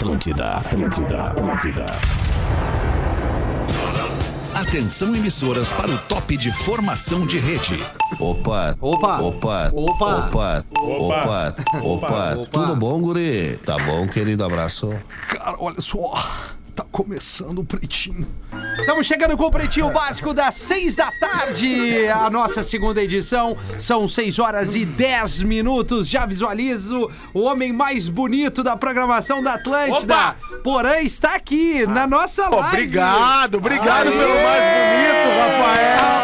Atlântida, 0.00 0.52
Atlântida, 0.54 1.22
Atlântida. 1.24 2.00
Atenção 4.54 5.14
emissoras 5.14 5.68
para 5.70 5.90
o 5.90 5.98
top 5.98 6.38
de 6.38 6.50
formação 6.50 7.26
de 7.26 7.38
rede. 7.38 7.78
Opa, 8.18 8.74
Opa. 8.80 9.20
opa, 9.20 9.70
Opa. 9.74 10.16
opa, 10.16 10.64
opa, 10.80 11.54
opa, 11.82 12.32
Opa. 12.32 12.36
tudo 12.50 12.76
bom, 12.76 12.98
guri? 13.02 13.58
Tá 13.58 13.76
bom, 13.76 14.08
querido, 14.08 14.42
abraço. 14.42 14.90
Cara, 15.28 15.56
olha 15.60 15.82
só. 15.82 16.14
Tá 16.74 16.82
começando 16.90 17.58
o 17.58 17.64
pretinho. 17.64 18.26
Estamos 18.80 19.06
chegando 19.06 19.36
com 19.36 19.44
o 19.44 19.50
Pretinho 19.50 19.90
Básico 19.90 20.34
das 20.34 20.54
6 20.56 20.96
da 20.96 21.10
tarde. 21.12 22.08
A 22.08 22.28
nossa 22.30 22.62
segunda 22.62 23.02
edição. 23.02 23.56
São 23.78 24.08
6 24.08 24.38
horas 24.38 24.74
e 24.74 24.84
10 24.84 25.42
minutos. 25.42 26.08
Já 26.08 26.26
visualizo 26.26 27.08
o 27.32 27.40
homem 27.42 27.72
mais 27.72 28.08
bonito 28.08 28.62
da 28.62 28.76
programação 28.76 29.42
da 29.42 29.54
Atlântida. 29.54 30.34
Porã 30.64 30.96
está 31.00 31.34
aqui 31.34 31.86
na 31.86 32.06
nossa 32.06 32.48
live. 32.48 32.68
Obrigado, 32.68 33.54
obrigado 33.58 34.08
Aê! 34.08 34.18
pelo 34.18 34.34
mais 34.42 34.64
bonito, 34.90 35.28
Rafael. 35.40 36.20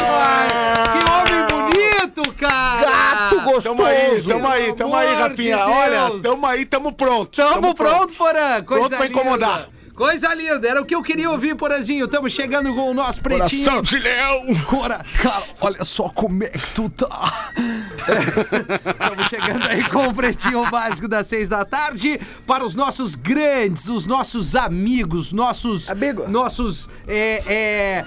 Que 0.92 1.10
homem 1.10 1.46
bonito, 1.70 2.32
cara. 2.34 2.80
Gato 2.80 3.36
Tamo 3.62 3.84
aí, 3.84 4.06
gostoso. 4.10 4.28
tamo 4.28 4.48
aí, 4.48 4.72
tamo 4.74 4.96
aí, 4.96 5.08
amor 5.14 5.20
Rafinha. 5.30 5.56
de 5.56 5.62
Olha, 5.62 6.20
tamo 6.22 6.46
aí, 6.46 6.64
tamo 6.66 6.92
pronto. 6.92 7.36
Tamo 7.36 7.74
pronto, 7.74 8.14
Porã. 8.14 8.62
Coisa 8.62 8.88
Pronto 8.88 8.88
pra 8.96 9.06
linda. 9.06 9.20
incomodar. 9.20 9.68
Coisa 9.96 10.34
linda, 10.34 10.68
era 10.68 10.82
o 10.82 10.84
que 10.84 10.94
eu 10.94 11.02
queria 11.02 11.30
ouvir, 11.30 11.56
Porazinho. 11.56 12.04
Estamos 12.04 12.30
chegando 12.30 12.74
com 12.74 12.90
o 12.90 12.92
nosso 12.92 13.22
pretinho. 13.22 13.64
Coração 13.64 13.80
de 13.80 13.98
leão. 13.98 14.44
Cora, 14.66 15.02
cara, 15.22 15.42
olha 15.58 15.82
só 15.84 16.10
como 16.10 16.44
é 16.44 16.50
que 16.50 16.74
tu 16.74 16.90
tá. 16.90 17.50
Estamos 18.92 19.26
chegando 19.26 19.66
aí 19.66 19.82
com 19.88 20.08
o 20.08 20.14
Pretinho 20.14 20.68
Básico 20.70 21.08
das 21.08 21.26
seis 21.28 21.48
da 21.48 21.64
tarde 21.64 22.20
para 22.46 22.62
os 22.62 22.74
nossos 22.74 23.14
grandes, 23.14 23.88
os 23.88 24.04
nossos 24.04 24.54
amigos, 24.54 25.32
nossos, 25.32 25.90
Amigo. 25.90 26.28
nossos 26.28 26.90
é, 27.08 27.42
é, 27.46 28.04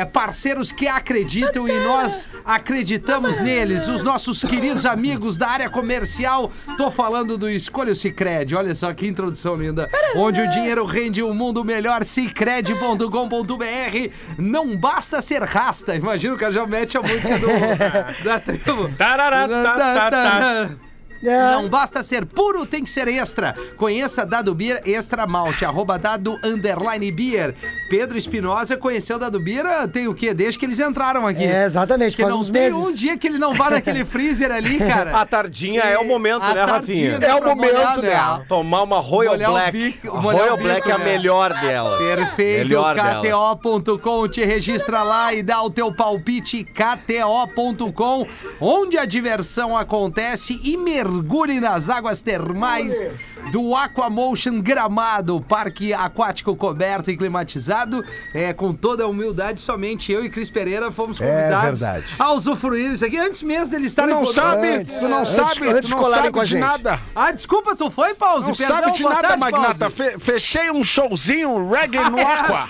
é, 0.00 0.04
parceiros 0.06 0.72
que 0.72 0.88
acreditam 0.88 1.68
e 1.68 1.84
nós 1.84 2.28
acreditamos 2.44 3.38
neles, 3.38 3.86
os 3.86 4.02
nossos 4.02 4.42
queridos 4.42 4.84
amigos 4.84 5.36
da 5.36 5.50
área 5.50 5.70
comercial. 5.70 6.50
Tô 6.76 6.90
falando 6.90 7.38
do 7.38 7.48
Escolha 7.48 7.92
o 7.92 7.96
Cicred, 7.96 8.56
olha 8.56 8.74
só 8.74 8.92
que 8.92 9.06
introdução 9.06 9.54
linda. 9.54 9.88
Onde 10.16 10.40
o 10.40 10.48
dinheiro 10.50 10.95
rende 10.96 11.22
um 11.22 11.34
mundo 11.34 11.62
melhor, 11.62 12.04
cicred.com.br. 12.04 13.04
Não 14.38 14.74
basta 14.74 15.20
ser 15.20 15.42
rasta, 15.42 15.94
imagina 15.94 16.32
o 16.34 16.38
cara 16.38 16.52
já 16.52 16.66
mete 16.66 16.96
a 16.96 17.02
música 17.02 17.38
do, 17.38 17.48
da 18.24 18.40
tribo. 18.40 18.88
Tararatatata. 18.96 20.78
Não 21.22 21.68
basta 21.68 22.02
ser 22.02 22.24
puro, 22.26 22.64
tem 22.66 22.84
que 22.84 22.90
ser 22.90 23.08
extra. 23.08 23.54
Conheça 23.76 24.24
Dado 24.26 24.54
Beer 24.54 24.80
Extra 24.84 25.26
Malte, 25.26 25.64
arroba 25.64 25.98
Dado 25.98 26.38
Underline 26.44 27.10
Beer. 27.12 27.54
Pedro 27.88 28.16
Espinosa 28.18 28.76
conheceu 28.76 29.18
Dado 29.18 29.40
Beer, 29.40 29.64
tem 29.92 30.08
o 30.08 30.14
quê? 30.14 30.32
Desde 30.34 30.58
que 30.58 30.64
eles 30.66 30.78
entraram 30.80 31.26
aqui. 31.26 31.44
É, 31.44 31.64
exatamente, 31.64 32.16
Que 32.16 32.22
faz 32.22 32.32
não 32.34 32.40
uns 32.40 32.50
tem 32.50 32.62
meses. 32.62 32.78
um 32.78 32.92
dia 32.94 33.16
que 33.16 33.26
ele 33.26 33.38
não 33.38 33.54
vá 33.54 33.70
naquele 33.70 34.04
freezer 34.06 34.50
ali, 34.52 34.78
cara. 34.78 35.16
A 35.20 35.24
tardinha 35.26 35.82
é 35.82 35.98
o 35.98 36.04
momento, 36.04 36.42
A 36.42 36.54
né, 36.54 36.66
tardinha, 36.66 37.12
Rafinha? 37.12 37.28
É 37.30 37.34
o 37.34 37.40
pra 37.40 37.54
molhar, 37.54 37.96
momento, 37.96 38.02
né? 38.02 38.44
Tomar 38.48 38.82
uma 38.82 39.00
Royal 39.00 39.34
Molhar 39.34 39.50
o 39.50 39.54
Black. 39.54 39.72
bico- 39.78 40.08
Royal 40.18 40.56
bico, 40.56 40.62
Black 40.62 40.90
é 40.90 40.94
a 40.94 40.98
melhor 40.98 41.52
delas. 41.60 41.98
Perfeito. 41.98 42.74
KTO.com, 42.76 44.28
te 44.28 44.44
registra 44.44 45.02
lá 45.02 45.32
e 45.34 45.42
dá 45.42 45.62
o 45.62 45.70
teu 45.70 45.92
palpite, 45.92 46.64
KTO.com, 46.64 48.26
onde 48.60 48.98
a 48.98 49.04
diversão 49.04 49.76
acontece 49.76 50.60
e 50.62 50.76
mergulhe 51.06 51.60
nas 51.60 51.88
águas 51.88 52.20
termais 52.20 53.08
do 53.52 53.74
Aquamotion 53.74 54.60
Gramado, 54.60 55.40
parque 55.40 55.92
aquático 55.94 56.54
coberto 56.56 57.10
e 57.10 57.16
climatizado, 57.16 58.04
é, 58.34 58.52
com 58.52 58.72
toda 58.74 59.04
a 59.04 59.06
humildade, 59.06 59.60
somente 59.60 60.10
eu 60.12 60.24
e 60.24 60.28
Cris 60.30 60.50
Pereira 60.50 60.90
fomos 60.90 61.18
convidados 61.18 61.80
verdade. 61.80 62.04
a 62.18 62.32
usufruir 62.32 62.92
isso 62.92 63.04
aqui, 63.04 63.16
antes 63.18 63.42
mesmo 63.42 63.70
deles 63.70 63.86
Tu 63.86 63.90
estarem 63.90 64.14
não 64.14 64.24
por- 64.24 64.32
sabe, 64.34 64.66
Antes, 64.68 64.98
tu 64.98 65.08
não 65.08 65.18
antes- 65.20 65.32
sabe, 65.32 65.68
antes 65.70 65.90
tu 65.90 65.96
não 65.96 66.10
sabe 66.10 66.30
com 66.30 66.40
a 66.40 66.44
de 66.44 66.50
gente. 66.50 66.60
nada. 66.60 67.00
Ah, 67.14 67.30
desculpa, 67.32 67.74
tu 67.76 67.90
foi, 67.90 68.14
Pause? 68.14 68.48
Não 68.48 68.54
Perdão, 68.56 68.76
sabe 68.80 68.92
de 68.92 69.02
nada, 69.04 69.22
tarde, 69.28 69.38
Magnata. 69.40 69.90
Fe- 69.90 70.18
fechei 70.18 70.70
um 70.70 70.82
showzinho 70.82 71.68
reggae 71.70 71.98
no 72.10 72.18
Aqua. 72.20 72.68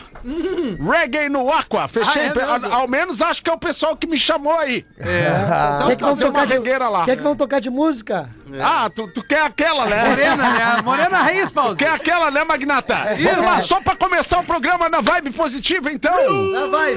reggae 0.93 1.29
no 1.29 1.51
Aqua. 1.53 1.89
Fechei. 1.89 2.29
Ah, 2.29 2.33
é 2.37 2.67
ao, 2.67 2.81
ao 2.83 2.89
menos 2.89 3.21
acho 3.23 3.43
que 3.43 3.49
é 3.51 3.53
o 3.53 3.59
pessoal 3.59 3.97
que 3.97 4.07
me 4.07 4.19
chamou 4.19 4.59
aí. 4.59 4.85
É, 4.99 5.31
O 5.77 5.77
então, 5.77 5.89
que, 5.89 5.97
que 5.97 6.05
vão 6.05 6.17
tocar 6.17 6.47
de 6.47 6.59
lá. 6.59 7.03
O 7.03 7.05
que, 7.05 7.17
que 7.17 7.23
vão 7.23 7.37
tocar 7.37 7.61
de 7.61 7.71
música? 7.71 8.29
Ah, 8.61 8.91
tu, 8.95 9.07
tu 9.13 9.23
quer 9.23 9.43
aquela, 9.43 9.87
né? 9.87 10.09
Morena, 10.09 10.37
né? 10.37 10.66
Morena 10.83 11.19
Raiz, 11.19 11.51
Pause. 11.51 11.77
Quer 11.77 11.91
aquela, 11.91 12.31
né, 12.31 12.45
Magnata? 12.45 13.15
Isso. 13.15 13.29
Vamos 13.29 13.45
lá, 13.45 13.61
só 13.61 13.81
pra 13.81 13.97
começar 13.97 14.39
o 14.39 14.45
programa 14.45 14.89
na 14.89 15.01
vibe 15.01 15.31
positiva, 15.31 15.91
então. 15.93 16.13
Tá, 16.53 16.67
vai. 16.71 16.97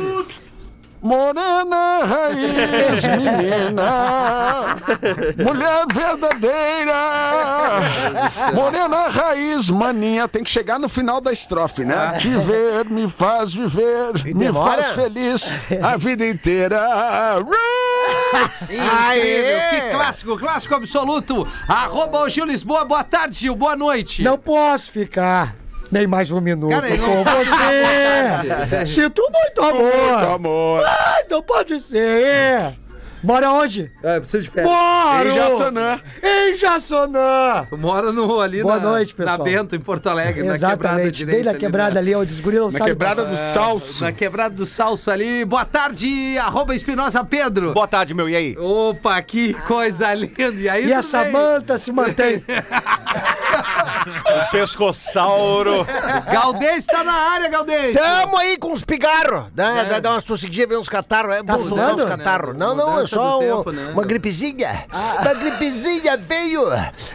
Morena 1.01 2.01
raiz, 2.05 3.03
menina, 3.17 4.75
mulher 5.37 5.85
verdadeira. 5.93 6.93
Morena 8.53 9.07
raiz, 9.07 9.69
maninha, 9.69 10.27
tem 10.27 10.43
que 10.43 10.49
chegar 10.49 10.77
no 10.77 10.89
final 10.89 11.21
da 11.21 11.31
estrofe, 11.31 11.85
né? 11.85 12.17
Te 12.19 12.29
ver 12.29 12.85
me 12.85 13.09
faz 13.09 13.53
viver, 13.53 14.23
me 14.25 14.33
demora? 14.33 14.83
faz 14.83 14.87
feliz 14.95 15.53
a 15.81 15.95
vida 15.95 16.27
inteira. 16.27 16.85
Incrível, 18.61 19.59
que 19.69 19.81
clássico, 19.91 20.37
clássico 20.37 20.75
absoluto. 20.75 21.47
Arroba 21.67 22.19
o 22.19 22.29
Gil 22.29 22.45
Lisboa, 22.45 22.83
boa 22.83 23.03
tarde, 23.03 23.37
Gil, 23.37 23.55
boa 23.55 23.75
noite. 23.75 24.21
Não 24.21 24.37
posso 24.37 24.91
ficar 24.91 25.55
nem 25.91 26.07
mais 26.07 26.31
um 26.31 26.39
minuto 26.41 26.71
Cara, 26.71 26.87
com 26.97 27.23
você. 27.23 28.85
Sinto 28.85 29.21
muito 29.31 29.61
amor. 29.61 29.81
Muito 29.81 30.25
amor. 30.25 30.83
Ai, 30.85 31.23
não 31.29 31.41
pode 31.41 31.79
ser. 31.79 32.73
Mora 33.23 33.51
onde? 33.51 33.91
É, 34.01 34.19
precisa 34.19 34.41
de 34.43 34.49
férias. 34.49 34.71
Moro! 34.73 35.29
Em 35.29 35.33
Jaçanã. 35.33 36.01
Em 36.23 36.53
Jaçanã. 36.55 37.65
Tu 37.69 37.77
mora 37.77 38.11
no, 38.11 38.39
ali 38.39 38.61
Boa 38.61 38.77
na, 38.77 38.81
noite, 38.83 39.13
na 39.17 39.25
pessoal. 39.25 39.43
Bento, 39.45 39.75
em 39.75 39.79
Porto 39.79 40.07
Alegre, 40.07 40.43
na 40.43 40.53
quebrada 40.53 40.73
Exatamente, 40.73 41.11
direita. 41.11 41.43
bem 41.43 41.53
na 41.53 41.59
quebrada 41.59 41.93
né? 41.95 41.99
ali, 41.99 42.15
onde 42.15 42.33
os 42.33 42.39
guris 42.39 42.59
não 42.59 42.71
Na 42.71 42.79
quebrada 42.79 43.25
do 43.25 43.37
Salso. 43.37 44.03
Na 44.03 44.11
quebrada 44.11 44.55
do 44.55 44.65
Salso 44.65 45.11
ali. 45.11 45.43
Boa 45.45 45.65
tarde, 45.65 46.37
arroba 46.37 46.73
Espinosa 46.73 47.23
Pedro. 47.23 47.73
Boa 47.73 47.87
tarde, 47.87 48.13
meu. 48.13 48.29
E 48.29 48.35
aí? 48.35 48.57
Opa, 48.57 49.21
que 49.21 49.53
coisa 49.53 50.13
linda. 50.13 50.59
E 50.59 50.69
aí, 50.69 50.87
E 50.87 50.93
a 50.93 51.01
tudo 51.01 51.11
bem? 51.11 51.31
Samanta 51.31 51.77
se 51.77 51.91
mantém. 51.91 52.43
O 54.47 54.51
pescossauro. 54.51 55.85
Galdês 56.31 56.85
tá 56.85 57.03
na 57.03 57.13
área, 57.13 57.49
Galdês. 57.49 57.95
Tamo 57.97 58.37
aí 58.37 58.57
com 58.57 58.71
uns 58.71 58.83
pigarros. 58.83 59.45
Dá, 59.53 59.83
dá, 59.83 59.99
dá 59.99 60.11
umas 60.11 60.23
tossidinhas, 60.23 60.69
vem 60.69 60.77
uns 60.77 60.89
catarros. 60.89 61.35
É 61.35 61.43
Tá 61.43 61.57
bom 61.57 61.67
soltar 61.67 61.95
uns 61.95 62.05
catarros. 62.05 62.53
Né? 62.53 62.59
Não, 62.59 62.75
não, 62.75 62.87
é 62.89 62.91
Mudança 62.91 63.08
só 63.15 63.39
uma, 63.39 63.57
tempo, 63.57 63.71
né? 63.71 63.91
uma 63.93 64.03
gripezinha. 64.05 64.85
Uma 65.21 65.33
gripezinha 65.33 66.17
veio. 66.17 66.63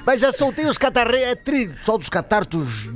Mas 0.06 0.20
já 0.20 0.32
soltei 0.32 0.66
os 0.66 0.78
catarros. 0.78 1.16
É 1.16 1.34
tri, 1.34 1.72
solta 1.84 2.02
os 2.04 2.08
catarros, 2.08 2.48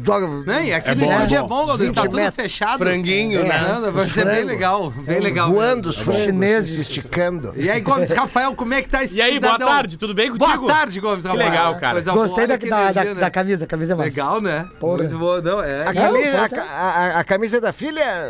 joga. 0.05 0.27
Né? 0.47 0.67
E 0.67 0.75
aqui 0.75 0.89
É 0.91 0.95
no 0.95 1.05
bom, 1.07 1.13
estúdio 1.13 1.37
é 1.37 1.39
é 1.39 1.43
bom. 1.43 1.67
Galdês. 1.67 1.93
Tá 1.93 2.01
20 2.03 2.11
tudo 2.11 2.17
metros. 2.17 2.35
fechado. 2.35 2.79
Franguinho, 2.79 3.43
né? 3.45 3.81
É, 3.87 3.91
vai 3.91 4.05
Os 4.05 4.13
ser 4.13 4.25
bem 4.25 4.35
frango. 4.35 4.49
legal. 4.49 4.91
Bem 4.91 5.21
legal. 5.21 5.51
Voando 5.51 5.89
os 5.89 5.99
Os 5.99 6.03
frangos 6.05 6.23
chineses. 6.23 6.75
se 6.75 6.81
esticando. 6.83 7.53
E 7.57 7.71
aí, 7.71 7.81
Gomes 7.81 8.11
Rafael, 8.13 8.55
como 8.55 8.75
é 8.75 8.83
que 8.83 8.89
tá 8.89 9.03
esse 9.05 9.17
E 9.17 9.23
aí, 9.23 9.39
boa 9.41 9.53
cidadão? 9.55 9.75
tarde, 9.75 9.97
tudo 9.97 10.15
bem 10.15 10.31
contigo? 10.31 10.59
Boa 10.61 10.73
tarde, 10.73 11.01
Gomes 11.01 11.25
Rafael. 11.25 11.51
legal, 11.51 11.75
cara. 11.77 11.93
Coisa 11.95 12.13
Gostei 12.13 12.47
boa, 12.47 12.49
da, 12.49 12.59
que 12.59 12.69
da, 12.71 12.81
energia, 12.83 13.05
da, 13.05 13.15
né? 13.15 13.21
da 13.21 13.31
camisa, 13.31 13.65
a 13.65 13.69
camisa 13.69 13.93
é 13.93 13.97
massa. 13.97 14.09
Legal, 14.09 14.41
né? 14.41 14.67
Porra. 14.81 14.99
Muito 14.99 15.19
boa. 15.19 15.41
Não, 15.41 15.63
é. 15.63 15.83
A, 15.83 15.93
Não, 15.93 15.95
camisa, 15.95 16.49
a, 16.69 16.75
a- 16.75 17.19
a 17.21 17.25
camisa 17.25 17.61
da 17.61 17.73
filha. 17.73 18.05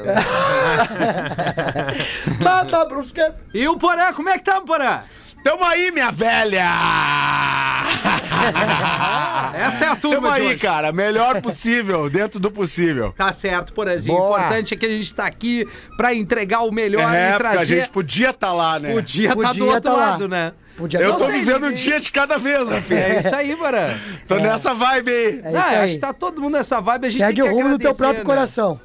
Mata, 2.42 2.84
brusqueta. 2.84 3.36
E 3.54 3.66
o 3.68 3.76
Porã, 3.76 4.12
como 4.12 4.28
é 4.28 4.38
que 4.38 4.44
tá, 4.44 4.57
Porã? 4.66 5.02
Tamo 5.44 5.64
aí, 5.64 5.92
minha 5.92 6.10
velha! 6.10 6.64
Essa 9.54 9.84
é 9.84 9.88
a 9.88 9.96
turma 9.96 10.28
Tamo 10.28 10.34
de 10.34 10.40
aí, 10.40 10.46
hoje. 10.48 10.56
cara. 10.58 10.92
Melhor 10.92 11.40
possível, 11.40 12.08
dentro 12.10 12.38
do 12.40 12.50
possível. 12.50 13.12
Tá 13.16 13.32
certo, 13.32 13.72
Porãzinho. 13.72 14.16
O 14.18 14.30
importante 14.36 14.74
é 14.74 14.76
que 14.76 14.86
a 14.86 14.88
gente 14.88 15.12
tá 15.14 15.26
aqui 15.26 15.66
pra 15.96 16.14
entregar 16.14 16.60
o 16.60 16.72
melhor 16.72 17.14
é, 17.14 17.30
e 17.30 17.32
porque 17.32 17.46
a 17.46 17.50
trazer... 17.52 17.76
gente 17.80 17.88
podia 17.90 18.30
estar 18.30 18.52
lá, 18.52 18.78
né? 18.78 18.92
Podia 18.92 19.30
estar 19.30 19.42
do 19.42 19.46
Podia 19.48 19.64
outro 19.64 19.80
tá 19.80 19.92
lá. 19.92 20.10
lado, 20.10 20.28
né? 20.28 20.52
Podia 20.76 21.00
Eu 21.00 21.10
Não 21.10 21.18
tô 21.18 21.26
sei, 21.26 21.40
vivendo 21.40 21.64
um 21.64 21.68
ninguém- 21.70 21.84
dia 21.84 22.00
de 22.00 22.12
cada 22.12 22.38
vez, 22.38 22.68
Rafinha. 22.68 23.00
É 23.00 23.18
isso 23.20 23.34
aí, 23.34 23.56
Porã. 23.56 23.98
Tô 24.28 24.36
nessa 24.36 24.74
vibe 24.74 25.10
aí. 25.10 25.40
É 25.44 25.48
isso 25.48 25.56
Ah, 25.58 25.82
acho 25.82 25.94
que 25.94 25.98
tá 26.00 26.12
todo 26.12 26.40
mundo 26.40 26.52
nessa 26.54 26.80
vibe. 26.80 27.06
A 27.06 27.10
gente 27.10 27.20
Segue 27.20 27.42
tem 27.42 27.50
o 27.50 27.54
rumo 27.54 27.70
do 27.70 27.78
teu 27.78 27.94
próprio 27.94 28.20
né? 28.20 28.24
coração. 28.24 28.80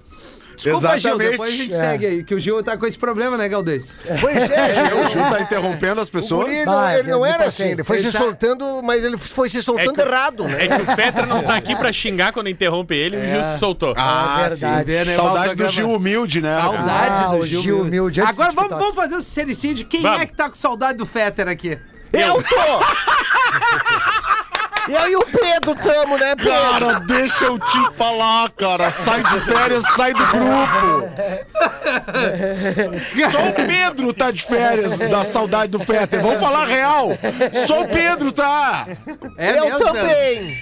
Desculpa, 0.56 0.80
Gil, 1.00 1.12
Exatamente. 1.12 1.32
depois 1.32 1.54
a 1.54 1.56
gente 1.58 1.74
É. 1.74 1.78
segue 1.78 2.06
aí, 2.06 2.24
que 2.24 2.36
o 2.36 2.40
Gil 2.40 2.64
tá 2.64 2.78
com 2.78 2.86
esse 2.86 2.98
problema, 2.98 3.38
né, 3.38 3.48
Galdês? 3.50 3.96
Pois 4.22 4.38
é, 4.38 4.92
O 4.94 5.10
Gil 5.10 5.22
tá 5.24 5.42
interrompendo 5.42 6.00
as 6.02 6.10
pessoas. 6.10 6.44
guri 6.48 6.66
não, 6.66 6.90
ele 6.90 7.12
não 7.12 7.26
era 7.26 7.46
passei. 7.46 7.66
assim, 7.66 7.74
ele 7.74 7.84
foi 7.84 7.98
Ele 7.98 8.12
se 8.12 8.18
tá- 8.18 8.24
soltando, 8.24 8.82
mas 8.84 9.04
ele 9.04 9.18
foi 9.18 9.50
se 9.50 9.62
soltando 9.64 10.00
É 10.00 10.04
que- 10.04 10.10
errado, 10.10 10.44
né? 10.48 10.66
É 10.66 10.68
que 10.68 10.92
o 10.92 10.96
Petra 10.96 11.26
não 11.26 11.44
tá 11.44 11.56
aqui 11.56 11.76
pra 11.76 11.92
xingar 11.92 12.32
quando 12.34 12.50
interrompe 12.50 12.94
ele, 12.96 13.18
o 13.18 13.28
Gil 13.28 13.44
se 13.44 13.60
soltou. 13.60 13.94
Ah, 13.98 14.44
É 14.46 14.50
verdade. 14.50 14.80
sim. 14.80 14.86
Vê, 14.86 15.06
né, 15.06 15.16
Saudade 15.16 15.56
do. 15.56 15.68
Gil 15.70 15.90
humilde, 15.92 16.42
né? 16.42 16.60
Saudade 16.62 17.24
Ah, 17.24 17.28
do 17.36 17.46
Gil, 17.46 17.62
Gil 17.62 17.82
humilde 17.82 18.22
Agora 18.22 18.52
vamos, 18.52 18.72
vamos 18.78 18.96
fazer 18.96 19.16
o 19.16 19.22
sincericídio. 19.22 19.86
Quem 19.88 20.02
Vamos. 20.02 20.22
é 20.22 20.26
que 20.26 20.34
tá 20.34 20.50
com 20.50 20.56
saudade 20.56 20.98
do 20.98 21.06
Fetter 21.06 21.48
aqui? 21.48 21.78
Eu 22.12 22.36
tô! 22.36 22.44
Eu 24.90 25.10
e 25.10 25.16
o 25.16 25.26
Pedro 25.26 25.76
tamo, 25.76 26.18
né, 26.18 26.36
Pedro? 26.36 26.52
Cara, 26.54 27.00
deixa 27.02 27.46
eu 27.46 27.58
te 27.60 27.92
falar, 27.96 28.50
cara. 28.52 28.92
Sai 28.92 29.24
de 29.24 29.40
férias, 29.42 29.84
sai 29.96 30.14
do 30.14 30.26
grupo. 30.26 31.10
Só 33.32 33.48
o 33.50 33.54
Pedro 33.68 34.14
tá 34.14 34.32
de 34.32 34.44
férias 34.44 34.98
da 34.98 35.24
saudade 35.24 35.72
do 35.72 35.80
Fetter. 35.80 36.22
Vamos 36.22 36.40
falar 36.40 36.66
real. 36.66 37.10
Só 37.68 37.84
o 37.84 37.88
Pedro 37.88 38.32
tá. 38.32 38.88
É 39.38 39.58
eu 39.60 39.66
mesmo, 39.66 39.78
Pedro? 39.80 39.94
também. 39.94 40.58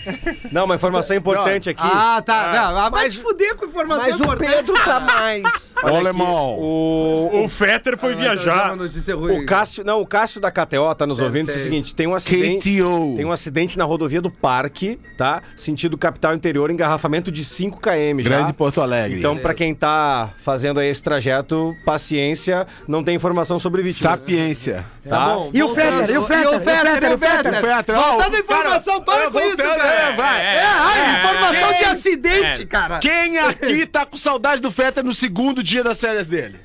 Não, 0.52 0.66
uma 0.66 0.76
informação 0.76 1.16
importante 1.16 1.70
aqui. 1.70 1.82
Ah, 1.84 2.22
tá. 2.26 2.52
Não, 2.54 2.78
ah, 2.78 2.90
vai 2.90 3.04
Mas- 3.06 3.14
te 3.16 3.20
fuder 3.22 3.56
com 3.56 3.66
informação 3.66 4.04
Mas 4.10 4.20
o 4.20 4.24
importante. 4.24 4.52
Pedro 4.52 4.74
tá 4.84 5.00
mais. 5.00 5.72
Ô, 5.84 5.88
alemão. 5.96 6.56
O, 6.60 7.44
O 7.46 7.50
Fetter 7.50 7.98
foi 7.98 8.14
Vai 8.16 8.26
trazer 8.26 8.44
viajar. 8.44 8.76
ruim. 9.16 9.40
o 9.42 9.46
Cássio, 9.46 9.84
não, 9.84 10.02
o 10.02 10.06
Cássio 10.06 10.40
da 10.40 10.52
KTO 10.52 10.94
tá 10.96 11.08
nos 11.08 11.20
ouvindo. 11.20 11.52
É 11.52 11.56
o 11.56 11.58
seguinte, 11.58 11.96
tem 11.96 12.08
um 12.08 12.14
acidente. 12.14 12.78
KTO. 12.78 13.14
Tem 13.16 13.26
um 13.26 13.32
acidente 13.32 13.78
na 13.78 13.84
rodovia 13.84 14.11
do 14.20 14.32
Parque, 14.32 15.00
tá? 15.16 15.44
Sentido 15.56 15.98
capital 15.98 16.34
interior, 16.34 16.72
engarrafamento 16.72 17.32
de 17.32 17.46
5 17.46 17.80
km 17.80 18.20
já. 18.24 18.30
Grande 18.30 18.54
Porto 18.54 18.82
Alegre. 18.82 19.20
Então, 19.20 19.38
pra 19.38 19.54
quem 19.54 19.76
tá 19.76 20.32
fazendo 20.44 20.80
aí 20.80 20.90
esse 20.90 21.04
trajeto, 21.04 21.76
paciência, 21.86 22.66
não 22.88 23.04
tem 23.04 23.16
informação 23.16 23.60
sobre 23.60 23.84
vítimas. 23.84 24.20
Sapiência. 24.20 24.84
Tá? 25.08 25.26
bom, 25.36 25.52
E 25.54 25.62
o. 25.64 25.70
Fetter? 25.74 26.10
E 26.10 26.18
o 26.18 26.24
Fetter? 26.24 26.44
E 26.44 26.56
o 26.56 26.60
Fetter? 26.60 27.12
E 27.12 27.14
o 27.14 27.18
Fetter? 27.18 27.54
O 27.54 27.68
Fetter, 27.68 27.96
ó, 27.98 28.02
Voltando 28.12 28.34
o 28.34 28.36
a 28.36 28.40
informação, 28.40 29.02
cara- 29.02 29.22
para 29.22 29.32
com 29.32 29.40
isso, 29.48 29.58
cara. 29.58 29.84
é, 29.84 30.16
vai. 30.16 30.42
É, 30.46 30.66
ai, 30.66 31.20
informação 31.20 31.70
de 31.70 31.78
Quem- 31.78 31.88
acidente, 31.88 32.66
cara. 32.66 33.00
Quem 33.00 33.38
aqui 33.38 33.86
tá 33.88 34.06
com 34.06 34.18
saudade 34.18 34.62
do 34.62 34.72
Fetter 34.72 35.04
no 35.04 35.14
segundo 35.14 35.62
dia 35.64 35.84
das 35.84 36.00
férias 36.00 36.28
dele? 36.28 36.60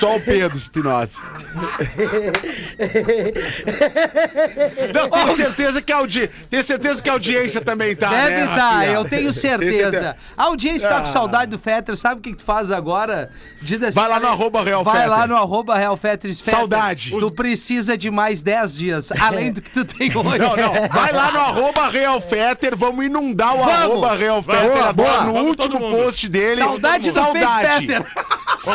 Só 0.00 0.16
o 0.16 0.20
Pedro 0.20 0.56
Espinosa. 0.56 1.12
Não, 4.94 5.10
tenho 5.10 5.36
certeza 5.36 5.82
que 5.82 5.92
a 5.92 5.96
audi... 5.98 6.30
tenho 6.48 6.64
certeza 6.64 7.02
que 7.02 7.08
a 7.08 7.12
audiência 7.12 7.60
também 7.60 7.94
tá, 7.94 8.08
Deve 8.08 8.30
né, 8.30 8.40
estar, 8.44 8.70
Rafinha? 8.70 8.92
eu 8.92 9.04
tenho 9.04 9.32
certeza. 9.32 9.90
certeza. 9.90 10.16
A 10.36 10.44
audiência 10.44 10.88
tá 10.88 10.94
com 10.96 11.02
Ah. 11.02 11.06
saudade 11.06 11.50
do 11.50 11.58
Fetter, 11.58 11.96
sabe 11.96 12.20
o 12.20 12.22
que, 12.22 12.30
que 12.30 12.38
tu 12.38 12.44
faz 12.44 12.70
agora? 12.70 13.30
Diz 13.60 13.82
assim, 13.82 13.94
Vai 14.00 14.08
lá 14.08 14.18
no 14.18 14.28
arroba 14.28 14.62
Real 14.62 14.82
Vai 14.82 14.94
Fetter. 14.94 15.10
lá 15.10 15.26
no 15.26 15.36
arroba 15.36 15.76
Real 15.76 15.96
Fetter. 15.96 16.34
Saudade. 16.34 17.10
Tu 17.10 17.30
precisa 17.32 17.96
de 17.98 18.10
mais 18.10 18.42
10 18.42 18.74
dias, 18.74 19.12
além 19.20 19.52
do 19.52 19.60
que 19.60 19.70
tu 19.70 19.84
tem 19.84 20.10
hoje. 20.16 20.38
Não, 20.38 20.56
não. 20.56 20.88
Vai 20.88 21.12
lá 21.12 21.30
no 21.30 21.40
arroba 21.40 21.88
Real 21.90 22.20
Fetter, 22.22 22.74
vamos 22.76 23.04
inundar 23.04 23.54
o 23.54 23.58
Vamos. 23.58 23.74
arroba 23.74 24.14
Real 24.14 24.42
Fetter 24.42 24.62
Boa, 24.62 24.88
agora 24.88 24.92
boa. 24.92 25.24
no 25.24 25.32
Vamos 25.34 25.48
último 25.50 25.78
post 25.90 26.28
dele. 26.28 26.62
Saudade 26.62 27.10
do 27.10 27.14
saudade. 27.14 27.86
Fetter. 27.86 28.06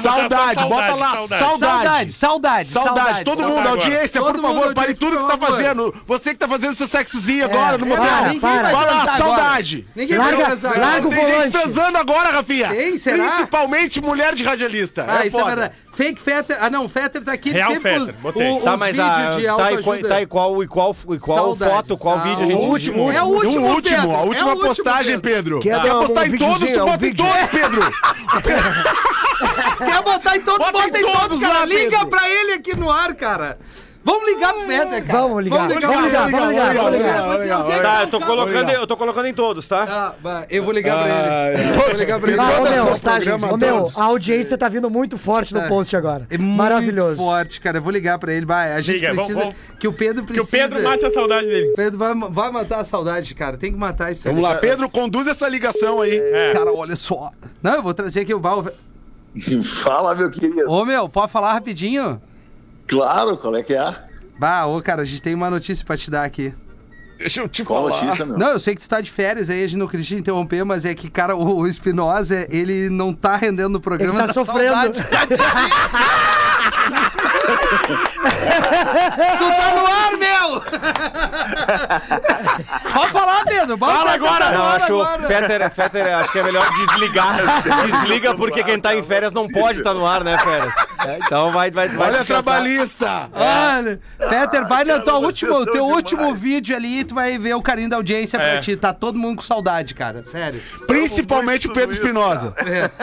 Saudade, 0.01 0.63
bota 0.67 0.95
lá, 0.95 1.14
saudade. 1.15 1.39
saudade. 1.39 2.11
Saudade, 2.13 2.13
saudade, 2.13 2.67
Saudade, 2.69 3.23
todo 3.23 3.37
Saudade 3.39 3.55
mundo, 3.57 3.67
audiência, 3.69 4.21
Todo 4.21 4.33
por 4.33 4.41
mundo, 4.41 4.59
favor, 4.59 4.73
pare 4.73 4.93
tudo 4.93 5.17
que 5.17 5.27
tá 5.27 5.37
fazendo. 5.37 5.95
Você 6.07 6.29
que 6.33 6.39
tá 6.39 6.47
fazendo 6.47 6.75
seu 6.75 6.87
sexozinho 6.87 7.45
agora 7.45 7.77
no 7.77 7.85
é, 7.85 7.89
momento. 7.89 8.39
para, 8.41 8.69
lá, 8.71 9.17
saudade. 9.17 9.87
Ninguém 9.95 10.17
Larga- 10.17 10.57
larga 10.77 11.07
o 11.07 11.09
Tem 11.09 11.19
gente 11.19 11.31
volante. 11.31 11.51
transando 11.51 11.97
agora, 11.97 12.29
Rafinha. 12.31 12.69
Tem, 12.69 12.97
será? 12.97 13.25
Principalmente 13.25 14.01
mulher 14.01 14.35
de 14.35 14.43
radialista. 14.43 15.05
Ah, 15.07 15.25
isso 15.25 15.39
é 15.39 15.43
verdade. 15.43 15.73
Fake 15.91 16.21
Fetter. 16.21 16.57
Ah, 16.59 16.69
não, 16.69 16.89
Fetter 16.89 17.23
tá 17.23 17.31
aqui. 17.31 17.51
Real 17.51 17.71
Fetter, 17.79 18.13
botei. 18.21 18.51
o- 18.51 18.59
Tá, 18.61 18.73
os 18.73 18.79
mas 18.79 18.99
a, 18.99 19.29
de 19.29 19.45
tá, 19.45 19.71
e 19.71 20.03
tá 20.03 20.21
e 20.21 20.25
qual, 20.25 20.63
e 20.63 20.67
qual, 20.67 20.95
e 21.11 21.19
qual 21.19 21.55
foto, 21.55 21.97
qual 21.97 22.19
vídeo 22.19 22.43
a 22.43 22.45
gente... 22.45 22.51
saudade. 22.51 22.65
último. 22.71 23.11
É 23.11 23.21
o 23.23 23.25
último, 23.27 23.67
O 23.67 23.73
último, 23.75 24.15
a 24.15 24.19
É 24.19 24.23
última 24.23 24.53
o 24.53 24.59
postagem, 24.59 25.19
Pedro. 25.19 25.59
Quer 25.59 25.81
postar 25.81 26.27
em 26.27 26.37
todos, 26.37 26.69
tu 26.69 26.85
bota 26.85 27.07
em 27.07 27.13
todos, 27.13 27.31
Pedro. 27.51 27.81
Quer 29.77 30.01
botar 30.03 30.35
em 30.37 30.41
todos, 30.41 30.59
Bota 30.65 30.77
em 30.79 30.81
bota 30.83 30.99
em 30.99 31.01
todos, 31.03 31.19
todos 31.21 31.39
cara. 31.41 31.59
lá, 31.59 31.65
Liga 31.65 32.05
pra 32.05 32.29
ele 32.29 32.53
aqui 32.53 32.75
no 32.75 32.91
ar, 32.91 33.13
cara. 33.15 33.57
Vamos 34.07 34.23
ligar 34.29 34.53
pro 34.53 34.61
Fetter, 34.67 35.03
cara. 35.03 35.19
Vamos 35.21 35.43
ligar, 35.43 35.57
Vamos 35.67 35.73
ligar, 35.75 35.89
vamos 35.89 36.05
ligar, 36.05 36.29
vamos 36.29 36.49
ligar, 36.49 36.73
vamos 36.75 36.91
ligar. 36.91 37.21
Vamos 37.23 37.41
ligar. 37.41 37.59
É 37.59 37.63
que 37.63 37.81
Tá, 37.81 37.81
tá 37.95 38.01
eu 38.03 38.07
tô, 38.07 38.19
cara? 38.19 38.31
colocando, 38.31 38.69
eu 38.69 38.87
tô 38.87 38.97
colocando 38.97 39.25
em 39.25 39.33
todos, 39.33 39.67
tá? 39.67 40.13
Ah, 40.23 40.45
eu 40.47 40.61
vou 40.63 40.71
ligar 40.71 40.95
pra 40.99 41.07
ele. 41.57 41.69
Eu 41.69 41.73
vou 41.73 41.91
ligar 41.95 42.19
pra 42.19 42.31
ele. 42.31 42.39
Ah, 42.39 42.43
ô, 42.43 42.55
Todas 42.57 42.71
meu, 42.71 42.83
as 42.83 42.89
postagens. 42.89 43.43
ô, 43.43 43.57
meu, 43.57 43.91
a 43.95 44.03
audiência 44.03 44.55
tá 44.59 44.69
vindo 44.69 44.91
muito 44.91 45.17
forte 45.17 45.55
no 45.55 45.67
post 45.67 45.95
agora. 45.97 46.27
É 46.29 46.37
muito 46.37 46.55
Maravilhoso. 46.55 47.17
forte, 47.17 47.59
cara. 47.59 47.79
Eu 47.79 47.81
vou 47.81 47.91
ligar 47.91 48.19
pra 48.19 48.31
ele. 48.31 48.45
Vai, 48.45 48.73
a 48.73 48.81
gente 48.81 48.97
Liga, 48.99 49.07
vamos- 49.07 49.23
precisa. 49.25 49.39
vamos- 49.39 49.55
Que 49.79 49.87
o 49.87 49.93
Pedro 49.93 50.23
Que 50.23 50.33
precisa. 50.33 50.65
o 50.65 50.69
Pedro 50.69 50.83
mate 50.83 51.03
a 51.07 51.09
saudade 51.09 51.47
dele. 51.47 51.73
Pedro 51.75 51.97
vai, 51.97 52.13
vai 52.13 52.51
matar 52.51 52.81
a 52.81 52.85
saudade, 52.85 53.33
cara. 53.33 53.57
Tem 53.57 53.71
que 53.71 53.77
matar 53.79 54.11
isso 54.11 54.27
aí. 54.27 54.35
Vamos 54.35 54.47
lá, 54.47 54.55
Pedro, 54.57 54.87
conduz 54.87 55.25
essa 55.27 55.47
ligação 55.49 55.99
aí. 55.99 56.15
É. 56.15 56.53
Cara, 56.53 56.71
olha 56.71 56.95
só. 56.95 57.31
Não, 57.59 57.73
eu 57.73 57.81
vou 57.81 57.91
trazer 57.95 58.19
aqui 58.19 58.35
o 58.35 58.39
Val. 58.39 58.63
Fala, 59.83 60.15
meu 60.15 60.29
querido. 60.31 60.69
Ô, 60.69 60.85
meu, 60.85 61.09
pode 61.09 61.31
falar 61.31 61.53
rapidinho? 61.53 62.21
Claro, 62.87 63.37
qual 63.37 63.55
é 63.55 63.63
que 63.63 63.73
é? 63.73 64.03
Bah, 64.39 64.65
ô, 64.65 64.81
cara, 64.81 65.01
a 65.01 65.05
gente 65.05 65.21
tem 65.21 65.33
uma 65.33 65.49
notícia 65.49 65.85
pra 65.85 65.97
te 65.97 66.09
dar 66.11 66.23
aqui. 66.23 66.53
Deixa 67.17 67.39
eu 67.39 67.47
te 67.47 67.63
Qual 67.63 67.87
falar. 67.87 68.03
notícia, 68.03 68.25
meu? 68.25 68.37
Não, 68.37 68.49
eu 68.49 68.59
sei 68.59 68.75
que 68.75 68.81
tu 68.81 68.89
tá 68.89 68.99
de 68.99 69.09
férias 69.09 69.49
aí, 69.49 69.63
a 69.63 69.67
gente 69.67 69.79
não 69.79 69.87
queria 69.87 70.05
te 70.05 70.15
interromper, 70.15 70.65
mas 70.65 70.83
é 70.83 70.93
que, 70.93 71.09
cara, 71.09 71.33
o, 71.35 71.59
o 71.59 71.67
Espinosa, 71.67 72.45
ele 72.49 72.89
não 72.89 73.13
tá 73.13 73.37
rendendo 73.37 73.69
no 73.69 73.79
programa 73.79 74.19
Ele 74.19 74.27
tá 74.27 74.33
sofrendo. 74.33 74.73
saudade. 74.73 74.99
tu 79.37 79.49
tá 79.49 79.75
no 79.75 79.85
ar, 79.87 80.17
meu! 80.17 80.61
Pode 82.93 83.11
falar, 83.11 83.43
Pedro. 83.45 83.77
Fala 83.77 84.13
agora! 84.13 84.45
tá 84.45 84.51
no 84.51 84.57
Não, 84.57 84.65
acho 84.65 84.85
agora. 85.01 85.27
Fetter, 85.27 85.71
Fetter, 85.71 86.15
acho 86.17 86.31
que 86.31 86.39
é 86.39 86.43
melhor 86.43 86.67
desligar. 86.71 87.35
Desliga 87.85 88.35
porque 88.35 88.63
quem 88.63 88.79
tá 88.79 88.95
em 88.95 89.03
férias 89.03 89.33
não 89.33 89.47
pode 89.47 89.79
estar 89.79 89.93
no 89.93 90.05
ar, 90.05 90.23
né, 90.23 90.37
férias? 90.37 90.73
É, 91.05 91.19
então 91.23 91.51
vai, 91.51 91.69
vai, 91.71 91.87
vai 91.89 92.07
Olha, 92.09 92.19
descansar. 92.19 92.43
trabalhista. 92.43 93.29
Olha, 93.33 93.99
Peter, 94.17 94.67
vai 94.67 94.83
na 94.85 94.99
tua 94.99 95.17
última, 95.17 95.65
teu 95.71 95.85
último 95.85 96.33
vídeo 96.33 96.75
ali 96.75 96.99
e 96.99 97.03
tu 97.03 97.13
vai 97.15 97.37
ver 97.37 97.53
o 97.55 97.61
carinho 97.61 97.89
da 97.89 97.95
audiência 97.97 98.39
pra 98.39 98.47
É. 98.53 98.57
ti. 98.59 98.75
Tá 98.75 98.93
todo 98.93 99.17
mundo 99.17 99.37
com 99.37 99.41
saudade, 99.41 99.93
cara. 99.93 100.23
Sério. 100.23 100.61
Principalmente 100.87 101.67
o 101.67 101.73
Pedro 101.73 101.91
Espinosa. 101.91 102.53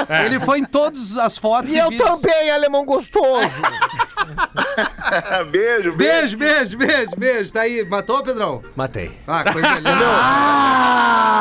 É. 0.09 0.25
Ele 0.27 0.41
foi 0.41 0.59
em 0.61 0.65
todas 0.65 1.17
as 1.17 1.37
fotos 1.39 1.73
E 1.73 1.79
eu 1.79 1.89
vídeos. 1.91 2.09
também, 2.09 2.51
alemão 2.51 2.85
gostoso. 2.85 3.51
beijo, 5.51 5.93
beijo. 5.97 5.97
Beijo, 5.97 6.37
beijo, 6.37 6.77
beijo, 6.79 7.11
beijo. 7.17 7.53
Tá 7.53 7.63
aí. 7.63 7.85
Matou, 7.85 8.23
Pedrão? 8.23 8.63
Matei. 8.77 9.11
Ah, 9.27 9.45
coisa 9.51 9.75
linda. 9.77 9.91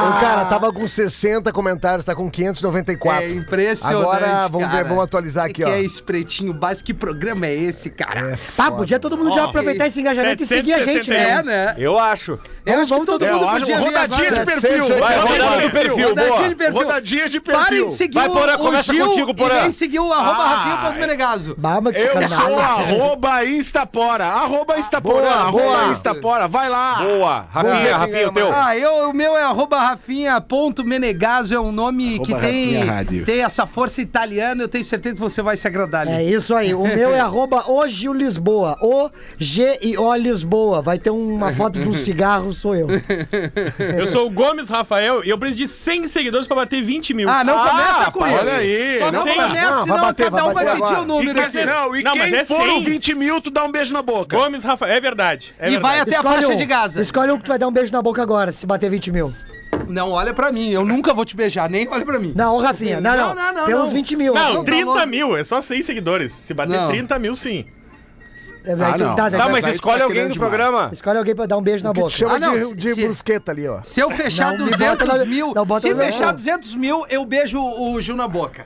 O 0.10 0.20
cara 0.20 0.46
tava 0.46 0.72
com 0.74 0.88
60 0.88 1.52
comentários, 1.52 2.06
tá 2.06 2.16
com 2.16 2.30
594. 2.30 3.24
É 3.24 3.30
impressionante. 3.30 4.02
Agora, 4.02 4.48
vamos 4.48 4.68
ver, 4.68 4.76
cara. 4.78 4.88
vamos 4.88 5.04
atualizar 5.04 5.46
aqui, 5.46 5.54
que 5.56 5.64
ó. 5.64 5.68
é 5.70 5.82
esse 5.82 6.02
pretinho 6.02 6.54
básico? 6.54 6.88
Que 6.88 6.94
programa 6.94 7.46
é 7.46 7.54
esse, 7.54 7.90
cara? 7.90 8.40
Pá, 8.58 8.72
podia 8.72 9.00
todo 9.00 9.18
mundo 9.18 9.34
já 9.34 9.46
aproveitar 9.46 9.88
esse 9.88 10.00
engajamento 10.00 10.44
e 10.44 10.46
seguir 10.48 10.74
a 10.74 10.80
gente, 10.80 11.12
É, 11.14 11.36
né? 11.36 11.44
né? 11.44 11.76
Eu 11.78 12.00
acho. 12.00 12.40
Eu 12.66 12.74
acho 12.76 12.84
que 12.84 12.90
vamos 12.90 13.06
todo 13.06 13.26
É, 13.26 13.32
mundo 13.32 13.48
acho 13.48 13.60
podia 13.60 13.78
vir 13.78 13.86
rodadinha 13.86 14.32
de 14.32 14.46
perfil. 14.46 15.00
Vai, 15.00 15.20
Rodadinha 15.20 15.62
de 15.62 15.70
perfil, 15.72 16.08
Rodadinha 16.10 16.50
de 16.50 16.56
perfil. 16.56 16.82
Rodadinha 16.82 17.30
de 17.30 17.40
perfil. 17.40 17.64
Parem 17.64 17.88
de 17.88 17.94
seguir 17.94 18.14
Vai, 18.16 18.28
o, 18.28 18.32
o 18.32 18.58
começa 18.58 18.94
Gil 18.94 19.08
contigo, 19.08 19.36
Porã. 19.36 19.58
e 19.58 19.62
vem 19.62 19.72
seguir 19.72 20.00
o 20.00 20.12
arroba 20.12 20.44
Ah, 20.44 20.56
Rafinha.menegaso. 20.56 21.56
Que 21.56 22.00
Eu 22.00 22.28
sou 22.30 22.60
arroba 22.60 23.01
Instapora. 23.46 24.26
Arroba 24.26 24.78
Instapora. 24.80 25.22
Boa, 25.22 25.34
arroba 25.34 25.64
boa. 25.64 25.88
Instapora. 25.92 26.48
Vai 26.48 26.70
lá. 26.70 26.96
Boa. 26.96 27.46
Rafinha, 27.52 27.98
Rafinha, 27.98 28.30
o 28.30 28.34
teu. 28.34 28.52
Ah, 28.54 28.78
eu, 28.78 29.10
o 29.10 29.14
meu 29.14 29.38
é 29.38 29.44
arroba 29.44 29.80
rafinha.menegaso, 29.80 31.54
é 31.56 31.60
um 31.60 31.72
nome 31.72 32.20
que 32.20 32.34
tem, 32.36 32.84
Rafinha 32.84 33.26
tem 33.26 33.44
essa 33.44 33.66
força 33.66 34.02
italiana, 34.02 34.64
eu 34.64 34.68
tenho 34.68 34.84
certeza 34.84 35.16
que 35.16 35.22
você 35.22 35.42
vai 35.42 35.58
se 35.58 35.68
agradar 35.68 36.02
ali. 36.02 36.12
É 36.12 36.24
isso 36.24 36.56
aí. 36.56 36.74
O 36.74 36.84
meu 36.84 37.14
é 37.14 37.20
arroba 37.22 37.64
o 37.70 37.88
Gil 37.88 38.14
Lisboa. 38.14 38.78
O 38.82 39.10
G 39.38 39.80
e 39.82 39.98
O 39.98 40.14
Lisboa. 40.16 40.82
Vai 40.82 40.98
ter 40.98 41.10
uma 41.10 41.52
foto 41.54 41.80
de 41.80 41.88
um 41.88 41.94
cigarro, 42.02 42.54
sou 42.54 42.76
eu. 42.76 42.88
Eu 43.98 44.08
sou 44.08 44.28
o 44.28 44.30
Gomes 44.30 44.70
Rafael 44.70 45.24
e 45.24 45.30
eu 45.30 45.38
preciso 45.38 45.62
de 45.62 45.68
100 45.68 46.08
seguidores 46.08 46.48
pra 46.48 46.56
bater 46.56 46.82
20 46.84 47.14
mil. 47.14 47.30
Ah, 47.30 47.44
não 47.44 47.58
começa 47.68 48.12
com 48.12 48.24
olha 48.24 48.42
isso. 48.42 48.50
aí. 48.52 49.00
Só 49.00 49.12
Não 49.12 49.24
cem. 49.24 49.36
começa, 49.36 49.72
Não, 49.72 49.84
senão 49.84 50.02
bater, 50.02 50.32
cada 50.32 50.46
um 50.46 50.54
vai 50.54 50.66
vai 50.66 50.76
pedir 50.76 50.84
o 50.84 50.88
agora. 50.88 51.06
número 51.08 51.38
E 51.40 51.42
aqui. 51.42 51.52
quem, 51.58 51.66
não, 51.66 51.96
e 51.96 52.04
Não, 52.04 52.12
quem 52.14 52.22
mas 52.22 52.34
é 52.34 52.46
for 52.46 52.62
100. 52.62 52.84
20 52.92 53.16
mil, 53.16 53.42
tu 53.42 53.50
dá 53.50 53.64
um 53.64 53.72
beijo 53.72 53.94
na 53.94 54.02
boca. 54.02 54.36
Gomes 54.38 54.64
Rafael, 54.64 54.94
é 54.94 55.00
verdade. 55.00 55.54
É 55.60 55.70
E 55.72 55.78
vai 55.78 55.96
verdade. 55.98 56.16
até 56.18 56.28
a 56.28 56.32
faixa 56.34 56.50
um. 56.50 56.58
de 56.58 56.66
Gaza. 56.66 57.02
Escolhe 57.02 57.32
um 57.32 57.38
que 57.38 57.44
tu 57.46 57.48
vai 57.50 57.58
dar 57.60 57.68
um 57.68 57.72
beijo 57.72 57.92
na 57.92 58.02
boca 58.02 58.22
agora, 58.22 58.52
se 58.52 58.66
bater 58.66 58.90
20 58.90 59.12
mil. 59.12 59.34
Não 59.88 60.12
olha 60.12 60.34
pra 60.34 60.52
mim, 60.52 60.70
eu 60.72 60.86
nunca 60.86 61.14
vou 61.14 61.24
te 61.26 61.36
beijar, 61.36 61.70
nem 61.70 61.88
olha 61.88 62.06
pra 62.06 62.20
mim. 62.20 62.34
Não, 62.36 62.58
Rafinha. 62.60 63.00
Não, 63.00 63.16
não. 63.16 63.28
Não, 63.30 63.36
não, 63.36 63.54
não, 63.54 63.66
Pelos 63.66 63.86
não. 63.86 63.94
20 63.94 64.16
mil. 64.18 64.34
Não, 64.34 64.58
tá 64.58 64.64
30 64.64 64.86
louco. 64.86 65.08
mil, 65.08 65.38
é 65.38 65.44
só 65.44 65.62
100 65.62 65.82
seguidores. 65.82 66.32
Se 66.34 66.54
bater 66.54 66.78
Não. 66.78 66.90
30 66.90 67.18
mil, 67.18 67.34
sim. 67.36 67.66
É, 68.64 68.74
Ah, 68.74 68.88
aí 68.88 68.94
tu- 68.94 69.04
não. 69.06 69.16
tá, 69.16 69.32
Tá, 69.32 69.38
tá, 69.38 69.50
mas 69.50 69.66
escolhe 69.66 69.98
tá 70.00 70.04
alguém 70.04 70.28
do 70.28 70.34
demais. 70.34 70.50
programa. 70.52 70.90
Escolhe 70.94 71.18
alguém 71.18 71.34
pra 71.36 71.48
dar 71.48 71.58
um 71.58 71.64
beijo 71.64 71.84
na 71.84 71.92
boca. 71.94 72.12
Chama 72.12 72.36
Ah, 72.36 72.40
não, 72.40 72.54
de, 72.56 72.76
de 72.76 72.94
se- 72.94 73.04
brusqueta 73.06 73.52
ali, 73.52 73.68
ó. 73.68 73.80
Se 73.84 74.00
eu 74.02 74.12
fechar 74.12 74.52
Não, 74.56 74.66
me 74.66 74.72
200 74.72 75.08
bota 75.08 75.26
mil, 75.26 75.54
não, 75.56 75.80
se 75.80 75.96
fechar 75.96 76.28
não. 76.28 76.34
200 76.36 76.76
mil, 76.76 77.04
eu 77.10 77.26
beijo 77.26 77.60
o 77.60 78.00
Gil 78.02 78.16
na 78.16 78.28
boca. 78.28 78.66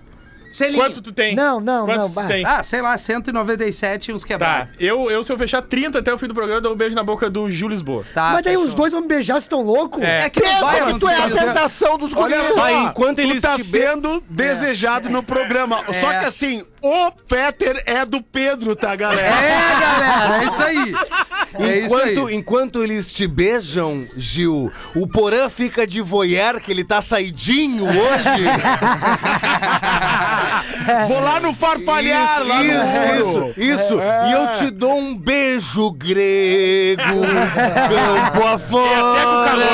Selinho. 0.49 0.81
Quanto 0.83 1.01
tu 1.01 1.11
tem? 1.11 1.35
Não, 1.35 1.59
não, 1.59 1.85
Quantos 1.85 2.15
não, 2.15 2.23
tu 2.23 2.27
tem? 2.27 2.45
Ah, 2.45 2.61
sei 2.63 2.81
lá, 2.81 2.97
197 2.97 4.11
e 4.11 4.13
uns 4.13 4.21
Tá, 4.21 4.27
quebrados. 4.27 4.73
eu, 4.79 5.09
eu 5.11 5.21
se 5.23 5.31
eu 5.31 5.37
fechar 5.37 5.61
30 5.61 5.99
até 5.99 6.13
o 6.13 6.17
fim 6.17 6.27
do 6.27 6.33
programa, 6.33 6.57
eu 6.57 6.61
dou 6.61 6.73
um 6.73 6.75
beijo 6.75 6.95
na 6.95 7.03
boca 7.03 7.29
do 7.29 7.49
Gil 7.49 7.67
Lisboa. 7.67 8.03
Tá, 8.13 8.31
Mas 8.33 8.43
daí 8.43 8.53
fechou. 8.53 8.63
os 8.67 8.73
dois 8.73 8.91
vão 8.93 9.01
me 9.01 9.07
beijar, 9.07 9.33
vocês 9.35 9.43
estão 9.45 9.61
loucos? 9.61 10.01
É. 10.03 10.25
É 10.25 10.29
que 10.29 10.41
não 10.41 10.61
vai 10.61 10.79
Pensa 10.81 10.93
que 10.93 10.99
tu 10.99 11.09
é 11.09 11.15
a 11.15 11.29
tentação 11.29 11.97
dos 11.97 12.13
guris. 12.13 12.35
só, 12.53 12.55
Mas 12.55 12.83
enquanto 12.89 13.15
tu 13.17 13.21
eles 13.21 13.41
tá 13.41 13.57
sendo 13.57 14.23
desejado 14.29 15.09
no 15.09 15.21
programa. 15.23 15.77
Só 15.99 16.11
É. 16.11 16.19
que 16.19 16.25
assim, 16.25 16.63
o 16.81 17.11
Peter 17.11 17.81
é 17.85 18.05
do 18.05 18.21
Pedro, 18.21 18.75
tá, 18.75 18.95
galera? 18.95 19.27
É, 19.27 19.79
galera, 19.79 20.43
é 20.43 20.45
isso 20.45 20.61
aí. 20.61 20.95
É 21.59 21.77
isso 21.79 21.85
enquanto, 21.95 22.27
aí. 22.27 22.35
enquanto 22.35 22.83
eles 22.83 23.11
te 23.11 23.25
beijam, 23.27 24.05
Gil, 24.17 24.71
o 24.95 25.07
Porã 25.07 25.49
fica 25.49 25.85
de 25.87 26.01
voyeur, 26.01 26.59
que 26.61 26.71
ele 26.71 26.83
tá 26.83 27.01
saidinho 27.01 27.85
hoje. 27.85 27.95
Vou 31.07 31.19
lá 31.19 31.39
no 31.39 31.53
farpalhar, 31.53 32.39
isso, 32.39 32.43
lá 32.47 32.63
no 32.63 32.65
isso, 32.65 33.39
muro. 33.39 33.53
isso, 33.57 33.85
isso. 33.85 33.99
É. 33.99 34.29
E 34.29 34.31
eu 34.33 34.47
te 34.53 34.69
dou 34.71 34.97
um 34.97 35.15
beijo 35.15 35.91
grego, 35.91 37.01
campo 38.33 38.47
afora. 38.47 39.65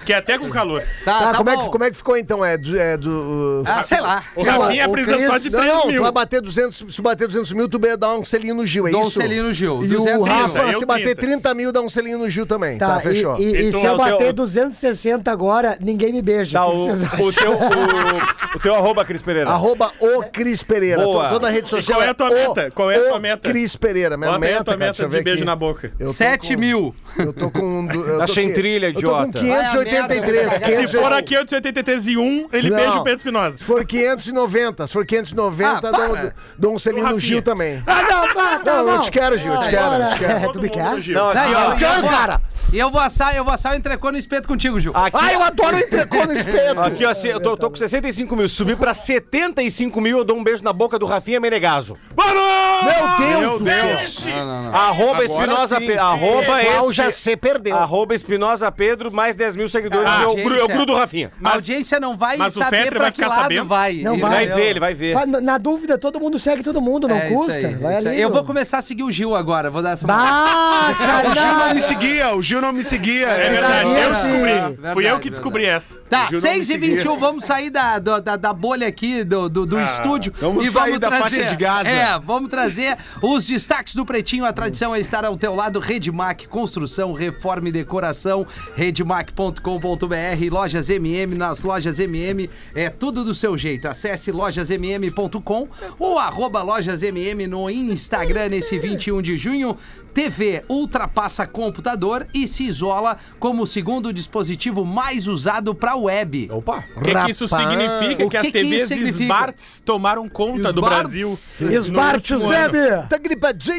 Fiquei 0.00 0.14
até 0.14 0.38
com 0.38 0.48
calor. 0.50 0.82
Tá, 1.04 1.14
Tá, 1.24 1.32
tá 1.32 1.38
como, 1.38 1.50
é 1.50 1.56
que, 1.56 1.68
como 1.70 1.84
é 1.84 1.90
que 1.90 1.96
ficou 1.96 2.16
então? 2.16 2.44
É, 2.44 2.56
du- 2.58 2.78
é 2.78 2.96
do. 2.96 3.62
Ah, 3.66 3.82
sei 3.82 4.00
lá. 4.00 4.22
O 4.34 4.42
Rafinha 4.42 4.88
precisa 4.88 5.26
só 5.28 5.38
de 5.38 5.50
Não, 5.50 5.58
3 5.60 5.72
não, 5.74 5.80
tu 5.82 5.88
mil. 5.88 6.02
vai 6.02 6.12
bater 6.12 6.40
200, 6.42 6.94
se 6.94 7.02
bater 7.02 7.26
200 7.28 7.52
mil, 7.52 7.68
tu 7.68 7.78
vai 7.78 7.96
dar 7.96 8.14
um 8.14 8.24
selinho 8.24 8.54
no 8.54 8.66
Gil, 8.66 8.88
é 8.88 8.90
Dou 8.90 9.04
um 9.04 9.08
isso? 9.08 9.20
selinho 9.20 9.44
no 9.44 9.52
Gil. 9.52 9.84
E 9.84 9.88
200 9.88 10.20
o 10.20 10.24
mil. 10.24 10.43
Rafa, 10.46 10.72
Eu 10.72 10.78
se 10.80 10.86
bater 10.86 11.14
30. 11.14 11.20
30 11.34 11.54
mil, 11.54 11.72
dá 11.72 11.80
um 11.80 11.88
selinho 11.88 12.18
no 12.18 12.28
Gil 12.30 12.46
também. 12.46 12.78
Tá, 12.78 12.94
Tá, 12.94 13.00
fechou. 13.00 13.36
e, 13.38 13.42
e- 13.42 13.56
e 13.64 13.68
Então, 13.68 13.80
se 13.80 13.86
eu 13.86 13.96
bater 13.96 14.32
260 14.32 15.30
agora, 15.30 15.76
ninguém 15.80 16.12
me 16.12 16.22
beija. 16.22 16.58
Tá, 16.58 16.66
o 16.66 16.74
o, 16.74 17.32
teu, 17.32 17.52
o, 17.52 18.56
o 18.56 18.60
teu 18.60 18.74
arroba, 18.74 19.04
Cris 19.04 19.22
Pereira. 19.22 19.50
Arroba 19.50 19.90
o 20.00 20.22
Cris 20.24 20.62
Pereira. 20.62 21.02
Boa. 21.02 21.28
To- 21.28 21.34
Toda 21.34 21.48
a 21.48 21.50
rede 21.50 21.68
social 21.68 21.98
qual 21.98 22.06
é 22.06 22.10
a 22.10 22.14
tua 22.14 22.30
o- 22.30 22.34
meta? 22.34 22.70
Qual 22.70 22.90
é 22.90 22.96
a 22.96 23.00
tua 23.08 23.16
o 23.18 23.20
meta? 23.20 23.48
Cris 23.50 23.76
Pereira. 23.76 24.16
Minha 24.16 24.32
Bota 24.32 24.46
aí 24.46 24.52
a 24.54 24.64
tua 24.64 24.76
cara, 24.76 24.86
meta 24.92 25.08
ver 25.08 25.18
de 25.18 25.24
beijo 25.24 25.38
aqui. 25.38 25.46
na 25.46 25.56
boca. 25.56 25.92
Eu 25.98 26.08
tô 26.08 26.12
7 26.12 26.54
com- 26.54 26.60
mil. 26.60 26.94
Eu 27.18 27.32
tô 27.32 27.50
com... 27.50 27.88
eu 27.92 28.16
tô 28.16 28.22
Achei 28.22 28.44
com- 28.44 28.50
em 28.50 28.52
trilha, 28.52 28.86
Eu 28.86 28.94
tô 28.94 29.00
com 29.00 29.06
idiota. 29.24 29.38
583. 29.40 30.36
Vai 30.46 30.46
a 30.46 30.50
merda. 30.50 30.66
500 30.66 30.90
Se 30.90 30.96
for 30.98 31.12
aqui 31.12 31.36
883 31.36 32.06
e 32.08 32.16
1, 32.16 32.48
ele 32.52 32.70
Não. 32.70 32.76
beija 32.76 32.92
o 32.94 33.02
Pedro 33.02 33.18
Espinosa. 33.18 33.58
Se 33.58 33.64
for 33.64 33.84
590, 33.84 34.86
se 34.86 34.92
for 34.92 35.04
590, 35.06 35.88
Ah, 35.88 36.32
dou, 36.58 36.74
um 36.74 36.78
selinho 36.78 37.08
no. 37.08 37.20
Gil 37.20 37.42
também. 37.42 37.82
Ah, 37.86 38.02
não, 38.02 38.28
tá, 38.34 38.58
tá 38.58 38.72
Não, 38.82 38.88
eu 38.88 38.96
bom. 38.98 39.02
te 39.02 39.10
quero, 39.10 39.38
Gil, 39.38 39.52
eu 39.52 39.60
te 39.60 39.70
quero, 39.70 39.94
eu 39.94 40.08
te 40.10 40.18
quero. 40.18 40.23
É, 40.24 40.48
tu 40.52 40.60
me 40.60 40.68
quer? 40.68 40.82
Não, 40.82 40.96
aqui, 40.98 41.12
Não, 41.12 41.26
ó. 41.26 41.32
eu, 41.32 41.78
eu, 41.78 42.00
vou, 42.00 42.53
E 42.74 42.78
eu 42.80 42.90
vou 42.90 43.00
assar, 43.00 43.36
eu 43.36 43.44
vou 43.44 43.54
assar 43.54 43.72
o 43.72 43.76
entrecô 43.76 44.10
no 44.10 44.18
espeto 44.18 44.48
contigo, 44.48 44.80
Gil. 44.80 44.90
Aqui, 44.96 45.16
Ah, 45.20 45.32
eu 45.32 45.40
adoro 45.42 45.76
o 45.76 45.78
entrecô 45.78 46.24
no 46.26 46.32
espeto. 46.32 46.80
aqui, 46.80 47.04
ó, 47.06 47.12
eu 47.24 47.40
tô, 47.40 47.56
tô 47.56 47.70
com 47.70 47.76
65 47.76 48.34
mil. 48.34 48.48
Subir 48.48 48.76
pra 48.76 48.92
75 48.92 50.00
mil, 50.00 50.18
eu 50.18 50.24
dou 50.24 50.36
um 50.36 50.42
beijo 50.42 50.60
na 50.64 50.72
boca 50.72 50.98
do 50.98 51.06
Rafinha 51.06 51.38
Menegaso. 51.38 51.96
Meu 52.16 53.16
Deus 53.28 53.40
Meu 53.40 53.58
do 53.58 53.64
Deus. 53.64 54.14
céu. 54.16 54.36
Não, 54.38 54.46
não, 54.46 54.62
não. 54.64 54.74
Arroba 54.74 55.24
Espinosa. 55.24 55.80
Pedro. 55.80 56.00
Arroba 56.02 56.62
esse- 56.62 56.92
já 56.92 57.10
se 57.12 57.36
perdeu. 57.36 57.76
Arroba 57.76 58.12
Espinosa 58.14 58.70
Pedro, 58.72 59.12
mais 59.12 59.36
10 59.36 59.54
mil 59.54 59.68
seguidores. 59.68 60.10
Ah, 60.10 60.22
eu, 60.24 60.34
gru- 60.34 60.56
eu 60.56 60.66
grudo 60.66 60.92
o 60.94 60.96
Rafinha. 60.96 61.30
A 61.44 61.54
audiência 61.54 62.00
não 62.00 62.16
vai 62.16 62.36
mas 62.36 62.56
o 62.56 62.58
saber 62.58 62.90
pra 62.90 62.98
vai 63.02 63.10
que 63.12 63.16
ficar 63.18 63.28
lado 63.28 63.42
sabendo? 63.42 63.68
vai. 63.68 63.94
Não 64.02 64.14
Ele 64.14 64.22
vai. 64.22 64.30
vai 64.30 64.46
ver, 64.56 64.66
ele 64.70 64.80
vai 64.80 64.94
ver. 64.94 65.16
Na, 65.26 65.58
dúvida, 65.58 65.96
todo 65.96 66.18
mundo 66.18 66.38
segue 66.40 66.62
todo 66.64 66.80
mundo, 66.80 67.06
não 67.06 67.16
É, 67.16 67.28
custa. 67.28 67.52
aí, 67.54 67.74
vai 67.74 67.96
ali. 67.98 68.20
Eu 68.20 68.30
vou 68.30 68.42
começar 68.44 68.78
a 68.78 68.82
seguir 68.82 69.04
o 69.04 69.10
Gil 69.12 69.36
agora, 69.36 69.70
vou 69.70 69.80
dar 69.80 69.90
essa 69.92 70.04
Bah, 70.06 70.94
cara, 70.98 71.30
O 71.30 71.34
Gil 71.34 71.44
não 71.44 71.74
me 71.74 71.80
seguia, 71.80 72.34
o 72.34 72.42
Gil 72.42 72.60
não 72.64 72.72
me 72.72 72.82
seguia. 72.82 73.26
É 73.28 73.50
verdade, 73.50 73.88
Verdade, 73.88 74.00
eu 74.00 74.14
sim. 74.14 74.22
descobri. 74.28 74.52
Verdade, 74.52 74.76
Fui 74.76 74.86
eu 74.86 74.92
que 74.94 75.04
verdade. 75.10 75.30
descobri 75.30 75.66
essa. 75.66 75.94
Tá, 76.08 76.24
O 76.24 76.30
Gil 76.32 76.40
não 76.40 76.48
me 76.50 76.64
6 76.64 76.70
e 76.70 76.78
21 76.78 77.18
vamos 77.18 77.44
sair 77.44 77.70
da, 77.70 77.98
da, 77.98 78.18
da 78.36 78.52
bolha 78.52 78.86
aqui 78.86 79.22
do, 79.24 79.48
do, 79.48 79.66
do 79.66 79.80
estúdio 79.80 80.32
vamos 80.38 80.66
e 80.66 80.70
sair 80.70 80.84
vamos 80.84 81.00
da 81.00 81.08
trazer. 81.08 81.22
faixa 81.38 81.50
de 81.50 81.56
Gaza. 81.56 81.88
É, 81.88 82.18
vamos 82.18 82.48
trazer 82.50 82.96
os 83.22 83.46
destaques 83.46 83.94
do 83.94 84.04
Pretinho. 84.04 84.44
A 84.44 84.52
tradição 84.52 84.94
é 84.94 85.00
estar 85.00 85.24
ao 85.24 85.36
teu 85.36 85.54
lado. 85.54 85.78
Redmac, 85.78 86.46
construção, 86.48 87.12
reforma 87.12 87.68
e 87.68 87.72
decoração. 87.72 88.46
Redmac.com.br, 88.74 90.50
lojas 90.50 90.90
MM. 90.90 91.34
Nas 91.34 91.62
lojas 91.62 91.98
MM 91.98 92.48
é 92.74 92.88
tudo 92.90 93.24
do 93.24 93.34
seu 93.34 93.56
jeito. 93.56 93.88
Acesse 93.88 94.30
lojasmm.com 94.32 95.68
ou 95.98 96.18
arroba 96.18 96.62
lojasmm 96.62 97.46
no 97.48 97.68
Instagram 97.70 98.48
nesse 98.50 98.78
21 98.78 99.22
de 99.22 99.36
junho. 99.36 99.76
TV 100.14 100.62
ultrapassa 100.68 101.46
computador 101.46 102.26
e 102.32 102.46
se 102.46 102.62
isola 102.64 103.16
como 103.40 103.64
o 103.64 103.66
segundo 103.66 104.12
dispositivo 104.12 104.84
mais 104.84 105.26
usado 105.26 105.74
para 105.74 105.96
web. 105.96 106.48
Opa. 106.52 106.84
O 106.96 107.00
que, 107.00 107.12
que 107.12 107.30
isso 107.32 107.48
significa? 107.48 108.24
O 108.24 108.30
que, 108.30 108.36
as 108.36 108.42
que 108.46 108.52
que 108.52 108.58
TVs 108.60 108.82
isso 108.82 108.86
significa? 108.86 109.24
Smarts 109.24 109.82
tomaram 109.84 110.28
conta 110.28 110.72
do 110.72 110.80
Smarts? 110.80 111.58
Brasil. 111.60 112.40
Ano. 112.44 112.48
bebe! 112.48 113.08
Tá 113.08 113.18
gripadinho. 113.18 113.74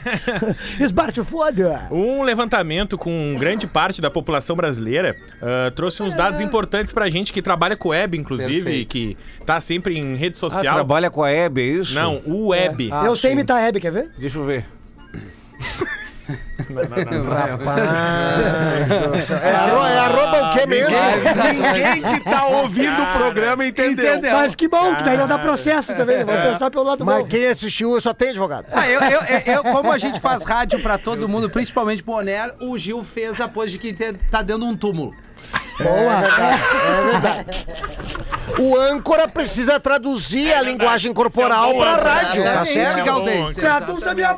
Esbarte 0.78 1.22
foda! 1.24 1.88
Um 1.90 2.22
levantamento 2.22 2.98
com 2.98 3.34
grande 3.38 3.66
parte 3.66 4.00
da 4.00 4.10
população 4.10 4.54
brasileira 4.54 5.16
ah, 5.40 5.70
trouxe 5.74 6.02
uns 6.02 6.14
dados 6.14 6.40
importantes 6.40 6.92
pra 6.92 7.08
gente 7.08 7.32
que 7.32 7.40
trabalha 7.40 7.76
com 7.76 7.88
web, 7.90 8.16
inclusive, 8.18 8.62
Perfeito. 8.62 8.80
e 8.80 8.84
que 8.84 9.16
tá 9.46 9.60
sempre 9.60 9.98
em 9.98 10.16
rede 10.16 10.36
Ah, 10.36 10.40
social. 10.40 10.74
trabalha 10.74 11.10
com 11.10 11.22
a 11.22 11.30
Hebe, 11.30 11.60
é 11.62 11.64
isso? 11.64 11.94
Não, 11.94 12.20
o 12.26 12.48
web. 12.48 12.90
Ah, 12.92 13.06
eu 13.06 13.16
sei 13.16 13.32
imitar 13.32 13.56
a 13.56 13.60
Hebe, 13.60 13.80
quer 13.80 13.92
ver? 13.92 14.10
Deixa 14.18 14.38
eu 14.38 14.44
ver. 14.44 14.66
É, 19.42 19.50
arro- 19.56 19.84
é 19.86 19.98
arroba 19.98 20.50
o 20.50 20.52
quê 20.54 20.66
mesmo? 20.66 20.94
Ninguém 20.94 22.02
que 22.02 22.20
tá 22.30 22.46
ouvindo 22.62 23.02
o 23.02 23.06
programa 23.18 23.66
entendeu. 23.66 24.12
Entendeu? 24.14 24.36
Mas 24.36 24.54
que 24.54 24.68
bom, 24.68 24.94
que 24.94 25.02
daí 25.02 25.16
não 25.16 25.26
dá 25.26 25.38
processo 25.38 25.92
também. 25.94 26.24
Vamos 26.24 26.40
pensar 26.42 26.70
pelo 26.70 26.84
lado 26.84 27.04
Mas 27.04 27.22
bom. 27.22 27.28
quem 27.28 27.46
assistiu 27.48 28.00
só 28.00 28.14
tem 28.14 28.30
advogado. 28.30 28.66
Ah, 28.72 28.88
eu, 28.88 29.00
eu- 29.00 29.20
eu- 29.20 29.54
eu- 29.54 29.62
como 29.64 29.90
a 29.90 29.98
gente 29.98 30.20
faz 30.20 30.44
rádio 30.44 30.80
pra 30.80 30.96
todo 30.98 31.28
mundo, 31.28 31.50
principalmente 31.50 32.02
pro 32.02 32.14
Oner, 32.14 32.54
o 32.60 32.78
Gil 32.78 33.02
fez 33.02 33.40
a 33.40 33.48
pose 33.48 33.72
de 33.72 33.78
que 33.78 33.92
tá 34.30 34.42
de 34.42 34.54
um 34.54 34.76
túmulo. 34.76 35.12
O 38.58 38.76
âncora 38.78 39.26
precisa 39.26 39.80
traduzir 39.80 40.52
a 40.52 40.60
linguagem 40.60 41.12
corporal 41.12 41.70
é 41.72 41.78
pra 41.78 41.96
rádio, 41.96 42.44
tá 42.44 42.64
certo? 42.64 43.04
Traduz 43.54 44.06
a 44.06 44.14
minha... 44.14 44.36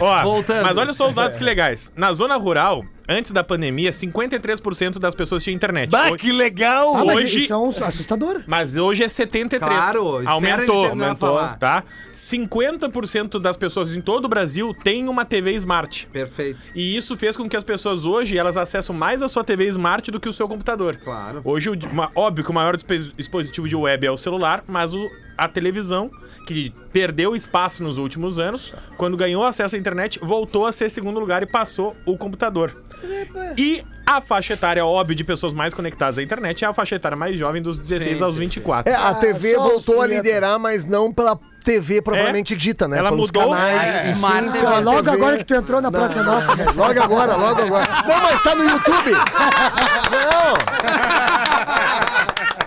Ó, 0.00 0.22
Voltando. 0.22 0.64
Mas 0.64 0.76
olha 0.76 0.92
só 0.92 1.08
os 1.08 1.14
dados 1.14 1.36
que 1.36 1.44
legais. 1.44 1.92
Na 1.96 2.12
zona 2.12 2.36
rural, 2.36 2.84
antes 3.08 3.30
da 3.30 3.44
pandemia, 3.44 3.90
53% 3.92 4.98
das 4.98 5.14
pessoas 5.14 5.42
tinham 5.44 5.54
internet. 5.56 5.90
Bah, 5.90 6.10
Hoje- 6.10 6.16
que 6.18 6.32
legal! 6.32 6.94
Ah, 6.96 7.04
mas 7.04 7.18
Hoje- 7.18 7.44
isso 7.44 7.52
é 7.52 7.56
um 7.56 7.68
assustador. 7.68 8.42
Mas 8.46 8.76
hoje 8.76 9.02
é 9.02 9.08
73. 9.08 9.70
Claro, 9.72 9.98
espera 9.98 10.20
ele 10.20 10.28
aumentou, 10.28 10.86
aumentou, 10.86 11.14
falar. 11.16 11.58
tá? 11.58 11.84
50% 12.12 13.38
das 13.38 13.56
pessoas 13.56 13.94
em 13.96 14.00
todo 14.00 14.24
o 14.24 14.28
Brasil 14.28 14.72
têm 14.82 15.08
uma 15.08 15.24
TV 15.24 15.52
Smart. 15.52 16.08
Perfeito. 16.12 16.66
E 16.74 16.96
isso 16.96 17.16
fez 17.16 17.36
com 17.36 17.48
que 17.48 17.56
as 17.56 17.64
pessoas 17.64 18.04
hoje 18.04 18.36
elas 18.38 18.56
acessam 18.56 18.94
mais 18.94 19.22
a 19.22 19.28
sua 19.28 19.44
TV 19.44 19.66
Smart 19.68 20.10
do 20.10 20.18
que 20.20 20.28
o 20.28 20.32
seu 20.32 20.48
computador. 20.48 20.96
Claro. 20.96 21.40
Hoje, 21.44 21.70
uma- 21.90 22.10
óbvio 22.14 22.44
que 22.44 22.50
o 22.50 22.54
maior 22.54 22.76
dispositivo 22.76 23.68
de 23.68 23.76
web 23.76 24.06
é 24.06 24.10
o 24.10 24.16
celular, 24.16 24.64
mas 24.66 24.94
o- 24.94 25.08
a 25.36 25.48
televisão, 25.48 26.10
que 26.46 26.72
perdeu 26.92 27.34
espaço 27.34 27.82
nos 27.82 27.98
últimos 27.98 28.38
anos, 28.38 28.72
quando 28.96 29.16
ganhou 29.16 29.42
acesso 29.44 29.74
à 29.74 29.78
internet, 29.78 30.18
voltou 30.22 30.66
a 30.66 30.72
ser 30.72 30.88
segundo 30.90 31.18
lugar 31.18 31.42
e 31.42 31.46
passou 31.46 31.96
o 32.06 32.16
computador. 32.16 32.74
E 33.56 33.82
a 34.06 34.20
faixa 34.20 34.52
etária, 34.52 34.84
óbvio, 34.84 35.14
de 35.16 35.24
pessoas 35.24 35.54
mais 35.54 35.72
conectadas 35.72 36.18
à 36.18 36.22
internet 36.22 36.64
é 36.64 36.68
a 36.68 36.72
faixa 36.72 36.94
etária 36.96 37.16
mais 37.16 37.36
jovem 37.36 37.62
dos 37.62 37.78
16 37.78 38.18
Sim, 38.18 38.24
aos 38.24 38.34
sim, 38.34 38.40
24. 38.40 38.92
É, 38.92 38.96
a 38.96 39.14
TV 39.14 39.54
só 39.54 39.66
os 39.66 39.72
voltou 39.72 40.02
a 40.02 40.06
liderar, 40.06 40.58
mas 40.58 40.84
não 40.84 41.12
pela 41.12 41.38
TV 41.64 42.02
propriamente 42.02 42.54
dita, 42.54 42.86
né? 42.86 42.98
Ela 42.98 43.08
Pelos 43.08 43.28
mudou 43.28 43.50
canais. 43.50 44.10
e 44.10 44.14
sim 44.14 44.52
TV. 44.52 44.80
Logo 44.82 45.02
TV. 45.02 45.10
agora 45.16 45.38
que 45.38 45.44
tu 45.44 45.54
entrou 45.54 45.80
na 45.80 45.90
Praça 45.90 46.22
Nossa. 46.22 46.54
né? 46.54 46.66
Logo 46.76 47.02
agora, 47.02 47.34
logo 47.34 47.62
agora. 47.62 47.84
Não, 48.06 48.22
mas 48.22 48.42
tá 48.42 48.54
no 48.54 48.64
YouTube. 48.64 49.12
Não. 50.12 51.33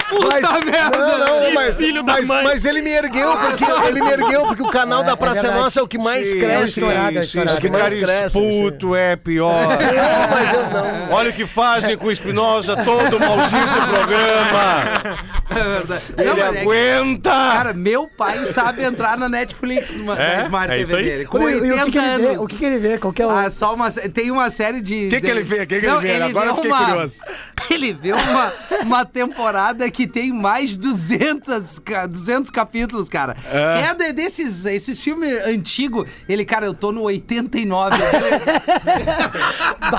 Mas, 0.10 0.64
merda. 0.66 0.98
não, 0.98 1.42
não, 1.44 1.54
mas, 1.54 1.76
filho 1.78 2.02
da 2.04 2.14
mas, 2.14 2.28
mãe. 2.28 2.44
mas 2.44 2.66
ele 2.66 2.82
me 2.82 2.92
ergueu, 2.92 3.36
porque 3.38 3.64
ele 3.88 4.02
me 4.02 4.10
ergueu, 4.12 4.46
porque 4.48 4.64
o 4.64 4.70
canal 4.70 5.04
da 5.04 5.18
Praça 5.18 5.42
verdade. 5.42 5.62
Nossa 5.64 5.80
é 5.82 5.84
o 5.84 5.88
que 5.88 5.98
mais 5.98 6.28
Sim, 6.30 6.40
cresce. 6.40 6.70
estourado, 6.70 7.18
é 7.18 7.22
É 7.22 7.24
estourado. 7.26 7.58
o 7.58 7.62
que 7.62 7.70
mais 7.70 7.94
cresce. 7.94 8.34
Puto 8.40 8.96
é 8.96 9.16
pior. 9.18 9.54
Não, 9.54 9.68
mas 10.32 10.54
eu 10.54 10.64
não. 10.70 11.12
Olha 11.12 11.30
o 11.30 11.34
que 11.34 11.46
fazem 11.46 11.98
com 11.98 12.08
o 12.08 12.12
Espinosa 12.12 12.76
todo 12.78 13.20
maldito 13.20 13.68
programa. 13.94 15.28
É 15.50 15.64
verdade. 15.64 16.04
Não, 16.18 16.24
Ele 16.24 16.34
mas 16.34 16.40
é 16.48 16.52
que, 16.52 16.58
aguenta. 16.60 17.30
cara, 17.30 17.74
meu 17.74 18.08
pai 18.08 18.46
sabe 18.46 18.84
entrar 18.84 19.18
na 19.18 19.28
Netflix 19.30 19.94
numa, 19.94 20.18
É? 20.22 20.42
Smart 20.44 20.74
É 20.74 20.78
TV 20.78 21.02
dele. 21.04 21.26
Com 21.26 21.50
E 21.50 21.56
o- 21.56 21.58
o 21.58 21.62
que 21.62 21.72
80 21.72 21.92
que 21.92 21.98
ele 21.98 22.18
vê? 22.18 22.28
anos. 22.28 22.38
O 22.44 22.48
que 22.48 22.56
que 22.58 22.66
ele 22.66 22.78
vê? 22.78 22.98
Qual 22.98 23.14
que 23.14 23.22
é 23.22 23.26
o... 23.26 23.30
Ah, 23.30 23.50
só 23.50 23.74
uma. 23.74 23.92
Tem 23.92 24.32
uma 24.32 24.50
série 24.50 24.82
de. 24.82 25.08
O 25.08 25.10
que 25.10 25.16
que 25.16 25.22
de- 25.22 25.28
ele 25.32 25.44
vê? 25.44 25.56
O 25.56 25.60
que 25.68 25.80
que 25.80 25.86
ele 25.86 25.88
Não, 25.88 26.00
vê? 26.00 26.22
Agora 26.22 26.46
eu 26.48 26.56
fiquei 26.56 26.72
curioso. 26.72 27.14
Ele 27.70 27.92
vê 27.92 28.14
uma, 28.14 28.54
uma 28.84 29.06
temporada 29.06 29.90
que 29.92 29.97
tem 30.06 30.32
mais 30.34 30.76
200, 30.78 31.80
ca- 31.80 32.06
200 32.06 32.52
capítulos, 32.52 33.08
cara. 33.10 33.34
Que 33.36 33.58
é 33.58 33.94
de- 33.96 34.14
desses 34.14 34.66
esses 34.66 35.00
filmes 35.02 35.32
antigos. 35.46 36.10
Ele, 36.28 36.44
cara, 36.46 36.66
eu 36.66 36.74
tô 36.74 36.92
no 36.92 37.04
89. 37.04 37.96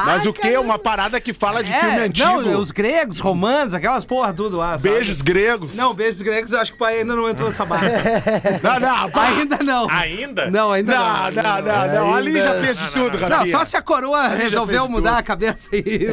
Mas 0.05 0.27
o 0.27 0.33
que? 0.33 0.57
Uma 0.59 0.79
parada 0.79 1.21
que 1.21 1.33
fala 1.33 1.63
de 1.65 1.73
filme 1.73 1.99
antigo. 2.01 2.29
É, 2.29 2.45
Não, 2.53 2.61
os 2.61 2.71
gregos, 2.71 3.19
romanos, 3.21 3.75
aquelas 3.75 4.05
porra 4.05 4.33
tudo 4.33 4.57
lá. 4.59 4.79
sabe? 4.79 4.95
Beijos 4.95 5.23
gregos. 5.23 5.75
Não, 5.75 5.95
beijos 5.95 6.21
gregos, 6.23 6.53
eu 6.53 6.61
acho 6.61 6.73
que 6.73 6.77
o 6.77 6.79
pai 6.79 6.99
ainda 7.01 7.15
não 7.17 7.29
entrou 7.29 7.49
nessa 7.49 7.65
barra. 7.65 7.89
Não, 8.63 8.81
não, 8.81 9.11
pá. 9.11 9.29
ainda 9.29 9.59
não. 9.63 9.89
Ainda? 9.91 10.51
Não, 10.51 10.73
ainda 10.73 10.95
não. 10.95 11.05
Não, 11.09 11.31
não, 11.31 11.63
não, 11.63 11.95
não. 11.95 12.15
Ali 12.15 12.39
já 12.41 12.61
fez 12.61 12.79
de 12.79 12.89
tudo, 12.91 13.19
Não, 13.19 13.29
Rafinha. 13.39 13.57
só 13.59 13.65
se 13.65 13.77
a 13.77 13.83
coroa 13.83 14.29
resolveu 14.29 14.81
fez 14.83 14.91
mudar 14.91 15.11
tudo. 15.11 15.19
a 15.21 15.23
cabeça 15.23 15.71
aí. 15.75 16.09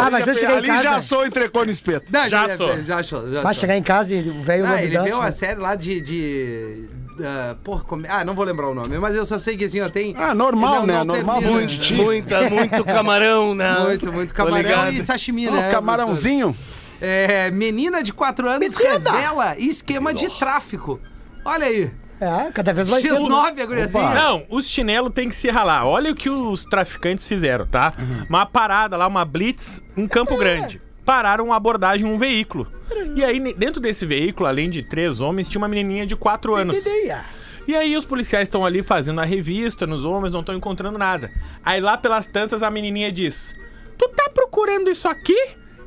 Ah, 0.00 0.10
mas 0.10 0.24
já 0.24 0.34
cheguei 0.34 0.56
Ali 0.56 0.82
já 0.82 1.00
sou 1.00 1.24
entrecô 1.26 1.64
no 1.64 1.70
espeto. 1.70 2.11
Não, 2.12 2.28
Já 2.28 2.56
sou. 2.56 2.82
Já 2.82 2.98
achou. 2.98 3.22
Já 3.28 3.42
Vai 3.42 3.50
achou. 3.50 3.60
chegar 3.60 3.76
em 3.76 3.82
casa 3.82 4.14
e 4.14 4.20
o 4.28 4.42
velho 4.42 4.64
Ah, 4.66 4.68
não 4.68 4.78
ele 4.78 4.98
viu 5.00 5.16
uma 5.18 5.30
série 5.32 5.58
lá 5.58 5.74
de, 5.74 6.00
de 6.00 6.88
ah, 7.24 7.56
porra, 7.64 7.82
como- 7.84 8.04
ah, 8.08 8.24
não 8.24 8.34
vou 8.34 8.44
lembrar 8.44 8.68
o 8.68 8.74
nome, 8.74 8.98
mas 8.98 9.14
eu 9.16 9.24
só 9.26 9.38
sei 9.38 9.56
que 9.56 9.64
assim, 9.64 9.80
ó, 9.80 9.88
tem. 9.88 10.14
Ah, 10.16 10.34
normal, 10.34 10.80
Não, 10.80 10.86
né? 10.86 10.92
não 10.98 11.04
normal 11.06 11.38
termina. 11.40 11.60
muito. 11.60 11.94
Muita, 11.94 12.50
muito 12.50 12.84
camarão, 12.86 13.54
né? 13.54 13.78
Muito, 13.80 14.12
muito 14.12 14.34
camarão 14.34 14.88
e 14.90 15.02
sashimi, 15.02 15.48
Ô, 15.48 15.52
né? 15.52 15.70
camarãozinho. 15.70 16.54
É, 17.00 17.50
menina 17.50 18.02
de 18.02 18.12
4 18.12 18.48
anos 18.48 18.76
revela 18.76 19.56
esquema 19.58 20.14
de 20.14 20.28
tráfico. 20.38 21.00
Olha 21.44 21.66
aí. 21.66 21.90
É, 22.20 22.52
cada 22.52 22.72
vez 22.72 22.86
mais 22.86 23.02
cedo, 23.02 23.28
né? 23.28 23.34
X9, 23.34 23.60
a 23.60 23.66
guriazinha. 23.66 24.14
Não, 24.14 24.44
os 24.48 24.68
chinelos 24.68 25.10
tem 25.12 25.28
que 25.28 25.34
se 25.34 25.50
ralar. 25.50 25.84
Olha 25.84 26.12
o 26.12 26.14
que 26.14 26.30
os 26.30 26.64
traficantes 26.64 27.26
fizeram, 27.26 27.66
tá? 27.66 27.92
Uma 28.28 28.46
parada 28.46 28.96
lá, 28.96 29.08
uma 29.08 29.24
blitz 29.24 29.82
em 29.96 30.06
Campo 30.06 30.36
Grande. 30.36 30.80
Pararam 31.04 31.46
uma 31.46 31.56
abordagem 31.56 32.06
em 32.06 32.10
um 32.10 32.18
veículo. 32.18 32.66
E 33.16 33.24
aí, 33.24 33.54
dentro 33.54 33.80
desse 33.80 34.06
veículo, 34.06 34.48
além 34.48 34.70
de 34.70 34.82
três 34.82 35.20
homens, 35.20 35.48
tinha 35.48 35.60
uma 35.60 35.68
menininha 35.68 36.06
de 36.06 36.14
quatro 36.14 36.54
anos. 36.54 36.76
E 37.66 37.76
aí 37.76 37.96
os 37.96 38.04
policiais 38.04 38.44
estão 38.48 38.64
ali 38.64 38.82
fazendo 38.82 39.20
a 39.20 39.24
revista 39.24 39.86
nos 39.86 40.04
homens, 40.04 40.32
não 40.32 40.40
estão 40.40 40.54
encontrando 40.54 40.98
nada. 40.98 41.30
Aí 41.64 41.80
lá 41.80 41.96
pelas 41.96 42.26
tantas 42.26 42.62
a 42.62 42.70
menininha 42.70 43.10
diz: 43.12 43.54
Tu 43.96 44.08
tá 44.08 44.28
procurando 44.28 44.90
isso 44.90 45.06
aqui? 45.08 45.36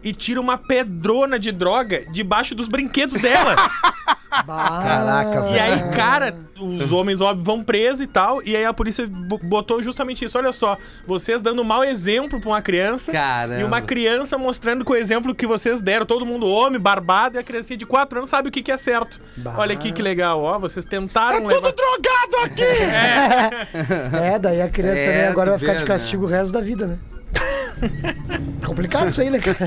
E 0.06 0.14
tira 0.14 0.40
uma 0.40 0.58
pedrona 0.58 1.38
de 1.40 1.52
droga 1.52 2.06
debaixo 2.12 2.54
dos 2.56 2.68
brinquedos 2.70 3.20
dela. 3.20 3.56
Caraca, 4.46 5.50
E 5.50 5.58
aí, 5.60 5.92
cara, 5.96 6.36
os 6.60 6.92
homens, 6.92 7.22
óbvio, 7.22 7.44
vão 7.44 7.64
presos 7.64 8.02
e 8.02 8.08
tal. 8.08 8.42
E 8.44 8.56
aí 8.56 8.66
a 8.66 8.74
polícia 8.74 9.08
bo- 9.08 9.40
botou 9.42 9.82
justamente 9.82 10.26
isso. 10.26 10.38
Olha 10.38 10.52
só, 10.52 10.78
vocês 11.08 11.42
dando 11.42 11.64
mau 11.64 11.84
exemplo 11.84 12.40
pra 12.40 12.50
uma 12.50 12.62
criança. 12.62 13.12
Caramba. 13.12 13.62
E 13.62 13.64
uma 13.64 13.82
criança 13.82 14.38
mostrando 14.38 14.84
com 14.84 14.94
o 14.94 14.96
exemplo 14.96 15.34
que 15.34 15.48
vocês 15.48 15.80
deram. 15.82 16.06
Todo 16.06 16.26
mundo 16.26 16.46
homem, 16.48 16.80
barbado, 16.80 17.38
e 17.38 17.40
a 17.40 17.44
criancinha 17.44 17.78
de 17.78 17.86
4 17.86 18.18
anos 18.20 18.30
sabe 18.30 18.50
o 18.50 18.52
que, 18.52 18.62
que 18.62 18.72
é 18.72 18.78
certo. 18.78 19.22
Olha 19.58 19.74
aqui 19.74 19.92
que 19.94 20.02
legal, 20.02 20.42
ó. 20.42 20.60
Vocês 20.60 20.84
tentaram 20.86 21.46
levar. 21.48 21.72
drogado 21.72 22.38
aqui! 22.44 22.62
É, 24.22 24.38
daí 24.40 24.62
a 24.62 24.70
criança 24.70 25.02
É, 25.02 25.06
também 25.12 25.28
agora 25.28 25.52
vai 25.52 25.60
ficar 25.60 25.74
de 25.76 25.82
né? 25.82 25.88
castigo 25.88 26.26
o 26.26 26.28
resto 26.28 26.52
da 26.52 26.62
vida, 26.62 26.86
né? 26.88 26.98
Complicado 28.66 29.10
isso 29.10 29.22
aí, 29.22 29.30
né, 29.30 29.40
cara? 29.40 29.58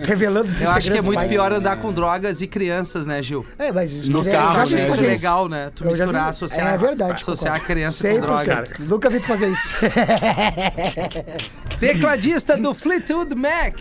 Revelando 0.00 0.52
Eu 0.62 0.70
acho 0.70 0.90
que 0.90 0.98
é 0.98 1.02
muito 1.02 1.24
pior 1.26 1.52
andar 1.52 1.76
com 1.76 1.92
drogas 1.92 2.40
e 2.42 2.46
crianças, 2.46 3.06
né, 3.06 3.22
Gil? 3.22 3.44
É, 3.58 3.72
mas 3.72 3.92
isso 3.92 4.10
No 4.10 4.20
eu 4.22 4.32
carro, 4.32 4.66
já 4.66 4.76
né? 4.76 4.88
Isso. 4.88 5.00
legal, 5.00 5.48
né? 5.48 5.70
Tu 5.74 5.84
Eu 5.84 5.88
misturar, 5.88 6.24
vi- 6.24 6.30
associar. 6.30 6.74
É 6.74 6.78
verdade. 6.78 7.12
Associar 7.12 7.56
a 7.56 7.60
criança 7.60 8.08
com 8.08 8.14
100%. 8.16 8.20
droga. 8.20 8.64
Nunca 8.80 9.10
vi 9.10 9.20
tu 9.20 9.26
fazer 9.26 9.48
isso. 9.50 9.74
Tecladista 11.80 12.56
do 12.56 12.74
Fleetwood 12.74 13.34
Mac, 13.34 13.76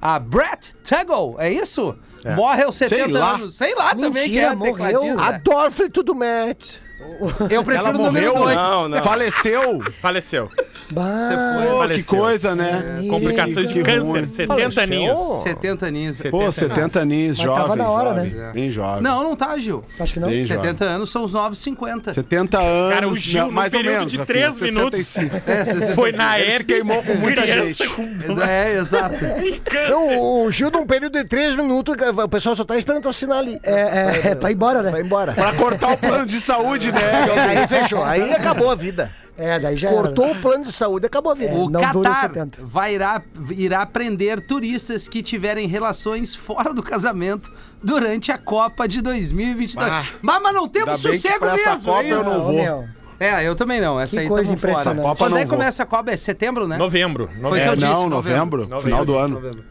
a 0.00 0.18
Brett 0.18 0.74
Tuggle, 0.82 1.36
é 1.38 1.52
isso? 1.52 1.94
Morre 2.34 2.64
aos 2.64 2.76
70 2.76 3.18
lá. 3.18 3.34
anos. 3.34 3.56
Sei 3.56 3.74
lá 3.74 3.94
também 3.94 4.12
que 4.12 4.18
Mentira, 4.30 4.46
é 4.52 4.54
morreu. 4.54 4.74
tecladista. 4.74 5.22
Adoro 5.22 5.90
tudo 5.90 6.14
match. 6.14 6.76
Eu 7.50 7.62
prefiro 7.64 7.90
o 7.90 8.02
número 8.02 8.34
2. 8.34 8.54
Não, 8.54 8.88
não. 8.88 9.02
Faleceu? 9.02 9.80
Faleceu. 10.00 10.50
Bah, 10.90 11.28
Pô, 11.60 11.66
que 11.66 11.78
Faleceu. 11.78 12.18
coisa, 12.18 12.54
né? 12.54 13.04
Complicações 13.08 13.68
de 13.68 13.74
Que 13.74 13.82
câncer, 13.82 14.00
ruim. 14.00 14.26
70 14.26 14.80
aninhos. 14.82 15.18
70 15.42 15.86
aninhos. 15.86 16.22
Pô, 16.30 16.50
70 16.50 17.00
aninhos, 17.00 17.36
jovem. 17.36 17.54
tava 17.62 17.76
na 17.76 17.90
hora, 17.90 18.08
jovem, 18.24 18.30
né? 18.34 18.50
Bem 18.54 18.70
jovem. 18.70 19.02
Não, 19.02 19.22
não 19.22 19.36
tá, 19.36 19.56
Gil. 19.58 19.84
acho 20.00 20.14
que 20.14 20.20
não. 20.20 20.28
Bem 20.28 20.42
70 20.42 20.84
anos 20.84 21.10
são 21.10 21.24
os 21.24 21.32
novos 21.32 21.58
50. 21.58 22.14
70 22.14 22.58
anos. 22.58 22.94
Cara, 22.94 23.08
o 23.08 23.16
Gil, 23.16 23.44
não, 23.44 23.52
mais 23.52 23.72
ou 23.72 23.78
período 23.80 23.96
menos, 23.98 24.12
de 24.12 24.18
Rafinha, 24.18 24.34
três 24.52 24.60
minutos, 24.60 25.06
65. 25.06 25.94
Foi 25.94 26.12
na 26.12 26.38
Ele 26.40 26.52
ERG. 26.52 26.64
queimou 26.64 27.02
com 27.02 27.14
muita 27.14 27.42
criança 27.42 27.84
gente. 27.84 27.88
com 27.88 28.42
É, 28.42 28.72
exato. 28.76 29.16
Não, 29.90 30.44
o 30.44 30.50
Gil, 30.50 30.70
num 30.70 30.86
período 30.86 31.12
de 31.18 31.24
três 31.24 31.54
minutos, 31.54 31.94
o 32.24 32.28
pessoal 32.28 32.56
só 32.56 32.64
tá 32.64 32.76
esperando 32.78 33.02
tu 33.02 33.08
assinar 33.08 33.38
ali. 33.38 33.58
É, 33.62 33.72
é, 33.72 34.28
é 34.30 34.34
pra 34.34 34.50
ir 34.50 34.54
embora, 34.54 34.82
né? 34.82 35.00
embora. 35.00 35.32
Pra 35.32 35.52
cortar 35.52 35.92
o 35.92 35.96
plano 35.98 36.26
de 36.26 36.40
saúde, 36.40 36.87
né? 36.92 37.58
Aí 37.60 37.66
fechou. 37.66 38.04
Aí 38.04 38.32
acabou 38.32 38.70
a 38.70 38.74
vida. 38.74 39.10
É, 39.40 39.56
daí 39.56 39.76
já 39.76 39.88
Cortou 39.90 40.24
era. 40.24 40.36
o 40.36 40.40
plano 40.42 40.64
de 40.64 40.72
saúde, 40.72 41.06
acabou 41.06 41.30
a 41.30 41.34
vida. 41.36 41.54
O 41.54 41.70
não 41.70 41.80
dura 41.92 42.10
os 42.10 42.16
Qatar 42.16 42.30
70. 42.30 42.58
vai 42.60 42.94
irá, 42.96 43.22
irá 43.52 43.86
prender 43.86 44.40
turistas 44.40 45.06
que 45.06 45.22
tiverem 45.22 45.68
relações 45.68 46.34
fora 46.34 46.74
do 46.74 46.82
casamento 46.82 47.48
durante 47.80 48.32
a 48.32 48.36
Copa 48.38 48.88
de 48.88 49.00
2022. 49.00 49.88
Ah, 49.88 50.04
mas, 50.20 50.42
mas 50.42 50.52
não 50.52 50.66
temos 50.68 51.00
sossego 51.00 51.46
mesmo, 51.46 51.84
Copa 51.84 52.02
é 52.02 52.12
eu 52.12 52.20
isso? 52.20 52.30
não 52.30 52.40
Ô, 52.40 52.42
vou. 52.52 52.84
É, 53.20 53.46
eu 53.46 53.54
também 53.54 53.80
não. 53.80 54.00
Essa 54.00 54.16
Que 54.16 54.22
aí 54.22 54.28
coisa 54.28 54.44
tamo 54.50 54.58
fora. 54.58 54.72
impressionante. 54.72 55.04
Copa 55.04 55.16
Quando 55.24 55.30
não 55.32 55.38
é 55.38 55.44
que 55.44 55.50
começa 55.50 55.82
a 55.84 55.86
Copa? 55.86 56.10
É 56.10 56.16
setembro, 56.16 56.66
né? 56.66 56.76
Novembro. 56.76 57.28
Foi 57.28 57.38
o 57.38 57.42
novembro. 57.42 57.62
que 57.62 57.68
eu 57.68 57.72
É, 57.72 57.76
disse, 57.76 57.86
não, 57.88 58.08
novembro. 58.08 58.60
novembro, 58.62 58.80
final 58.82 59.04
do 59.04 59.16
ano. 59.16 59.34
Novembro. 59.36 59.64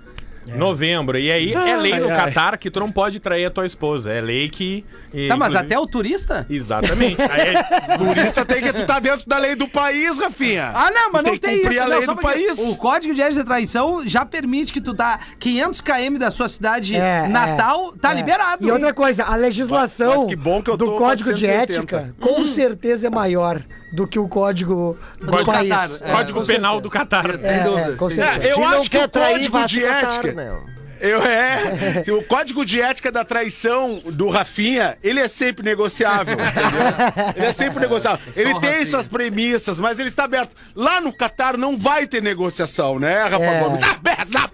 Novembro. 0.56 1.18
E 1.18 1.32
aí 1.32 1.54
é 1.54 1.76
lei 1.76 2.00
no 2.00 2.06
Ai, 2.08 2.12
ai. 2.12 2.26
Catar 2.26 2.58
que 2.58 2.70
tu 2.70 2.80
não 2.80 2.92
pode 2.92 3.20
trair 3.20 3.46
a 3.46 3.50
tua 3.50 3.66
esposa. 3.66 4.12
É 4.12 4.22
lei 4.22 4.50
que. 4.50 4.86
Tá, 5.28 5.36
mas 5.38 5.50
inclusive- 5.54 5.58
até 5.58 5.80
o 5.80 5.88
turista? 5.88 6.46
Exatamente. 6.50 7.18
Aí 7.32 7.56
é- 7.56 7.98
Turista 7.98 8.46
tem 8.46 8.62
que 8.62 8.72
tu 8.74 8.86
tá 8.86 9.00
dentro 9.00 9.28
da 9.28 9.38
lei 9.38 9.56
do 9.56 9.68
país, 9.68 10.20
Rafinha. 10.20 10.72
Ah, 10.76 10.92
não, 10.92 11.12
mas 11.12 11.24
Tem 11.24 11.32
não 11.32 11.40
que 11.40 11.48
tem 11.48 11.58
cumprir 11.58 11.72
isso. 11.74 11.82
a 11.82 11.88
não, 11.88 11.98
lei 11.98 12.06
só 12.06 12.14
do 12.14 12.22
país. 12.22 12.60
O 12.60 12.76
Código 12.78 13.14
de 13.14 13.22
Ética 13.22 13.40
de 13.42 13.46
Traição 13.48 14.08
já 14.08 14.26
permite 14.26 14.72
que 14.74 14.82
tu 14.82 14.94
tá 14.94 15.20
500 15.40 15.82
km 15.82 16.18
da 16.20 16.30
sua 16.30 16.48
cidade 16.50 16.96
É, 16.96 17.28
natal, 17.28 17.94
tá 17.94 18.12
é. 18.12 18.16
liberado. 18.16 18.68
E 18.68 18.70
outra 18.72 18.94
coisa, 18.94 19.24
a 19.24 19.36
legislação 19.36 20.18
Mas 20.24 20.26
que 20.30 20.36
bom 20.36 20.62
que 20.62 20.70
eu 20.70 20.78
do 20.78 20.86
tô 20.86 20.96
Código 20.96 21.34
de 21.34 21.46
480. 21.48 21.74
Ética 21.98 22.16
com 22.20 22.44
certeza 22.46 23.08
é 23.08 23.10
maior 23.10 23.64
do 23.92 24.06
que 24.08 24.20
o 24.20 24.28
código 24.28 24.98
do 25.20 25.28
Código 25.28 25.52
país. 25.52 25.70
Catar, 25.70 25.90
é. 26.10 26.12
Código 26.12 26.46
penal 26.46 26.74
certeza. 26.74 26.82
do 26.82 26.90
Catar. 26.90 27.38
Sem 27.40 27.50
É, 27.50 27.60
dúvida. 27.64 27.88
é, 27.92 27.96
com 27.96 28.10
sem 28.10 28.24
certeza. 28.24 28.34
dúvida. 28.34 28.50
Eu 28.50 28.56
Se 28.56 28.62
acho 28.64 28.76
não 28.76 28.84
que 28.84 28.90
quer 28.90 29.04
o 29.04 29.08
trair, 29.08 29.34
código 29.34 29.58
vá 29.60 29.66
de 29.66 29.80
pro 29.80 29.90
Catar, 29.90 30.14
ética. 30.14 30.34
né? 30.34 30.60
Eu 31.00 31.22
é. 31.24 32.04
O 32.18 32.24
código 32.24 32.66
de 32.66 32.82
ética 32.82 33.12
da 33.12 33.24
traição 33.24 34.02
do 34.06 34.30
Rafinha, 34.30 34.98
ele 35.04 35.20
é 35.20 35.28
sempre 35.28 35.64
negociável. 35.64 36.34
entendeu? 36.36 37.34
Ele 37.36 37.46
é 37.46 37.54
sempre 37.54 37.80
negociável. 37.80 38.20
Ele 38.36 38.54
tem 38.60 38.70
Rafinha. 38.72 38.86
suas 38.86 39.08
premissas, 39.08 39.80
mas 39.80 40.00
ele 40.00 40.10
está 40.10 40.24
aberto. 40.26 40.56
Lá 40.76 41.00
no 41.02 41.12
Catar 41.16 41.58
não 41.58 41.78
vai 41.78 42.08
ter 42.08 42.22
negociação, 42.22 43.00
né, 43.00 43.24
Rafa 43.24 43.44
É. 43.44 43.60
Gomes? 43.60 43.84
Aberto 43.84 44.32
na 44.32 44.48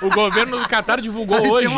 O 0.00 0.10
governo 0.10 0.58
do 0.58 0.68
Catar 0.68 1.00
divulgou 1.00 1.40
hoje 1.52 1.68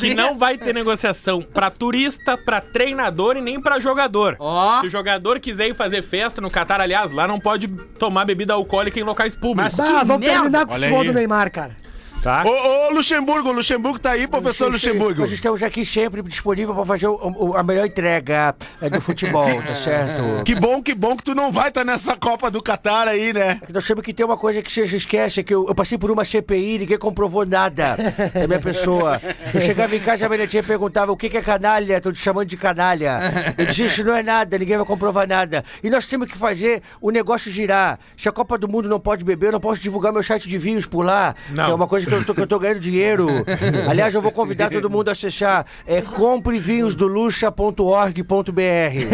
que 0.00 0.14
não 0.14 0.36
vai 0.38 0.56
ter 0.58 0.74
negociação 0.74 1.42
pra 1.42 1.70
turista, 1.70 2.36
pra 2.36 2.60
treinador 2.60 3.36
e 3.36 3.40
nem 3.40 3.60
pra 3.60 3.80
jogador. 3.80 4.36
Ó. 4.38 4.80
Se 4.80 4.86
o 4.86 4.90
jogador 4.90 5.38
quiser 5.40 5.68
ir 5.68 5.74
fazer 5.74 6.02
festa 6.02 6.40
no 6.40 6.50
Catar, 6.50 6.80
aliás, 6.80 7.12
lá 7.12 7.26
não 7.26 7.38
pode 7.40 7.68
tomar 7.98 8.24
bebida 8.24 8.54
alcoólica 8.54 8.98
em 8.98 9.02
locais 9.02 9.34
públicos. 9.36 9.78
Mas- 9.78 9.90
vamos 10.06 10.18
merda. 10.26 10.34
terminar 10.42 10.66
com 10.66 10.72
o 10.72 10.76
futebol 10.76 11.04
do 11.04 11.12
Neymar, 11.12 11.49
cara. 11.50 11.76
Tá? 12.22 12.44
Ô, 12.46 12.88
ô, 12.88 12.90
Luxemburgo, 12.92 13.48
o 13.48 13.52
Luxemburgo 13.52 13.98
tá 13.98 14.10
aí, 14.10 14.26
professor 14.26 14.70
Luxemburgo. 14.70 15.22
Nós 15.22 15.32
estamos 15.32 15.62
aqui 15.62 15.86
sempre 15.86 16.20
disponível 16.22 16.74
para 16.74 16.84
fazer 16.84 17.06
o- 17.06 17.14
o- 17.18 17.56
a 17.56 17.62
melhor 17.62 17.86
entrega 17.86 18.54
é, 18.78 18.90
do 18.90 19.00
futebol, 19.00 19.46
tá 19.62 19.74
certo? 19.74 20.44
Que 20.44 20.54
bom, 20.54 20.82
que 20.82 20.94
bom 20.94 21.16
que 21.16 21.24
tu 21.24 21.34
não 21.34 21.50
vai 21.50 21.68
estar 21.68 21.82
nessa 21.82 22.14
Copa 22.14 22.50
do 22.50 22.62
Catar 22.62 23.08
aí, 23.08 23.32
né? 23.32 23.58
Nós 23.72 23.86
temos 23.86 24.04
que 24.04 24.12
ter 24.12 24.24
uma 24.24 24.36
coisa 24.36 24.60
que 24.60 24.70
vocês 24.70 24.92
esquecem, 24.92 25.42
que 25.42 25.54
eu, 25.54 25.66
eu 25.66 25.74
passei 25.74 25.96
por 25.96 26.10
uma 26.10 26.22
CPI 26.22 26.74
e 26.74 26.78
ninguém 26.80 26.98
comprovou 26.98 27.46
nada 27.46 27.96
da 28.34 28.46
minha 28.46 28.60
pessoa. 28.60 29.18
Eu 29.54 29.60
chegava 29.62 29.96
em 29.96 30.00
casa, 30.00 30.26
a 30.26 30.28
minha 30.28 30.46
tia 30.46 30.62
perguntava 30.62 31.10
o 31.12 31.16
que, 31.16 31.30
que 31.30 31.38
é 31.38 31.42
canalha, 31.42 32.02
tô 32.02 32.12
te 32.12 32.20
chamando 32.20 32.48
de 32.48 32.56
canalha. 32.58 33.54
Eu 33.56 33.64
disse, 33.64 33.86
isso 33.86 34.04
não 34.04 34.14
é 34.14 34.22
nada, 34.22 34.58
ninguém 34.58 34.76
vai 34.76 34.84
comprovar 34.84 35.26
nada. 35.26 35.64
E 35.82 35.88
nós 35.88 36.06
temos 36.06 36.28
que 36.28 36.36
fazer 36.36 36.82
o 37.00 37.10
negócio 37.10 37.50
girar. 37.50 37.98
Se 38.14 38.28
a 38.28 38.32
Copa 38.32 38.58
do 38.58 38.68
Mundo 38.68 38.90
não 38.90 39.00
pode 39.00 39.24
beber, 39.24 39.46
eu 39.46 39.52
não 39.52 39.60
posso 39.60 39.80
divulgar 39.80 40.12
meu 40.12 40.22
site 40.22 40.46
de 40.46 40.58
vinhos 40.58 40.84
por 40.84 41.02
lá, 41.02 41.34
Não. 41.48 41.64
que 41.64 41.70
é 41.70 41.74
uma 41.74 41.88
coisa 41.88 42.09
que 42.10 42.14
eu 42.14 42.24
tô, 42.24 42.34
que 42.34 42.40
eu 42.42 42.46
tô 42.46 42.58
ganhando 42.58 42.80
dinheiro. 42.80 43.26
Aliás, 43.88 44.14
eu 44.14 44.20
vou 44.22 44.30
convidar 44.32 44.68
todo 44.70 44.90
mundo 44.90 45.08
a 45.08 45.12
acessar 45.12 45.64
é 45.86 46.00
comprevinhosdoluxa.org.br. 46.02 48.20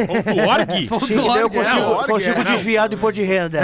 Ponto 0.07 0.41
org? 0.49 0.87
Ponto 0.89 1.07
Sim, 1.07 1.15
daí 1.15 1.25
eu 1.41 1.47
org, 1.47 1.57
é. 1.57 1.65
consigo, 1.65 1.91
org, 1.91 2.07
consigo 2.11 2.41
é. 2.41 2.45
desviar 2.45 2.89
do 2.89 2.95
imposto 2.97 3.15
de 3.15 3.23
renda. 3.23 3.61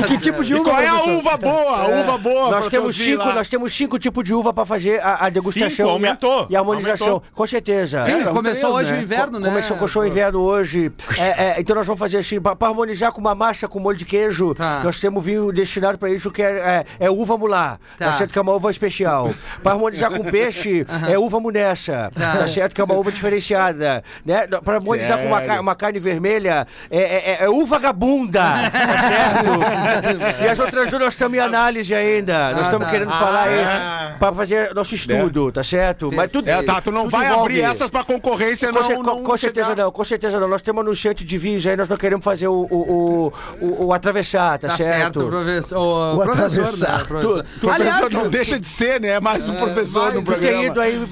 E 0.00 0.02
que 0.08 0.18
tipo 0.18 0.44
de 0.44 0.52
E 0.52 0.56
uva, 0.56 0.64
qual 0.70 0.80
é 0.80 0.86
a 0.88 0.92
professor? 0.92 1.18
uva 1.18 1.36
boa? 1.36 1.76
A 1.76 1.86
uva 1.88 2.18
boa. 2.18 2.50
nós 2.50 2.60
pra 2.62 2.70
temos 2.70 2.96
cinco, 2.96 3.24
lá. 3.24 3.34
nós 3.34 3.48
temos 3.48 3.74
cinco 3.76 3.98
tipos 3.98 4.24
de 4.24 4.32
uva 4.34 4.52
para 4.52 4.64
fazer 4.66 5.00
a, 5.02 5.26
a 5.26 5.30
degustação 5.30 5.70
Cinco, 5.70 5.82
e 5.82 5.88
a- 5.88 5.92
aumentou, 5.92 6.46
e 6.50 6.56
a 6.56 6.58
harmonização. 6.60 7.06
aumentou. 7.08 7.28
Com 7.34 7.46
certeza. 7.46 8.04
Sim, 8.04 8.12
É, 8.20 8.24
começou 8.24 8.72
três, 8.72 8.74
hoje 8.74 8.92
né? 8.92 8.98
o 8.98 9.02
inverno, 9.02 9.38
né? 9.40 9.48
Começou, 9.48 9.76
começou 9.76 10.02
o 10.02 10.06
inverno 10.06 10.40
hoje. 10.40 10.92
É, 11.18 11.44
é, 11.44 11.54
então 11.60 11.74
nós 11.76 11.86
vamos 11.86 11.98
fazer 11.98 12.18
assim, 12.18 12.40
para 12.40 12.56
harmonizar 12.60 13.12
com 13.12 13.20
uma 13.20 13.34
massa 13.34 13.68
com 13.68 13.78
molho 13.78 13.96
de 13.96 14.04
queijo, 14.04 14.54
Tá. 14.54 14.80
nós 14.84 15.00
temos 15.00 15.24
vinho 15.24 15.52
destinado 15.52 15.98
para 15.98 16.10
isso 16.10 16.30
que 16.34 16.42
é, 16.42 16.84
é, 17.00 17.06
é 17.06 17.10
uva 17.10 17.38
mulá. 17.38 17.78
Tá. 17.98 18.06
Tá. 18.10 18.18
certo 18.18 18.32
que 18.32 18.38
é 18.38 18.42
uma 18.42 18.52
uva 18.52 18.70
especial. 18.70 19.32
Para 19.62 19.72
harmonizar 19.72 20.10
com 20.10 20.24
peixe, 20.24 20.84
é 21.08 21.16
uva 21.18 21.40
munessa. 21.40 22.10
Tá. 22.14 22.36
Tá. 22.38 22.46
certo 22.48 22.74
que 22.74 22.80
é 22.80 22.84
uma 22.84 22.94
uva 22.94 23.10
diferenciada. 23.12 24.02
Né? 24.24 24.46
Para 24.46 24.74
harmonizar 24.76 25.18
com 25.18 25.26
uma, 25.26 25.60
uma 25.60 25.74
carne 25.74 25.98
vermelha, 25.98 26.66
é, 26.90 26.98
é, 26.98 27.30
é- 27.40 27.44
é 27.44 27.48
uva 27.48 27.78
gabunda. 27.78 28.40
tá 28.70 28.98
certo? 29.08 30.42
e 30.44 30.48
as 30.48 30.58
outras 30.58 30.90
duas 30.90 31.02
nós 31.02 31.12
estamos 31.14 31.38
em 31.38 31.40
análise 31.40 31.94
ainda. 31.94 32.50
nós 32.50 32.58
Ah, 32.60 32.62
estamos 32.62 32.84
tá. 32.86 32.90
querendo 32.90 33.12
Ah, 33.12 33.18
falar 33.18 33.42
aí 33.44 34.18
para 34.18 34.32
fazer 34.34 34.74
nosso 34.74 34.94
estudo, 34.94 35.52
tá 35.52 35.62
certo? 35.62 36.10
Mas 36.12 36.30
tudo, 36.30 36.48
É, 36.48 36.62
tá, 36.62 36.80
tu 36.80 36.90
não 36.90 37.08
vai 37.08 37.26
envolve- 37.26 37.60
abrir 37.60 37.62
essas 37.62 37.90
pra 37.90 38.02
concorrência, 38.04 38.68
com, 38.72 38.74
não. 38.78 38.84
cer- 38.84 38.98
não 38.98 39.04
com- 39.18 39.22
com 39.24 39.36
certeza 39.36 39.70
chegar. 39.70 39.82
não, 39.84 39.92
com 39.92 40.04
certeza 40.04 40.40
não. 40.40 40.48
Nós 40.48 40.62
temos 40.62 40.80
anunciante 40.82 41.24
de 41.24 41.38
vinhos 41.38 41.66
aí, 41.66 41.76
nós 41.76 41.88
não 41.88 41.96
queremos 41.96 42.24
fazer 42.24 42.48
o, 42.48 42.66
o, 42.70 43.30
o, 43.60 43.64
o- 43.66 43.86
o 43.86 43.92
atravessar, 43.92 44.58
tá, 44.58 44.68
Tá 44.68 44.76
certo? 44.76 45.20
certo, 45.20 45.26
professor. 45.28 46.16
Atravessar. 46.32 46.98
né? 46.98 47.04
Professor. 47.04 47.44
Professor 47.60 48.10
não 48.10 48.28
deixa 48.28 48.58
de 48.58 48.66
ser, 48.66 49.00
né? 49.00 49.18
Mais 49.20 49.48
um 49.48 49.54
professor 49.54 50.06
vai, 50.06 50.14
no 50.14 50.22
tu 50.22 50.32
Tu 50.34 50.40
tem 50.40 50.40
programa. 50.40 50.64
ido 50.66 50.80
aí, 50.80 51.08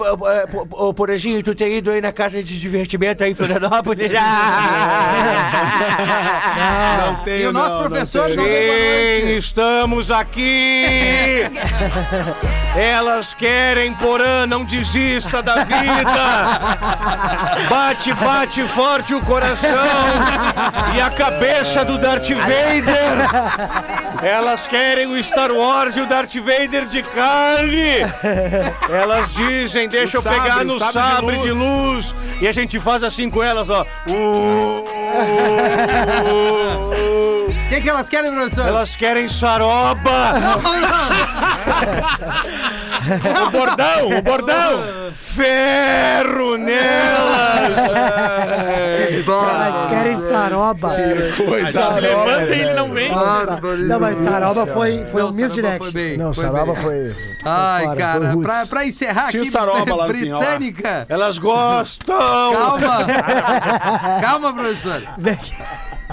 ô, 0.70 0.94
Porejinho, 0.94 1.42
tu 1.42 1.54
tem 1.54 1.76
ido 1.78 1.90
aí 1.90 2.00
na 2.00 2.12
casa 2.12 2.42
de 2.42 2.58
divertimento 2.58 3.22
aí 3.24 3.30
em 3.32 3.34
Florianópolis? 3.34 4.10
Não 7.02 7.12
E 7.22 7.24
tenho, 7.24 7.50
o 7.50 7.52
nosso 7.52 7.68
não, 7.70 7.82
não 7.82 7.88
professor 7.90 8.28
não 8.30 8.36
boa 8.36 8.46
Sim, 8.46 9.36
estamos 9.38 10.10
aqui! 10.10 11.44
Elas 12.76 13.34
querem, 13.34 13.92
Porã, 13.94 14.46
não 14.46 14.64
desista 14.64 15.42
da 15.42 15.64
vida! 15.64 16.58
Bate, 17.68 18.12
bate 18.14 18.62
forte 18.68 19.14
o 19.14 19.20
coração 19.24 19.68
e 20.96 21.00
a 21.00 21.10
cabeça 21.10 21.84
do 21.84 21.98
Darth 21.98 22.28
Vader! 22.30 24.22
Elas 24.22 24.66
querem 24.66 25.01
o 25.06 25.22
Star 25.22 25.50
Wars 25.52 25.96
e 25.96 26.00
o 26.00 26.06
Darth 26.06 26.34
Vader 26.36 26.86
de 26.86 27.02
carne! 27.02 28.00
Elas 28.90 29.32
dizem, 29.34 29.88
deixa 29.88 30.18
O 30.18 30.20
eu 30.20 30.22
pegar 30.22 30.50
sabre, 30.50 30.64
no 30.64 30.74
o 30.74 30.78
sabre 30.78 30.92
sabre, 30.92 31.36
de 31.38 31.42
de, 31.44 31.50
luz. 31.52 32.14
E 32.40 32.48
a 32.48 32.52
gente 32.52 32.78
faz 32.80 33.02
assim 33.02 33.30
com 33.30 33.42
elas, 33.42 33.68
ó. 33.70 33.86
Uh, 34.08 34.84
O 37.44 37.68
que, 37.68 37.80
que 37.80 37.88
elas 37.88 38.08
querem, 38.08 38.32
professor? 38.32 38.66
elas 38.66 38.96
querem 38.96 39.28
saroba! 39.28 40.34
O 43.46 43.50
bordão, 43.50 44.18
o 44.18 44.22
bordão. 44.22 45.12
Ferro 45.12 46.56
nelas! 46.58 47.78
Elas 49.26 49.90
querem 49.90 50.16
saroba. 50.16 50.94
Coisa 51.36 51.88
Levanta 52.00 52.54
e 52.54 52.60
ele 52.60 52.74
não 52.74 52.90
vem. 52.90 53.10
Não, 53.88 54.00
mas 54.00 54.18
saroba 54.18 54.66
foi, 54.66 55.04
foi 55.06 55.22
Não, 55.22 55.28
um 55.30 55.32
misdirect. 55.32 55.78
foi 55.78 55.90
bem, 55.90 56.16
Não, 56.18 56.34
foi 56.34 56.44
saroba 56.44 56.72
bem. 56.74 56.82
foi. 56.82 57.16
Ai, 57.44 57.84
fora, 57.84 57.96
cara, 57.96 58.32
foi 58.32 58.42
pra, 58.42 58.66
pra 58.66 58.86
encerrar 58.86 59.28
Tinha 59.30 59.42
aqui, 59.42 59.50
Saroba 59.50 59.94
lá 59.94 60.06
no 60.06 60.14
fim. 60.14 60.20
Britânica. 60.30 61.06
Elas 61.08 61.38
gostam! 61.38 62.16
Calma! 62.52 63.06
Calma, 64.20 64.52
professor. 64.54 65.02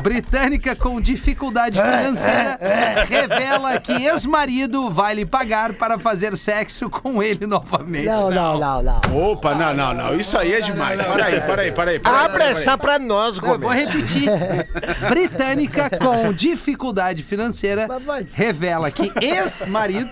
Britânica 0.01 0.75
com 0.75 0.99
dificuldade 1.01 1.79
financeira 1.81 2.59
revela 3.07 3.79
que 3.79 3.91
ex-marido 3.91 4.89
vai 4.91 5.15
lhe 5.15 5.25
pagar 5.25 5.73
para 5.73 5.97
fazer 5.99 6.35
sexo 6.37 6.89
com 6.89 7.21
ele 7.21 7.45
novamente. 7.45 8.05
Não, 8.05 8.29
não, 8.31 8.57
não, 8.59 8.83
não. 8.83 9.01
Opa, 9.31 9.53
não, 9.55 9.73
não, 9.73 9.93
não. 9.93 10.15
Isso 10.15 10.37
aí 10.37 10.53
é 10.53 10.61
demais. 10.61 11.01
Para 11.01 11.25
aí, 11.25 11.41
para 11.41 11.61
aí, 11.61 11.71
para 11.71 11.91
aí. 11.91 11.99
para 11.99 12.11
aí, 12.11 12.25
Abre 12.25 12.37
para 12.37 12.45
aí. 12.45 12.51
essa 12.51 12.77
pra 12.77 12.99
nós, 12.99 13.37
Eu 13.37 13.43
vou 13.43 13.57
Gomes. 13.59 13.75
repetir. 13.85 14.29
Britânica 15.09 15.89
com 15.99 16.31
dificuldade 16.33 17.23
financeira 17.23 17.87
revela 18.33 18.89
que 18.91 19.11
ex-marido 19.21 20.09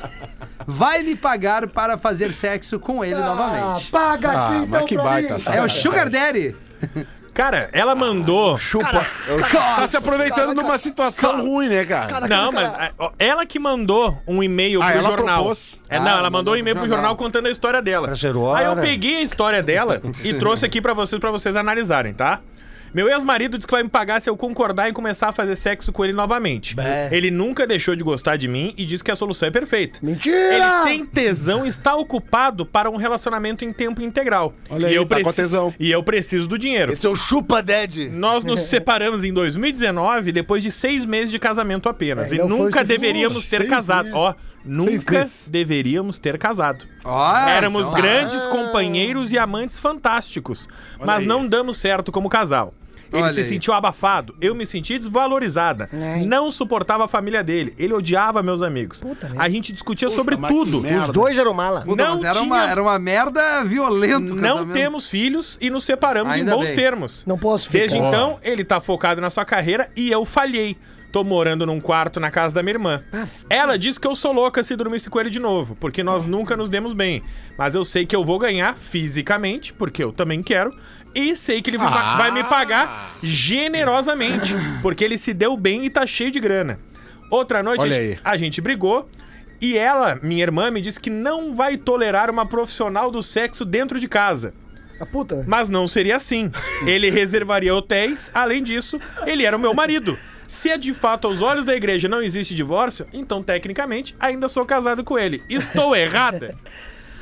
vai 0.65 1.01
lhe 1.01 1.15
pagar 1.15 1.67
para 1.67 1.97
fazer 1.97 2.33
sexo 2.33 2.79
com 2.79 3.03
ele 3.03 3.15
Ah, 3.15 3.25
novamente. 3.25 3.89
paga 3.91 4.29
aqui 4.31 4.53
Ah, 4.53 4.57
então 4.57 4.67
mas 4.69 4.85
que 4.85 4.97
baita 4.97 5.37
É 5.53 5.61
o 5.61 5.69
Sugar 5.69 6.09
Daddy. 6.09 6.55
Cara, 7.37 7.69
ela 7.71 7.93
mandou. 7.93 8.57
Tá 9.75 9.85
se 9.87 9.95
aproveitando 9.95 10.55
de 10.55 10.59
uma 10.59 10.77
situação 10.79 11.39
ruim, 11.45 11.69
né, 11.69 11.85
cara? 11.85 12.27
Não, 12.27 12.51
mas 12.51 12.73
ó, 12.97 13.11
ela 13.19 13.45
que 13.45 13.59
mandou 13.59 14.19
um 14.27 14.41
e-mail 14.41 14.81
Ah, 14.81 14.87
pro 14.87 14.97
ela 14.97 15.09
jornal. 15.09 15.37
propôs. 15.41 15.79
É, 15.87 15.97
Ah, 15.97 15.99
não, 15.99 16.07
ela 16.17 16.21
mandou 16.31 16.37
mandou 16.37 16.53
um 16.55 16.57
e-mail 16.57 16.75
pro 16.75 16.85
jornal. 16.85 16.97
jornal 17.09 17.15
contando 17.15 17.45
a 17.45 17.51
história 17.51 17.79
dela. 17.79 18.11
Aí 18.55 18.65
eu 18.65 18.75
peguei 18.77 19.17
a 19.17 19.21
história 19.21 19.61
dela 19.61 20.01
e 20.23 20.33
trouxe 20.33 20.65
aqui 20.65 20.81
pra 20.81 20.95
vocês, 20.95 21.19
pra 21.19 21.29
vocês 21.29 21.55
analisarem, 21.55 22.11
tá? 22.13 22.39
Meu 22.97 23.07
ex-marido 23.09 23.59
disse 23.59 23.67
que 23.67 23.73
vai 23.75 23.83
me 23.83 23.89
pagar 23.89 24.19
se 24.19 24.27
eu 24.27 24.35
concordar 24.35 24.89
em 24.89 24.91
começar 24.91 25.29
a 25.29 25.31
fazer 25.31 25.55
sexo 25.55 25.91
com 25.91 26.03
ele 26.03 26.13
novamente. 26.13 26.75
Ele 27.11 27.29
nunca 27.29 27.67
deixou 27.67 27.95
de 27.95 28.03
gostar 28.03 28.37
de 28.37 28.47
mim 28.47 28.73
e 28.75 28.87
disse 28.87 29.03
que 29.03 29.11
a 29.11 29.15
solução 29.15 29.47
é 29.49 29.51
perfeita. 29.51 29.99
Mentira! 30.01 30.35
Ele 30.35 30.83
tem 30.83 31.05
tesão 31.05 31.63
e 31.63 31.69
está 31.69 31.95
ocupado 31.95 32.65
para 32.65 32.89
um 32.89 32.95
relacionamento 32.95 33.63
em 33.63 33.71
tempo 33.71 34.01
integral. 34.01 34.51
Olha 34.67 34.87
e 34.87 34.89
aí, 34.89 34.95
eu 34.95 35.05
tá 35.05 35.17
com 35.17 35.21
preci- 35.25 35.35
tesão. 35.43 35.71
E 35.79 35.91
eu 35.91 36.01
preciso 36.01 36.47
do 36.47 36.57
dinheiro. 36.57 36.91
Esse 36.91 37.05
é 37.05 37.09
o 37.11 37.15
chupa 37.15 37.61
dead. 37.61 38.09
Nós 38.11 38.43
nos 38.43 38.61
separamos 38.65 39.23
em 39.23 39.31
2019, 39.31 40.31
depois 40.31 40.63
de 40.63 40.71
seis 40.71 41.05
meses 41.05 41.29
de 41.29 41.37
casamento 41.37 41.87
apenas. 41.87 42.31
É, 42.31 42.37
e 42.37 42.39
nunca 42.39 42.83
deveríamos 42.83 43.45
ter 43.45 43.57
Seis 43.57 43.69
casado. 43.69 44.05
meses. 44.05 44.17
Ó, 44.19 44.33
nunca 44.65 45.29
deveríamos 45.45 46.17
ter 46.17 46.39
casado. 46.39 46.83
Ó, 47.05 47.37
Éramos 47.47 47.85
então- 47.89 48.01
grandes 48.01 48.41
companheiros 48.47 49.31
e 49.31 49.37
amantes 49.37 49.77
fantásticos, 49.77 50.67
mas 50.99 51.19
aí. 51.19 51.25
não 51.27 51.47
damos 51.47 51.77
certo 51.77 52.11
como 52.11 52.27
casal. 52.27 52.73
Ele 53.11 53.21
Olha 53.23 53.33
se 53.33 53.39
aí. 53.41 53.49
sentiu 53.49 53.73
abafado, 53.73 54.35
eu 54.41 54.53
me 54.55 54.65
senti 54.65 54.97
desvalorizada. 54.99 55.89
Não 56.25 56.51
suportava 56.51 57.05
a 57.05 57.07
família 57.07 57.43
dele, 57.43 57.73
ele 57.77 57.93
odiava 57.93 58.41
meus 58.43 58.61
amigos. 58.61 59.01
a 59.37 59.49
gente 59.49 59.71
discutia 59.73 60.09
sobre 60.09 60.35
mas 60.37 60.51
que 60.51 60.57
tudo. 60.57 60.83
Os 60.99 61.09
dois 61.09 61.37
eram 61.37 61.53
mala. 61.53 61.81
Puta, 61.81 62.03
Não 62.03 62.13
mas 62.15 62.23
era, 62.23 62.33
tinha- 62.33 62.45
uma, 62.45 62.69
era 62.69 62.81
uma 62.81 62.99
merda 62.99 63.63
violenta. 63.63 64.33
Não 64.33 64.67
temos 64.69 65.09
filhos 65.09 65.57
e 65.61 65.69
nos 65.69 65.83
separamos 65.83 66.33
Ainda 66.33 66.51
em 66.51 66.55
bons 66.55 66.65
bem. 66.67 66.75
termos. 66.75 67.23
Não 67.25 67.37
posso 67.37 67.67
ficar. 67.67 67.79
Desde 67.79 67.97
então, 67.97 68.37
ele 68.43 68.63
tá 68.63 68.79
focado 68.79 69.21
na 69.21 69.29
sua 69.29 69.45
carreira 69.45 69.89
e 69.95 70.11
eu 70.11 70.25
falhei. 70.25 70.77
Tô 71.09 71.23
morando 71.23 71.65
num 71.65 71.79
quarto 71.79 72.19
na 72.19 72.29
casa 72.29 72.53
da 72.53 72.61
minha 72.61 72.73
irmã. 72.75 73.01
Ela 73.49 73.77
disse 73.77 73.97
que 73.97 74.05
eu 74.05 74.13
sou 74.13 74.33
louca 74.33 74.61
se 74.61 74.75
dormisse 74.75 75.09
com 75.09 75.17
ele 75.19 75.29
de 75.29 75.39
novo, 75.39 75.75
porque 75.79 76.03
nós 76.03 76.25
nunca 76.25 76.55
nos 76.57 76.69
demos 76.69 76.91
bem. 76.91 77.23
Mas 77.57 77.73
eu 77.75 77.83
sei 77.85 78.05
que 78.05 78.13
eu 78.15 78.25
vou 78.25 78.37
ganhar 78.37 78.75
fisicamente, 78.75 79.71
porque 79.73 80.03
eu 80.03 80.11
também 80.11 80.43
quero. 80.43 80.75
E 81.19 81.35
sei 81.35 81.61
que 81.61 81.69
ele 81.69 81.77
vai- 81.77 81.87
Ah. 81.91 82.15
vai 82.17 82.31
me 82.31 82.43
pagar 82.43 83.11
generosamente, 83.23 84.53
porque 84.81 85.03
ele 85.03 85.17
se 85.17 85.33
deu 85.33 85.57
bem 85.57 85.85
e 85.85 85.89
tá 85.89 86.05
cheio 86.05 86.31
de 86.31 86.39
grana. 86.39 86.79
Outra 87.29 87.61
noite 87.63 87.83
a 87.83 87.87
gente- 87.89 88.19
a 88.23 88.37
gente 88.37 88.61
brigou 88.61 89.09
e 89.59 89.77
ela, 89.77 90.17
minha 90.21 90.43
irmã, 90.43 90.69
me 90.71 90.79
disse 90.81 90.99
que 90.99 91.09
não 91.09 91.55
vai 91.55 91.75
tolerar 91.77 92.29
uma 92.29 92.45
profissional 92.45 93.09
do 93.11 93.21
sexo 93.23 93.65
dentro 93.65 93.99
de 93.99 94.07
casa. 94.07 94.53
A 94.99 95.05
puta. 95.05 95.43
Mas 95.47 95.69
não 95.69 95.87
seria 95.87 96.15
assim. 96.15 96.51
Ele 96.85 97.09
reservaria 97.09 97.73
hotéis, 97.73 98.31
além 98.33 98.63
disso, 98.63 98.99
ele 99.25 99.45
era 99.45 99.55
o 99.55 99.59
meu 99.59 99.73
marido. 99.73 100.17
Se 100.47 100.69
é 100.69 100.77
de 100.77 100.93
fato 100.93 101.27
aos 101.27 101.41
olhos 101.41 101.65
da 101.65 101.75
igreja 101.75 102.07
não 102.07 102.21
existe 102.21 102.55
divórcio, 102.55 103.05
então 103.13 103.43
tecnicamente 103.43 104.15
ainda 104.19 104.47
sou 104.47 104.65
casado 104.65 105.03
com 105.03 105.19
ele. 105.19 105.43
Estou 105.49 105.95
errada? 105.95 106.55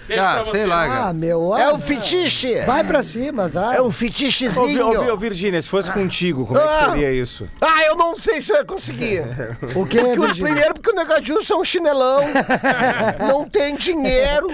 Beijo 0.07 0.23
Ah, 0.23 0.33
pra 0.35 0.43
sei 0.43 0.51
vocês. 0.51 0.67
lá, 0.67 0.83
Ah, 0.83 0.87
cara. 0.89 1.13
meu. 1.13 1.55
É 1.57 1.63
ah, 1.65 1.73
o 1.73 1.79
fetiche. 1.79 2.59
Vai 2.65 2.83
pra 2.83 3.01
cima, 3.01 3.47
vai. 3.47 3.77
É 3.77 3.81
Ô, 3.81 3.89
Vi- 3.89 3.95
fetichezinho. 4.07 4.87
ô, 4.87 4.91
Vi- 5.03 5.11
ô, 5.11 5.17
Virgínia, 5.17 5.61
se 5.61 5.67
fosse 5.67 5.91
contigo, 5.91 6.45
como 6.45 6.59
é 6.59 6.63
que 6.63 6.69
Ah. 6.69 6.89
seria 6.91 7.11
isso? 7.11 7.47
Ah, 7.59 7.83
eu 7.85 7.95
não 7.95 8.15
sei 8.15 8.41
se 8.41 8.51
eu 8.51 8.57
ia 8.57 8.65
conseguir. 8.65 9.21
O 9.75 9.85
que, 9.85 9.99
Porque, 9.99 9.99
o- 9.99 10.21
Virgínia? 10.21 10.45
primeiro 10.51 10.73
porque 10.75 10.91
o 10.91 10.95
Negadilson 10.95 11.53
é 11.55 11.57
um 11.57 11.63
chinelão, 11.63 12.21
não 13.27 13.49
tem 13.49 13.75
dinheiro, 13.75 14.47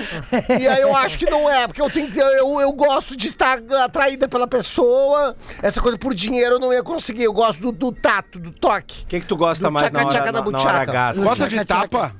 e 0.59 0.67
aí 0.67 0.81
eu 0.81 0.95
acho 0.95 1.17
que 1.17 1.29
não 1.29 1.49
é, 1.49 1.67
porque 1.67 1.81
eu 1.81 1.89
tenho 1.89 2.11
eu, 2.13 2.59
eu 2.61 2.71
gosto 2.73 3.15
de 3.17 3.27
estar 3.29 3.59
atraída 3.83 4.27
pela 4.27 4.47
pessoa, 4.47 5.35
essa 5.61 5.81
coisa 5.81 5.97
por 5.97 6.13
dinheiro 6.13 6.55
eu 6.55 6.59
não 6.59 6.71
ia 6.73 6.83
conseguir, 6.83 7.23
eu 7.23 7.33
gosto 7.33 7.59
do, 7.61 7.71
do 7.71 7.91
tato, 7.91 8.39
do 8.39 8.51
toque. 8.51 9.03
O 9.03 9.07
que, 9.07 9.19
que 9.19 9.25
tu 9.27 9.35
gosta 9.35 9.65
Do 9.65 9.71
mais 9.71 9.91
na 9.91 9.99
tchaca-tchaca 9.99 10.23
hora, 10.23 10.31
da 10.31 10.41
na, 10.41 10.51
na 10.51 10.59
hora? 10.59 11.13
Gosta 11.15 11.47
de 11.49 11.65
tapa? 11.65 12.15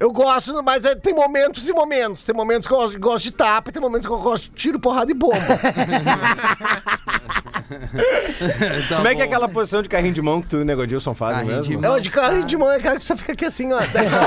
Eu 0.00 0.12
gosto, 0.12 0.62
mas 0.62 0.84
é- 0.84 0.94
tem 0.94 1.14
momentos 1.14 1.68
e 1.68 1.72
momentos, 1.72 2.24
tem 2.24 2.34
momentos 2.34 2.66
que 2.66 2.74
eu 2.74 2.78
gosto, 2.78 2.98
gosto 3.00 3.24
de 3.24 3.30
tapa, 3.32 3.70
e 3.70 3.72
tem 3.72 3.80
momentos 3.82 4.06
que 4.06 4.12
eu 4.12 4.18
gosto 4.18 4.44
de 4.44 4.50
tiro, 4.50 4.78
porrada 4.78 5.10
e 5.10 5.14
bomba. 5.14 5.36
Tá 8.88 8.96
Como 8.96 9.08
é 9.08 9.14
que 9.14 9.22
é 9.22 9.24
bom. 9.26 9.30
aquela 9.32 9.48
posição 9.48 9.82
de 9.82 9.88
carrinho 9.88 10.12
de 10.14 10.20
mão 10.22 10.40
que 10.42 10.48
tu 10.48 10.56
e 10.58 10.60
o 10.62 10.64
Negodilson 10.64 11.14
fazem 11.14 11.44
Carrinho 11.44 11.62
de 11.62 11.68
mesmo? 11.70 11.82
mão. 11.82 11.92
Não, 11.92 12.00
de 12.00 12.10
carrinho 12.10 12.44
de 12.44 12.56
mão 12.56 12.70
é 12.70 12.76
aquela 12.76 12.96
que 12.96 13.02
você 13.02 13.16
fica 13.16 13.32
aqui 13.32 13.44
assim, 13.46 13.72
ó. 13.72 13.78
Daí 13.92 14.08
só, 14.08 14.26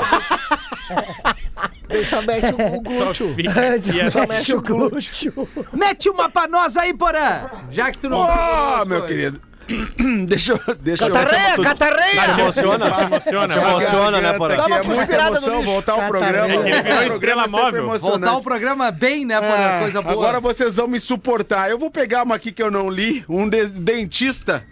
daí 1.88 2.04
só 2.04 2.22
mete 2.22 2.46
o, 2.52 2.76
o 2.76 2.80
glúteo. 2.80 2.98
Só 3.08 4.10
Só 4.10 4.18
assim. 4.22 4.28
mexe 4.28 4.54
o 4.54 4.60
glúteo. 4.60 5.68
Mete 5.72 6.08
uma 6.10 6.28
pra 6.28 6.46
nós 6.48 6.76
aí, 6.76 6.92
Porã! 6.92 7.48
Já 7.70 7.90
que 7.92 7.98
tu 7.98 8.08
não. 8.08 8.18
Ó, 8.18 8.84
meu 8.84 9.06
querido. 9.06 9.40
deixa 10.26 10.52
eu. 10.52 10.60
Deixa 10.80 11.04
eu. 11.06 11.12
Catarreia, 11.12 11.56
catarreia! 11.62 12.34
Te 12.34 12.40
emociona? 12.40 12.90
Te 12.90 13.02
emociona, 13.02 13.54
Te 13.54 13.60
emociona, 13.60 14.20
né, 14.20 14.32
Porã? 14.34 14.54
aqui, 14.54 14.62
Dá 14.62 14.66
uma 14.66 14.76
É 14.78 14.82
muita 14.82 14.96
conspirada 15.00 15.30
no 15.30 15.36
emoção 15.46 15.56
lixo. 15.60 15.72
voltar 15.72 15.92
ao 15.92 16.08
programa. 16.08 16.46
É 16.46 16.58
que 16.58 16.68
ele 16.68 16.82
virou 16.82 17.12
estrela 17.14 17.44
é 17.44 17.46
móvel. 17.48 17.98
Voltar 17.98 18.36
o 18.36 18.42
programa 18.42 18.90
bem, 18.90 19.24
né, 19.24 19.40
Porã? 19.40 19.76
Ah, 19.76 19.78
Coisa 19.80 20.02
boa. 20.02 20.12
Agora 20.14 20.40
vocês 20.40 20.76
vão 20.76 20.88
me 20.88 20.98
suportar. 21.00 21.70
Eu 21.70 21.78
vou 21.78 21.90
pegar 21.90 22.22
uma 22.22 22.34
aqui 22.34 22.50
que 22.52 22.62
eu 22.62 22.70
não 22.70 22.88
li. 22.88 23.24
Um 23.28 23.48
de- 23.48 23.66
dentista 23.66 24.64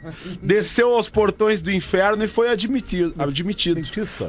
desceu 0.42 0.94
aos 0.94 1.08
portões 1.08 1.60
do 1.62 1.70
inferno 1.70 2.24
e 2.24 2.28
foi 2.28 2.48
admitido. 2.50 3.14
admitido. 3.18 3.80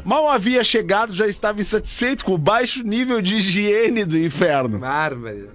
Mal 0.04 0.30
havia 0.30 0.64
chegado, 0.64 1.14
já 1.14 1.28
estava 1.28 1.60
insatisfeito 1.62 2.26
com 2.26 2.34
o 2.34 2.38
baixo 2.38 2.84
nível 2.84 3.22
de 3.22 3.36
higiene 3.36 4.04
do 4.06 4.18
inferno. 4.18 4.80
Bárbaro. 4.80 5.50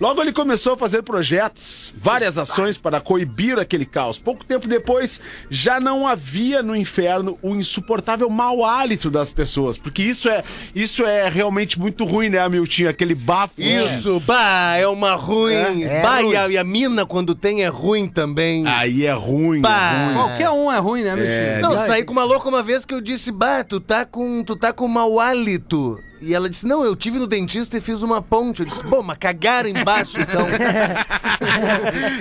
Logo 0.00 0.20
ele 0.20 0.32
começou 0.32 0.74
a 0.74 0.76
fazer 0.76 1.02
projetos, 1.02 2.00
várias 2.02 2.38
ações 2.38 2.76
para 2.76 3.00
coibir 3.00 3.58
aquele 3.58 3.86
caos. 3.86 4.18
Pouco 4.18 4.44
tempo 4.44 4.66
depois, 4.66 5.20
já 5.50 5.78
não 5.80 6.06
havia 6.06 6.62
no 6.62 6.74
inferno 6.74 7.38
o 7.42 7.54
insuportável 7.54 8.28
mau 8.28 8.64
hálito 8.64 9.10
das 9.10 9.30
pessoas, 9.30 9.78
porque 9.78 10.02
isso 10.02 10.28
é, 10.28 10.42
isso 10.74 11.04
é 11.04 11.28
realmente 11.28 11.78
muito 11.78 12.04
ruim, 12.04 12.28
né, 12.28 12.46
Miltinho? 12.48 12.88
Aquele 12.88 13.14
bafo. 13.14 13.54
Isso, 13.58 14.20
bah, 14.20 14.76
é 14.76 14.86
uma 14.86 15.14
ruim. 15.14 15.84
É, 15.84 16.02
bah, 16.02 16.20
é 16.20 16.24
e, 16.24 16.36
a, 16.36 16.48
e 16.48 16.58
a 16.58 16.64
mina, 16.64 17.06
quando 17.06 17.34
tem, 17.34 17.62
é 17.62 17.68
ruim 17.68 18.08
também. 18.08 18.66
Aí 18.66 19.04
é 19.06 19.12
ruim, 19.12 19.60
Bah. 19.60 19.70
é 19.70 20.04
ruim. 20.06 20.14
Qualquer 20.14 20.50
um 20.50 20.72
é 20.72 20.78
ruim, 20.78 21.02
né, 21.02 21.14
Miltinho? 21.14 21.62
Não, 21.62 21.76
saí 21.86 22.04
com 22.04 22.12
uma 22.12 22.24
louca 22.24 22.48
uma 22.48 22.62
vez 22.62 22.84
que 22.84 22.94
eu 22.94 23.00
disse, 23.00 23.30
bah, 23.30 23.64
tu 23.64 23.80
tá 23.80 24.04
com, 24.04 24.42
tu 24.42 24.56
tá 24.56 24.72
com 24.72 24.88
mau 24.88 25.20
hálito. 25.20 25.98
E 26.24 26.34
ela 26.34 26.48
disse, 26.48 26.66
não, 26.66 26.84
eu 26.84 26.96
tive 26.96 27.18
no 27.18 27.26
dentista 27.26 27.76
e 27.76 27.80
fiz 27.80 28.02
uma 28.02 28.22
ponte. 28.22 28.60
Eu 28.60 28.66
disse, 28.66 28.82
bom, 28.84 29.02
mas 29.02 29.18
cagaram 29.18 29.68
embaixo, 29.68 30.18
então. 30.20 30.46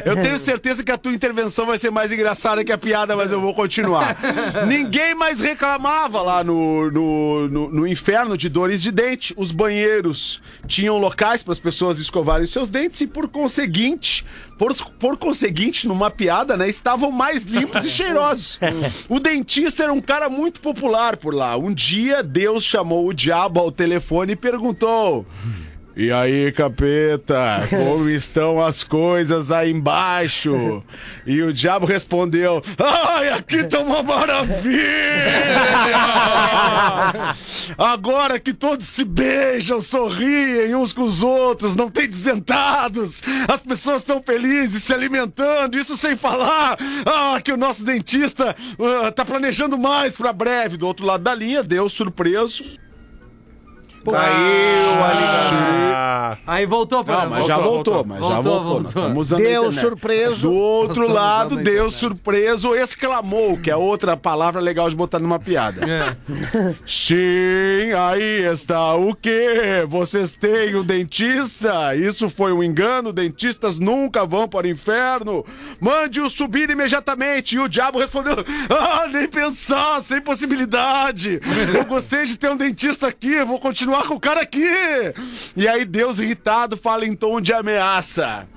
Eu 0.05 0.15
tenho 0.21 0.39
certeza 0.39 0.83
que 0.83 0.91
a 0.91 0.97
tua 0.97 1.13
intervenção 1.13 1.65
vai 1.65 1.77
ser 1.77 1.91
mais 1.91 2.11
engraçada 2.11 2.63
que 2.63 2.71
a 2.71 2.77
piada, 2.77 3.15
mas 3.15 3.31
eu 3.31 3.39
vou 3.39 3.53
continuar. 3.53 4.17
Ninguém 4.67 5.13
mais 5.15 5.39
reclamava 5.39 6.21
lá 6.21 6.43
no, 6.43 6.91
no, 6.91 7.47
no, 7.47 7.69
no 7.69 7.87
inferno 7.87 8.37
de 8.37 8.49
dores 8.49 8.81
de 8.81 8.91
dente. 8.91 9.33
Os 9.37 9.51
banheiros 9.51 10.41
tinham 10.67 10.97
locais 10.97 11.43
para 11.43 11.53
as 11.53 11.59
pessoas 11.59 11.99
escovarem 11.99 12.47
seus 12.47 12.69
dentes 12.69 13.01
e, 13.01 13.07
por 13.07 13.27
conseguinte, 13.27 14.25
por, 14.57 14.73
por 14.99 15.17
conseguinte, 15.17 15.87
numa 15.87 16.09
piada, 16.09 16.55
né, 16.55 16.67
estavam 16.69 17.11
mais 17.11 17.43
limpos 17.43 17.85
e 17.85 17.89
cheirosos. 17.91 18.59
O 19.09 19.19
dentista 19.19 19.83
era 19.83 19.93
um 19.93 20.01
cara 20.01 20.29
muito 20.29 20.61
popular 20.61 21.17
por 21.17 21.33
lá. 21.33 21.57
Um 21.57 21.73
dia, 21.73 22.23
Deus 22.23 22.63
chamou 22.63 23.07
o 23.07 23.13
diabo 23.13 23.59
ao 23.59 23.71
telefone 23.71 24.33
e 24.33 24.35
perguntou. 24.35 25.25
E 25.95 26.11
aí, 26.11 26.51
capeta, 26.51 27.67
como 27.69 28.09
estão 28.11 28.59
as 28.63 28.83
coisas 28.83 29.51
aí 29.51 29.69
embaixo? 29.69 30.81
E 31.23 31.39
o 31.43 31.53
diabo 31.53 31.85
respondeu: 31.85 32.63
Ai, 32.79 33.29
aqui 33.29 33.63
tá 33.63 33.79
uma 33.79 34.01
maravilha! 34.01 34.81
Agora 37.77 38.39
que 38.39 38.53
todos 38.53 38.87
se 38.87 39.05
beijam, 39.05 39.81
sorriem 39.81 40.73
uns 40.73 40.93
com 40.93 41.03
os 41.03 41.21
outros, 41.21 41.75
não 41.75 41.91
tem 41.91 42.09
desentados, 42.09 43.21
as 43.47 43.61
pessoas 43.61 43.97
estão 43.97 44.21
felizes, 44.21 44.83
se 44.83 44.93
alimentando, 44.93 45.77
isso 45.77 45.95
sem 45.95 46.17
falar 46.17 46.75
ah, 47.05 47.39
que 47.39 47.51
o 47.51 47.57
nosso 47.57 47.83
dentista 47.83 48.55
ah, 48.79 49.11
tá 49.11 49.23
planejando 49.23 49.77
mais 49.77 50.15
pra 50.15 50.33
breve. 50.33 50.75
Do 50.75 50.87
outro 50.87 51.05
lado 51.05 51.23
da 51.23 51.35
linha, 51.35 51.61
Deus 51.61 51.93
surpreso. 51.93 52.81
Caiu 54.11 55.03
a 55.03 55.07
ligação. 55.13 55.83
Aí 56.47 56.65
voltou, 56.65 56.99
Não, 56.99 57.05
Porã. 57.05 57.27
mas 57.29 57.45
já 57.45 57.57
voltou, 57.57 58.03
mas 58.05 58.19
já 58.19 58.23
Voltou, 58.41 58.63
voltou. 58.63 59.13
Voltou. 59.13 59.39
internet. 59.39 59.79
surpreso. 59.79 60.41
Do 60.41 60.53
outro 60.53 61.03
Nós 61.03 61.13
lado, 61.13 61.59
internet. 61.61 61.93
surpreso 61.93 62.75
exclamou, 62.75 63.57
que 63.57 63.69
é 63.69 63.75
outra 63.75 64.17
palavra 64.17 64.59
legal 64.59 64.89
de 64.89 64.95
botar 64.95 65.19
numa 65.19 65.39
piada. 65.39 65.85
É. 65.87 66.15
Sim, 66.85 67.93
aí 67.97 68.43
está. 68.51 68.95
O 68.95 69.13
quê? 69.15 69.85
Vocês 69.87 70.33
têm 70.33 70.75
um 70.75 70.83
dentista? 70.83 71.95
Isso 71.95 72.29
foi 72.29 72.51
um 72.51 72.63
engano? 72.63 73.13
Dentistas 73.13 73.77
nunca 73.77 74.25
vão 74.25 74.47
para 74.47 74.65
o 74.67 74.69
inferno? 74.69 75.45
Mande-o 75.79 76.29
subir 76.29 76.69
imediatamente. 76.69 77.55
E 77.55 77.59
o 77.59 77.67
diabo 77.69 77.99
respondeu: 77.99 78.37
Ah, 78.69 79.07
nem 79.07 79.27
pensar, 79.27 80.01
sem 80.01 80.19
possibilidade. 80.19 81.39
Eu 81.75 81.85
gostei 81.85 82.25
de 82.25 82.37
ter 82.37 82.49
um 82.51 82.57
dentista 82.57 83.07
aqui, 83.07 83.43
vou 83.43 83.59
continuar 83.59 83.92
com 84.01 84.15
o 84.15 84.19
cara 84.19 84.41
aqui. 84.41 84.65
E 85.55 85.67
aí 85.67 85.85
Deus, 85.85 86.19
irritado, 86.19 86.75
fala 86.75 87.05
em 87.05 87.15
tom 87.15 87.39
de 87.39 87.53
ameaça. 87.53 88.47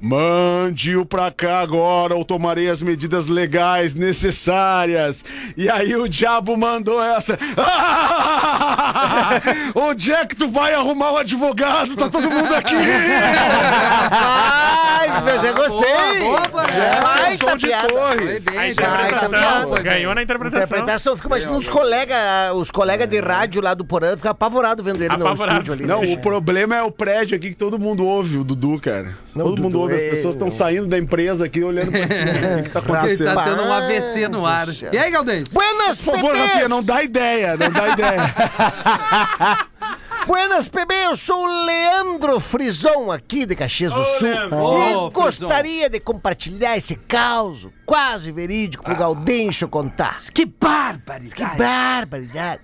Mande-o 0.00 1.06
pra 1.06 1.30
cá 1.32 1.60
agora 1.60 2.14
ou 2.14 2.24
tomarei 2.24 2.68
as 2.68 2.82
medidas 2.82 3.26
legais 3.26 3.94
necessárias. 3.94 5.24
E 5.56 5.70
aí 5.70 5.96
o 5.96 6.06
diabo 6.06 6.54
mandou 6.56 7.02
essa. 7.02 7.38
Ah! 7.56 9.40
Onde 9.74 10.12
é 10.12 10.26
que 10.26 10.36
tu 10.36 10.50
vai 10.50 10.74
arrumar 10.74 11.12
o 11.12 11.16
advogado? 11.16 11.96
Tá 11.96 12.08
todo 12.10 12.30
mundo 12.30 12.54
aqui! 12.54 12.74
Ai, 14.10 15.08
mas 15.22 15.44
eu 15.44 15.54
gostei. 15.54 16.20
Boa, 16.20 16.48
boa. 16.48 16.64
É, 16.64 17.00
Baita 17.00 17.48
som 17.48 17.56
de 17.56 17.66
piada. 17.66 17.88
Foi 17.88 18.16
torres. 18.16 18.44
bem, 18.44 18.56
A 18.58 18.60
tá, 18.60 18.68
interpretação. 18.68 19.30
tá, 19.30 19.66
bem. 19.76 19.82
Ganhou 19.82 20.14
na 20.14 20.22
interpretação. 20.22 20.64
Interpretação, 20.66 21.12
eu 21.12 21.16
fico 21.16 21.28
imaginando 21.28 21.58
os 21.58 21.68
colegas, 21.68 22.18
os 22.54 22.70
colegas 22.70 23.08
de 23.08 23.20
rádio 23.20 23.62
lá 23.62 23.72
do 23.74 23.84
Porã 23.84 24.16
ficam 24.16 24.30
apavorados 24.30 24.84
vendo 24.84 25.02
ele 25.02 25.16
no 25.16 25.26
Apavorado. 25.26 25.62
estúdio 25.62 25.72
ali. 25.72 25.86
Não, 25.86 26.02
né? 26.02 26.12
o 26.14 26.18
problema 26.18 26.76
é 26.76 26.82
o 26.82 26.90
prédio 26.90 27.36
aqui 27.36 27.50
que 27.50 27.56
todo 27.56 27.78
mundo 27.78 28.04
ouve, 28.04 28.36
o 28.36 28.44
Dudu, 28.44 28.78
cara. 28.80 29.25
Não, 29.36 29.44
todo 29.46 29.62
mundo 29.62 29.80
ouve, 29.80 29.94
as 29.94 30.00
é- 30.02 30.10
pessoas 30.10 30.34
estão 30.34 30.50
saindo 30.50 30.86
da 30.86 30.98
empresa 30.98 31.44
aqui 31.44 31.62
olhando 31.62 31.90
pra 31.90 32.06
cima. 32.06 32.16
O 32.56 32.62
que, 32.62 32.70
tá 32.70 32.78
Ele 32.80 32.88
acontecendo? 32.96 33.34
tá 33.34 33.44
tendo 33.44 33.62
um 33.62 33.72
AVC 33.72 34.28
no 34.28 34.46
ar. 34.46 34.68
E 34.92 34.98
aí, 34.98 35.10
Galdês? 35.10 35.48
Buenas, 35.52 36.00
Por 36.00 36.14
favor! 36.14 36.36
Rafinha, 36.36 36.68
não 36.68 36.82
dá 36.82 37.02
ideia, 37.02 37.56
não 37.56 37.70
dá 37.70 37.88
ideia. 37.88 38.34
Buenas, 40.26 40.66
bebê, 40.66 41.04
eu 41.06 41.16
sou 41.16 41.40
o 41.40 41.64
Leandro 41.66 42.40
Frison, 42.40 43.12
aqui 43.12 43.46
de 43.46 43.54
Caxias 43.54 43.92
do 43.92 44.04
Sul. 44.04 44.28
Leandro. 44.28 45.08
e 45.08 45.10
gostaria 45.12 45.88
de 45.88 46.00
compartilhar 46.00 46.76
esse 46.76 46.96
caos 46.96 47.68
quase 47.84 48.32
verídico 48.32 48.82
pro 48.82 48.96
Gaudêncio 48.96 49.68
contar. 49.68 50.16
Que 50.34 50.44
barbaridade. 50.44 51.32
Que 51.32 51.44
barbaridade. 51.56 52.60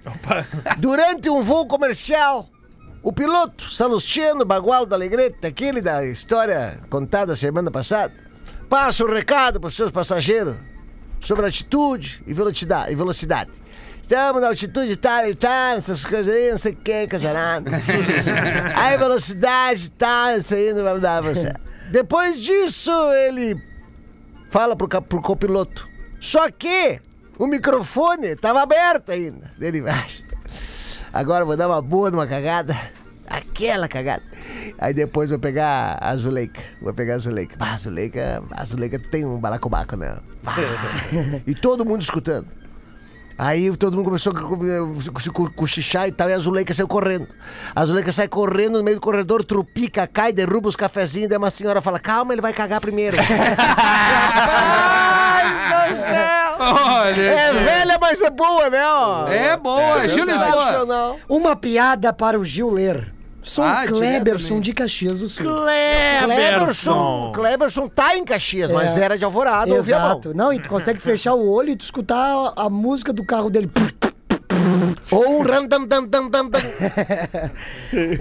Durante 0.78 1.30
um 1.30 1.40
voo 1.42 1.64
comercial, 1.66 2.48
o 3.02 3.12
piloto 3.12 3.68
Salustiano 3.70 4.44
Bagual 4.44 4.86
da 4.86 4.94
Alegrete, 4.96 5.46
aquele 5.46 5.80
da 5.80 6.04
história 6.06 6.78
contada 6.88 7.34
semana 7.34 7.70
passada, 7.70 8.12
passa 8.68 9.04
o 9.04 9.12
recado 9.12 9.58
para 9.60 9.68
os 9.68 9.74
seus 9.74 9.90
passageiros 9.90 10.56
sobre 11.20 11.46
atitude 11.46 12.22
e 12.26 12.32
velocidade. 12.32 13.50
Estamos 14.02 14.42
na 14.42 14.48
altitude 14.48 14.96
tal 14.96 15.26
e 15.26 15.34
tal, 15.34 15.76
essas 15.78 16.04
coisas 16.04 16.34
aí, 16.34 16.50
não 16.50 16.58
sei 16.58 16.72
o 16.72 16.76
que, 16.76 17.08
coisa 17.08 17.32
nada. 17.32 17.70
Aí 18.76 18.98
velocidade 18.98 19.90
tal, 19.92 20.36
isso 20.36 20.54
aí 20.54 20.74
não 20.74 20.82
vai 20.82 21.00
dar 21.00 21.22
pra 21.22 21.34
você. 21.34 21.52
Depois 21.90 22.38
disso, 22.38 22.92
ele 23.12 23.56
fala 24.50 24.76
pro, 24.76 24.88
pro 25.02 25.22
copiloto. 25.22 25.88
Só 26.20 26.50
que 26.50 27.00
o 27.38 27.46
microfone 27.46 28.36
tava 28.36 28.62
aberto 28.62 29.10
ainda. 29.10 29.50
Ele 29.60 29.80
vai. 29.80 30.06
Agora 31.12 31.44
vou 31.44 31.56
dar 31.56 31.68
uma 31.68 31.82
boa 31.82 32.10
numa 32.10 32.26
cagada. 32.26 32.76
Aquela 33.28 33.86
cagada. 33.88 34.22
Aí 34.78 34.92
depois 34.92 35.30
vou 35.30 35.38
pegar 35.38 35.98
a 36.00 36.16
Zuleika. 36.16 36.60
Vou 36.80 36.92
pegar 36.92 37.14
a 37.14 37.18
Zuleika. 37.18 37.56
Ah, 37.60 37.74
a 37.74 37.76
Zuleika, 37.76 38.42
a 38.50 38.64
Zuleika 38.64 38.98
tem 38.98 39.24
um 39.24 39.38
balacobaco, 39.38 39.96
né? 39.96 40.16
Ah. 40.44 40.56
E 41.46 41.54
todo 41.54 41.84
mundo 41.84 42.02
escutando. 42.02 42.46
Aí 43.38 43.74
todo 43.76 43.96
mundo 43.96 44.04
começou 44.04 44.32
a 44.32 45.20
se 45.20 45.30
cochichar 45.30 46.06
e 46.06 46.12
tal, 46.12 46.28
e 46.28 46.32
a 46.32 46.38
Zuleika 46.38 46.74
saiu 46.74 46.86
correndo. 46.86 47.26
A 47.74 47.84
Zuleika 47.84 48.12
sai 48.12 48.28
correndo 48.28 48.78
no 48.78 48.84
meio 48.84 48.98
do 48.98 49.00
corredor, 49.00 49.42
trupica, 49.44 50.06
cai, 50.06 50.32
derruba 50.32 50.68
os 50.68 50.76
cafezinhos, 50.76 51.28
daí 51.28 51.38
uma 51.38 51.50
senhora 51.50 51.80
fala, 51.80 51.98
calma, 51.98 52.34
ele 52.34 52.42
vai 52.42 52.52
cagar 52.52 52.80
primeiro. 52.80 53.16
Olha, 56.62 57.20
É 57.22 57.52
velha, 57.52 57.98
mas 58.00 58.20
é 58.20 58.30
boa, 58.30 58.70
né? 58.70 58.84
ó? 58.86 59.28
É 59.28 59.56
boa, 59.56 60.06
Gil 60.08 60.24
Lisboa. 60.24 60.44
Sensacional. 60.46 61.16
Uma 61.28 61.56
piada 61.56 62.12
para 62.12 62.38
o 62.38 62.44
Gil 62.44 62.70
ler. 62.70 63.12
Sou 63.42 63.64
Ah, 63.64 63.84
Kleberson 63.88 64.60
de 64.60 64.72
Caxias 64.72 65.18
do 65.18 65.26
Sul. 65.28 65.44
Cleberson. 66.24 67.32
Cleberson 67.34 67.88
tá 67.88 68.16
em 68.16 68.24
Caxias, 68.24 68.70
mas 68.70 68.96
É. 68.96 69.02
era 69.02 69.18
de 69.18 69.24
Alvorada. 69.24 69.68
Exato. 69.74 70.32
Não, 70.34 70.52
e 70.52 70.60
tu 70.60 70.68
consegue 70.68 71.00
fechar 71.00 71.34
o 71.34 71.50
olho 71.50 71.70
e 71.70 71.76
tu 71.76 71.80
escutar 71.82 72.52
a, 72.56 72.66
a 72.66 72.70
música 72.70 73.12
do 73.12 73.24
carro 73.24 73.50
dele. 73.50 73.68
Ou. 75.10 75.42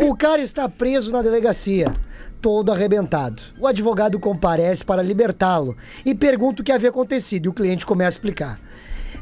O 0.09 0.15
cara 0.15 0.41
está 0.41 0.67
preso 0.67 1.11
na 1.11 1.21
delegacia, 1.21 1.93
todo 2.41 2.71
arrebentado. 2.71 3.43
O 3.59 3.67
advogado 3.67 4.19
comparece 4.19 4.83
para 4.83 5.01
libertá-lo 5.01 5.75
e 6.05 6.13
pergunta 6.13 6.61
o 6.61 6.65
que 6.65 6.71
havia 6.71 6.89
acontecido. 6.89 7.45
E 7.45 7.49
o 7.49 7.53
cliente 7.53 7.85
começa 7.85 8.09
a 8.09 8.17
explicar. 8.17 8.59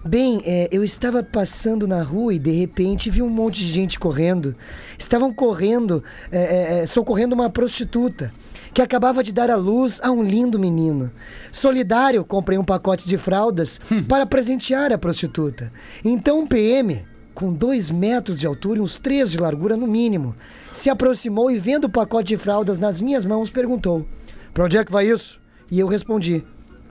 Bem, 0.06 0.42
é, 0.46 0.70
eu 0.72 0.84
estava 0.84 1.22
passando 1.22 1.86
na 1.86 2.02
rua 2.02 2.34
e 2.34 2.40
de 2.40 2.52
repente 2.52 3.10
vi 3.10 3.22
um 3.22 3.30
monte 3.30 3.58
de 3.58 3.72
gente 3.72 4.00
correndo. 4.00 4.56
Estavam 4.98 5.34
correndo, 5.34 6.04
é, 6.32 6.40
é, 6.40 6.80
é, 6.80 6.86
socorrendo 6.86 7.36
uma 7.36 7.50
prostituta 7.50 8.32
que 8.74 8.82
acabava 8.82 9.24
de 9.24 9.32
dar 9.32 9.50
à 9.50 9.56
luz 9.56 10.00
a 10.04 10.12
um 10.12 10.24
lindo 10.24 10.60
menino. 10.60 11.12
Solidário, 11.52 12.24
comprei 12.24 12.58
um 12.58 12.64
pacote 12.64 13.08
de 13.08 13.18
fraldas 13.18 13.80
para 14.08 14.26
presentear 14.26 14.92
a 14.94 14.98
prostituta. 14.98 15.72
Então 16.04 16.40
um 16.40 16.48
PM, 16.48 17.04
com 17.34 17.54
dois 17.54 17.90
metros 17.90 18.40
de 18.40 18.48
altura 18.48 18.80
e 18.80 18.82
uns 18.82 19.00
três 19.00 19.32
de 19.32 19.38
largura 19.38 19.76
no 19.78 19.88
mínimo, 19.88 20.36
se 20.72 20.90
aproximou 20.90 21.50
e 21.50 21.60
vendo 21.60 21.86
o 21.86 21.90
pacote 21.90 22.30
de 22.30 22.38
fraldas 22.38 22.80
nas 22.80 23.02
minhas 23.02 23.26
mãos, 23.26 23.50
perguntou: 23.50 24.06
Pra 24.54 24.66
onde 24.66 24.78
é 24.78 24.86
que 24.86 24.92
vai 24.92 25.08
isso? 25.08 25.40
E 25.72 25.80
eu 25.80 25.88
respondi: 25.88 26.44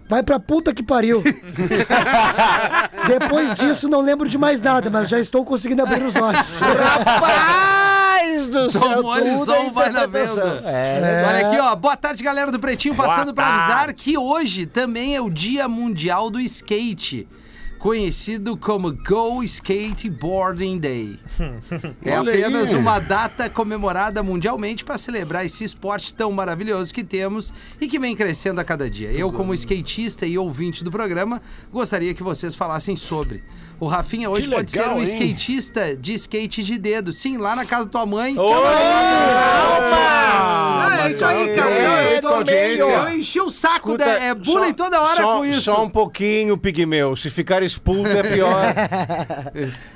Vai 0.09 0.23
pra 0.23 0.41
puta 0.41 0.73
que 0.73 0.83
pariu. 0.83 1.23
Depois 3.07 3.59
disso, 3.59 3.89
não 3.89 4.01
lembro 4.01 4.29
de 4.29 4.39
mais 4.39 4.63
nada, 4.63 4.89
mas 4.89 5.09
já 5.09 5.21
estou 5.21 5.45
conseguindo 5.45 5.83
abrir 5.83 6.03
os 6.03 6.17
olhos. 6.17 6.61
Rapaz 6.61 7.88
Deus 8.23 8.49
do 8.49 8.71
céu. 8.73 8.97
Tomou 8.97 9.17
tudo 9.17 9.53
é 9.53 9.71
vai 9.71 9.91
na 9.91 10.07
venda. 10.07 10.63
É, 10.65 11.25
Olha 11.29 11.47
aqui, 11.47 11.61
ó. 11.61 11.77
Boa 11.77 11.97
tarde, 11.97 12.23
galera 12.23 12.51
do 12.51 12.59
Pretinho. 12.59 12.95
Passando 12.95 13.33
tarde. 13.33 13.51
avisar 13.51 13.95
que 13.95 14.19
hoje 14.19 14.67
também 14.67 15.15
é 15.15 15.21
o 15.21 15.31
Dia 15.31 15.69
Mundial 15.69 16.31
do 16.31 16.41
Skate. 16.41 17.29
Conhecido 17.79 18.57
como 18.57 18.93
Go 18.93 19.43
Skateboarding 19.45 20.79
Day. 20.79 21.19
É 22.05 22.17
apenas 22.17 22.73
uma 22.73 22.99
data 22.99 23.49
comemorada 23.49 24.21
mundialmente 24.21 24.85
para 24.85 24.99
celebrar 24.99 25.47
esse 25.47 25.63
esporte 25.63 26.13
tão 26.13 26.33
maravilhoso 26.33 26.93
que 26.93 27.05
temos 27.05 27.53
e 27.81 27.87
que 27.87 28.01
vem 28.01 28.17
crescendo 28.17 28.61
a 28.61 28.65
cada 28.65 28.91
dia. 28.91 29.13
Eu, 29.13 29.31
como 29.31 29.55
skatista 29.55 30.27
e 30.27 30.37
ouvinte 30.37 30.83
do 30.83 30.91
programa, 30.91 31.41
gostaria 31.73 32.13
que 32.15 32.23
vocês 32.23 32.57
falassem 32.57 32.97
sobre. 32.97 33.45
O 33.81 33.87
Rafinha 33.87 34.29
hoje 34.29 34.49
Que 34.49 34.55
pode 34.55 34.71
ser 34.73 34.89
um 34.89 34.99
hein? 34.99 35.05
skatista 35.05 35.97
de 35.97 36.13
skate 36.15 36.63
de 36.65 36.77
dedo. 36.79 37.13
Sim, 37.13 37.37
lá 37.39 37.55
na 37.55 37.65
casa 37.65 37.85
da 37.85 37.91
tua 37.91 38.07
mãe. 38.07 38.35
Ah, 38.39 40.19
Ah, 40.91 41.07
é 41.07 41.11
isso 41.11 41.25
aí, 41.25 41.55
cara. 41.55 41.71
é, 41.71 42.17
eu, 42.19 42.23
tô- 42.23 42.29
no 42.29 42.35
audiência. 42.37 42.83
eu 42.83 43.09
enchi 43.11 43.41
o 43.41 43.51
saco, 43.51 43.97
da, 43.97 44.05
é 44.07 44.35
bullying 44.35 44.73
toda 44.73 45.01
hora 45.01 45.21
só, 45.23 45.37
com 45.37 45.45
isso. 45.45 45.61
Só 45.63 45.85
um 45.85 45.89
pouquinho, 45.91 46.57
Pigmeu. 46.59 47.15
Se 47.17 47.31
ficar 47.31 47.63
expulso 47.63 48.11
é 48.17 48.23
pior. 48.23 48.59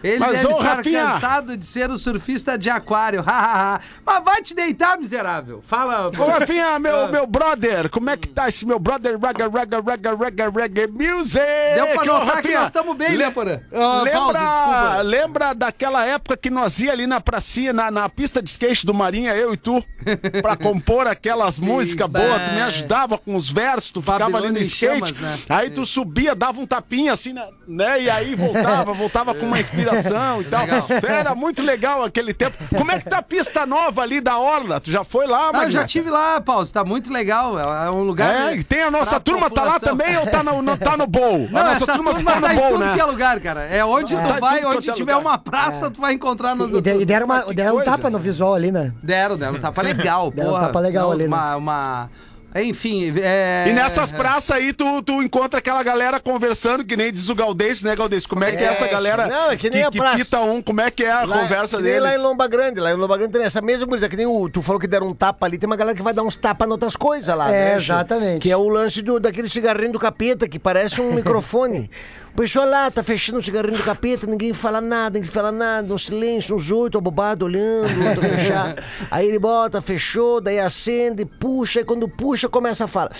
Ele 0.03 0.19
Mas, 0.19 0.33
deve 0.33 0.47
ô, 0.47 0.51
estar 0.51 0.63
Rafinha. 0.77 1.05
cansado 1.05 1.57
de 1.57 1.67
ser 1.67 1.91
o 1.91 1.99
surfista 1.99 2.57
de 2.57 2.71
aquário. 2.71 3.25
Mas 3.27 4.25
vai 4.25 4.43
te 4.43 4.55
deitar, 4.55 4.97
miserável. 4.99 5.61
Fala. 5.63 6.09
Ô, 6.17 6.25
Rafinha, 6.27 6.79
meu, 6.83 7.09
meu 7.09 7.27
brother, 7.27 7.89
como 7.91 8.11
é 8.11 8.17
que 8.17 8.29
tá 8.29 8.49
esse 8.49 8.67
meu 8.67 8.79
brother 8.79 9.19
Raga, 9.21 9.49
Raga, 9.49 9.81
Raga, 9.81 10.15
Raga, 10.15 10.51
Raga 10.51 10.89
Music? 10.89 11.45
Deu 11.75 11.87
pra 11.89 12.03
Ô, 12.03 12.05
notar 12.05 12.27
que 12.27 12.33
Rafinha, 12.37 12.59
nós 12.61 12.67
estamos 12.69 12.97
bem, 12.97 13.17
né, 13.17 13.31
Porã? 13.31 13.61
Ah, 13.75 14.03
lembra, 14.03 14.41
pause, 14.41 15.03
lembra 15.03 15.55
daquela 15.55 16.05
época 16.05 16.37
que 16.37 16.51
nós 16.51 16.79
ia 16.79 16.93
ali 16.93 17.07
na 17.07 17.21
pracinha, 17.21 17.73
na, 17.73 17.91
na 17.91 18.09
pista 18.09 18.43
de 18.43 18.51
skate 18.51 18.85
do 18.85 18.93
Marinha, 18.93 19.35
eu 19.35 19.55
e 19.55 19.57
tu, 19.57 19.83
pra 20.43 20.57
compor 20.57 21.07
aquelas 21.07 21.59
músicas 21.59 22.11
boas, 22.11 22.43
tu 22.45 22.51
me 22.53 22.61
ajudava 22.63 23.17
com 23.19 23.35
os 23.37 23.49
versos, 23.49 23.91
tu 23.91 24.01
ficava 24.03 24.37
ali 24.37 24.51
no 24.51 24.59
skate, 24.59 25.15
chamas, 25.15 25.19
né? 25.19 25.39
aí 25.49 25.71
tu 25.71 25.87
subia, 25.87 26.35
dava 26.35 26.61
um 26.61 26.67
tapinha 26.67 27.13
assim, 27.13 27.33
na- 27.33 27.49
né, 27.67 28.03
e 28.03 28.11
aí 28.11 28.35
voltava, 28.35 28.93
voltava 28.93 29.35
com 29.35 29.47
uma 29.47 29.59
inspiração 29.61 30.41
e 30.43 30.45
tal. 30.45 30.63
Legal. 30.63 30.87
Era 31.09 31.35
muito 31.35 31.63
legal 31.63 32.03
aquele 32.05 32.35
tempo. 32.35 32.57
Como 32.77 32.91
é 32.91 32.99
que 32.99 33.09
tá 33.09 33.19
a 33.19 33.23
pista 33.23 33.65
nova 33.65 34.03
ali 34.03 34.21
da 34.21 34.39
Orla? 34.39 34.81
Tu 34.81 34.91
já 34.91 35.05
foi 35.05 35.27
lá, 35.27 35.51
Ah, 35.55 35.65
eu 35.65 35.71
já 35.71 35.85
tive 35.87 36.11
lá, 36.11 36.41
Pause. 36.41 36.73
Tá 36.73 36.85
muito 36.85 37.13
legal. 37.13 37.59
É 37.59 37.91
um 37.91 38.03
lugar. 38.03 38.53
É, 38.53 38.63
tem 38.63 38.83
a 38.83 38.91
nossa 38.91 39.19
turma, 39.21 39.49
tá 39.51 39.63
lá 39.65 39.81
também 39.81 40.17
ou 40.19 40.27
tá 40.27 40.43
no, 40.43 40.61
no- 40.63 40.77
tá 40.77 40.97
no 40.97 41.07
bowl? 41.07 41.49
Não, 41.51 41.61
a 41.61 41.65
nossa 41.65 41.87
turma, 41.87 42.15
turma 42.15 42.33
tá 42.33 42.41
no 42.41 42.47
tá 42.49 42.55
bowl, 42.55 42.79
né? 42.79 42.95
que 42.95 43.01
é 43.01 43.05
lugar, 43.05 43.41
cara. 43.41 43.62
É 43.71 43.85
onde 43.85 44.15
Tá 44.15 44.35
tu 44.35 44.41
vai, 44.41 44.65
onde 44.65 44.91
é 44.91 44.93
tiver 44.93 45.15
lugar. 45.17 45.31
uma 45.31 45.39
praça, 45.39 45.91
tu 45.91 46.01
vai 46.01 46.13
encontrar 46.13 46.55
nos 46.55 46.71
E, 46.73 46.77
e 46.79 47.05
deram, 47.05 47.27
uma, 47.27 47.43
que 47.43 47.55
deram 47.55 47.77
um 47.79 47.85
tapa 47.85 48.09
no 48.11 48.19
visual 48.19 48.55
ali, 48.55 48.71
né? 48.73 48.93
Deram, 49.03 49.37
deram 49.37 49.55
um 49.55 49.61
tapa 49.61 49.81
legal, 49.83 50.31
Deram 50.31 50.51
um 50.51 50.53
porra. 50.53 50.67
tapa 50.67 50.81
legal 50.81 51.05
Não, 51.07 51.13
ali, 51.13 51.23
né? 51.23 51.29
uma, 51.29 51.57
uma... 51.57 52.11
Enfim, 52.55 53.15
é... 53.17 53.65
E 53.67 53.73
nessas 53.73 54.13
praças 54.13 54.55
aí, 54.55 54.75
tu, 54.75 55.03
tu 55.03 55.23
encontra 55.23 55.59
aquela 55.59 55.83
galera 55.83 56.21
conversando, 56.21 56.85
que 56.85 56.95
nem 56.99 57.11
diz 57.11 57.31
o 57.31 57.35
Galdês, 57.35 57.83
né, 57.83 57.97
Galdês? 57.97 58.27
Como 58.27 58.45
é 58.45 58.53
que 58.55 58.63
é, 58.63 58.67
essa 58.67 58.87
galera 58.89 59.27
Não, 59.27 59.51
é 59.53 59.57
que 59.57 59.71
nem 59.71 59.83
a 59.85 59.91
que, 59.91 59.97
praça. 59.97 60.19
pita 60.19 60.39
um, 60.41 60.61
como 60.61 60.83
é 60.83 60.91
que 60.91 61.03
é 61.03 61.11
a 61.11 61.25
Lá- 61.25 61.39
conversa 61.39 61.79
que 61.79 61.83
nem 61.83 61.93
deles? 61.95 62.11
lá 62.11 62.15
em 62.15 62.19
Lomba 62.19 62.47
Grande, 62.47 62.79
lá 62.79 62.93
em 62.93 62.95
Lomba 62.97 63.17
Grande 63.17 63.33
também, 63.33 63.47
essa 63.47 63.63
mesma 63.63 63.87
coisa, 63.87 64.07
que 64.07 64.17
nem 64.19 64.27
o, 64.27 64.51
tu 64.51 64.61
falou 64.61 64.79
que 64.79 64.87
deram 64.87 65.07
um 65.09 65.15
tapa 65.15 65.47
ali, 65.47 65.57
tem 65.57 65.67
uma 65.67 65.77
galera 65.77 65.97
que 65.97 66.03
vai 66.03 66.13
dar 66.13 66.25
uns 66.25 66.37
tapas 66.37 66.69
em 66.69 66.71
outras 66.71 66.95
coisas 66.95 67.35
lá, 67.35 67.49
É, 67.51 67.71
né? 67.71 67.77
Exatamente. 67.77 68.43
Que 68.43 68.51
é 68.51 68.57
o 68.57 68.69
lance 68.69 69.01
do, 69.01 69.19
daquele 69.19 69.49
cigarrinho 69.49 69.93
do 69.93 69.99
capeta, 69.99 70.47
que 70.47 70.59
parece 70.59 71.01
um 71.01 71.11
microfone. 71.17 71.91
O 72.33 72.35
pessoal 72.35 72.67
lá 72.67 72.91
tá 72.91 73.03
fechando 73.03 73.39
o 73.39 73.43
cigarrinho 73.43 73.77
do 73.77 73.85
capeta, 73.85 74.27
ninguém 74.27 74.55
fala 74.55 74.81
nada, 74.81 75.19
ninguém 75.19 75.31
fala 75.31 75.53
nada, 75.53 75.93
um 75.93 75.99
silêncio, 75.99 76.57
uns 76.57 76.71
oito 76.71 76.97
abobados 76.97 77.47
olhando, 77.47 78.01
o 78.01 78.09
outro 78.09 78.23
fechar. 78.23 78.77
Aí 79.11 79.29
ele 79.29 79.39
bota, 79.39 79.83
fechou, 79.83 80.41
daí 80.41 80.59
acende, 80.59 81.27
puxa, 81.27 81.81
e 81.81 81.85
quando 81.85 82.09
puxa, 82.09 82.49
começa 82.49 82.85
a 82.85 82.89
falar. 82.89 83.13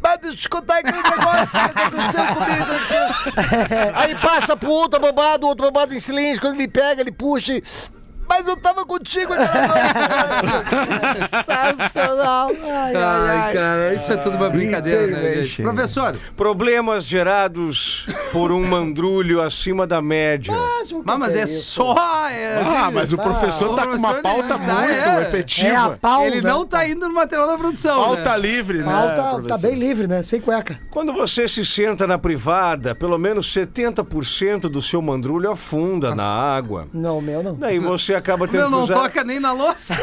Mas 0.00 0.18
deixa 0.20 0.36
eu 0.36 0.40
te 0.40 0.48
contar 0.48 0.78
aquele 0.78 0.96
negócio 0.96 1.50
que 1.50 1.58
aconteceu 1.58 2.26
comigo 2.26 2.72
aqui. 2.72 3.92
Aí 3.94 4.14
passa 4.14 4.56
pro 4.56 4.70
outro 4.70 4.96
abobado, 4.96 5.44
o 5.44 5.48
outro 5.50 5.66
abobado 5.66 5.94
em 5.94 6.00
silêncio. 6.00 6.40
Quando 6.40 6.54
ele 6.54 6.68
pega, 6.68 7.02
ele 7.02 7.12
puxa 7.12 7.54
e... 7.54 7.62
Mas 8.28 8.46
eu 8.46 8.56
tava 8.56 8.84
contigo 8.84 9.32
aquela 9.32 9.66
noite. 9.68 11.18
Sensacional. 11.46 12.50
Ai, 12.62 12.94
ai, 12.94 12.96
Ai, 12.96 13.36
ai. 13.38 13.52
cara, 13.54 13.94
isso 13.94 14.12
é 14.12 14.16
tudo 14.16 14.36
uma 14.36 14.50
brincadeira, 14.50 15.06
né, 15.20 15.42
gente? 15.42 15.62
Professor, 15.62 16.16
Problemas 16.36 17.04
gerados 17.04 18.06
por 18.32 18.52
um 18.52 18.64
mandrulho 18.66 19.40
acima 19.42 19.86
da 19.86 20.00
média. 20.02 20.52
mas, 21.04 21.18
mas 21.18 21.36
é 21.36 21.46
só... 21.46 21.94
É, 22.30 22.56
Ah, 22.58 22.84
assim, 22.86 22.94
mas 22.94 23.12
o 23.12 23.16
professor 23.18 23.70
o 23.72 23.76
tá 23.76 23.86
com 23.86 23.94
uma 23.96 24.14
professor, 24.14 24.22
pauta 24.22 24.48
tá, 24.48 24.58
muito 24.58 24.90
é. 24.92 24.98
É 24.98 25.08
a 25.10 25.22
efetiva. 25.22 25.98
pauta. 26.00 26.26
Ele 26.26 26.40
não 26.42 26.66
tá 26.66 26.86
indo 26.88 27.08
no 27.08 27.14
material 27.14 27.46
da 27.48 27.56
produção, 27.56 27.96
Pauta 28.02 28.30
né? 28.30 28.38
livre, 28.38 28.78
né? 28.78 28.84
Pauta 28.84 29.14
tá 29.16 29.30
professor? 29.34 29.58
bem 29.60 29.74
livre, 29.78 30.06
né? 30.06 30.22
Sem 30.22 30.40
cueca. 30.40 30.78
Quando 30.90 31.12
você 31.12 31.48
se 31.48 31.64
senta 31.64 32.06
na 32.06 32.18
privada, 32.18 32.94
pelo 32.94 33.18
menos 33.18 33.52
70% 33.54 34.60
do 34.68 34.80
seu 34.82 35.00
mandrulho 35.02 35.50
afunda 35.50 36.14
na 36.14 36.24
água. 36.26 36.86
Não, 36.92 37.18
o 37.18 37.22
meu 37.22 37.42
não. 37.42 37.54
Daí 37.54 37.78
você 37.78 38.14
acaba 38.18 38.46
tendo 38.46 38.58
Meu, 38.58 38.66
que 38.66 38.72
não 38.72 38.82
usar... 38.84 38.94
toca 38.94 39.24
nem 39.24 39.40
na 39.40 39.52
louça. 39.52 39.96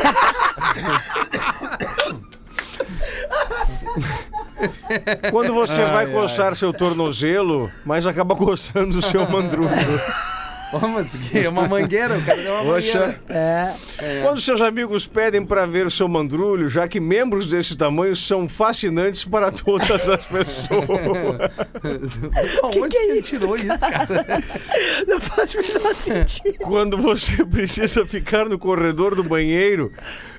Quando 5.32 5.54
você 5.54 5.86
vai 5.86 6.08
coçar 6.08 6.56
seu 6.56 6.73
tornozelo, 6.73 7.71
mas 7.86 8.08
acaba 8.08 8.36
coçando 8.36 8.97
o 8.97 9.01
seu 9.01 9.30
mandrulho. 9.30 9.69
Ô, 10.81 10.88
mas 10.88 11.15
que 11.15 11.39
é 11.39 11.49
uma 11.49 11.67
mangueira, 11.67 12.17
o 12.17 12.21
cara 12.23 12.41
deu 12.41 12.53
uma 12.53 12.63
Poxa, 12.73 12.99
mangueira. 12.99 13.19
É. 13.29 14.21
Quando 14.23 14.41
seus 14.41 14.61
amigos 14.61 15.07
pedem 15.07 15.45
para 15.45 15.65
ver 15.65 15.85
o 15.85 15.91
seu 15.91 16.07
mandrulho, 16.07 16.67
já 16.67 16.88
que 16.88 16.99
membros 16.99 17.47
desse 17.47 17.77
tamanho 17.77 18.15
são 18.15 18.47
fascinantes 18.49 19.23
para 19.23 19.51
todas 19.51 20.09
as 20.09 20.25
pessoas. 20.27 21.51
Onde 22.63 22.89
que, 22.89 22.97
ele 22.97 23.21
tirou 23.21 23.55
isso, 23.55 23.79
cara? 23.79 24.07
Não 25.07 25.19
faz 25.19 25.55
o 25.55 25.57
menor 25.59 25.95
sentido. 25.95 26.57
Quando 26.59 26.97
você 26.97 27.45
precisa 27.45 28.05
ficar 28.05 28.49
no 28.49 28.59
corredor 28.59 29.15
do 29.15 29.23
banheiro 29.23 29.91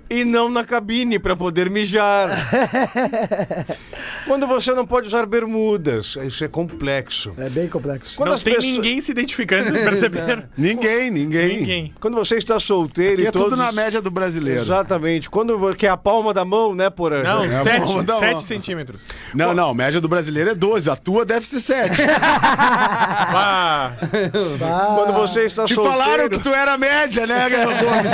e 0.09 0.25
não 0.25 0.49
na 0.51 0.65
cabine 0.65 1.19
para 1.19 1.35
poder 1.37 1.69
mijar. 1.71 2.31
Quando 4.27 4.47
você 4.47 4.73
não 4.75 4.85
pode 4.85 5.07
usar 5.07 5.25
bermudas, 5.25 6.17
isso 6.27 6.45
é 6.45 6.49
complexo. 6.49 7.33
É 7.39 7.49
bem 7.49 7.69
complexo. 7.69 8.17
Quando 8.17 8.31
Não 8.31 8.39
tem 8.39 8.55
pessoas- 8.55 8.73
ninguém 8.75 9.01
se 9.01 9.13
identificando, 9.13 9.71
vocês 9.71 9.85
perceberam? 9.85 10.43
ninguém, 10.59 11.11
ninguém. 11.11 11.59
Ninguém. 11.61 11.95
Quando 12.01 12.15
você 12.15 12.37
está 12.37 12.59
solteiro 12.59 13.21
E 13.21 13.25
e 13.25 13.27
é 13.29 13.31
todos... 13.31 13.51
tudo 13.51 13.57
na 13.57 13.71
média 13.71 14.03
do 14.03 14.11
brasileiro. 14.11 14.61
Exatamente. 14.61 15.31
Quando 15.31 15.75
que 15.77 15.87
é 15.87 15.91
a 15.91 15.97
palma 15.97 16.35
da 16.35 16.45
mão, 16.45 16.75
né, 16.75 16.91
Porã? 16.91 17.23
Não, 17.23 17.45
É, 17.45 17.51
sete, 17.63 17.87
vamos 17.87 18.05
dar 18.05 18.15
uma- 18.15 18.21
sete 18.27 18.43
centímetros. 18.43 19.09
Não, 19.33 19.55
não, 19.55 19.73
média 19.73 20.01
do 20.01 20.09
brasileiro 20.09 20.51
é 20.51 20.55
12, 20.55 20.91
a 20.91 20.97
tua 20.97 21.25
deve 21.25 21.47
ser 21.47 21.61
7. 21.61 21.95
Ah, 22.09 23.93
Quando 24.97 25.13
você 25.15 25.43
está 25.45 25.65
Te 25.65 25.75
solteiro... 25.75 25.99
falaram 25.99 26.29
que 26.29 26.39
tu 26.41 26.49
era 26.49 26.77
média, 26.77 27.27
né, 27.27 27.49
Gomes? 27.49 28.13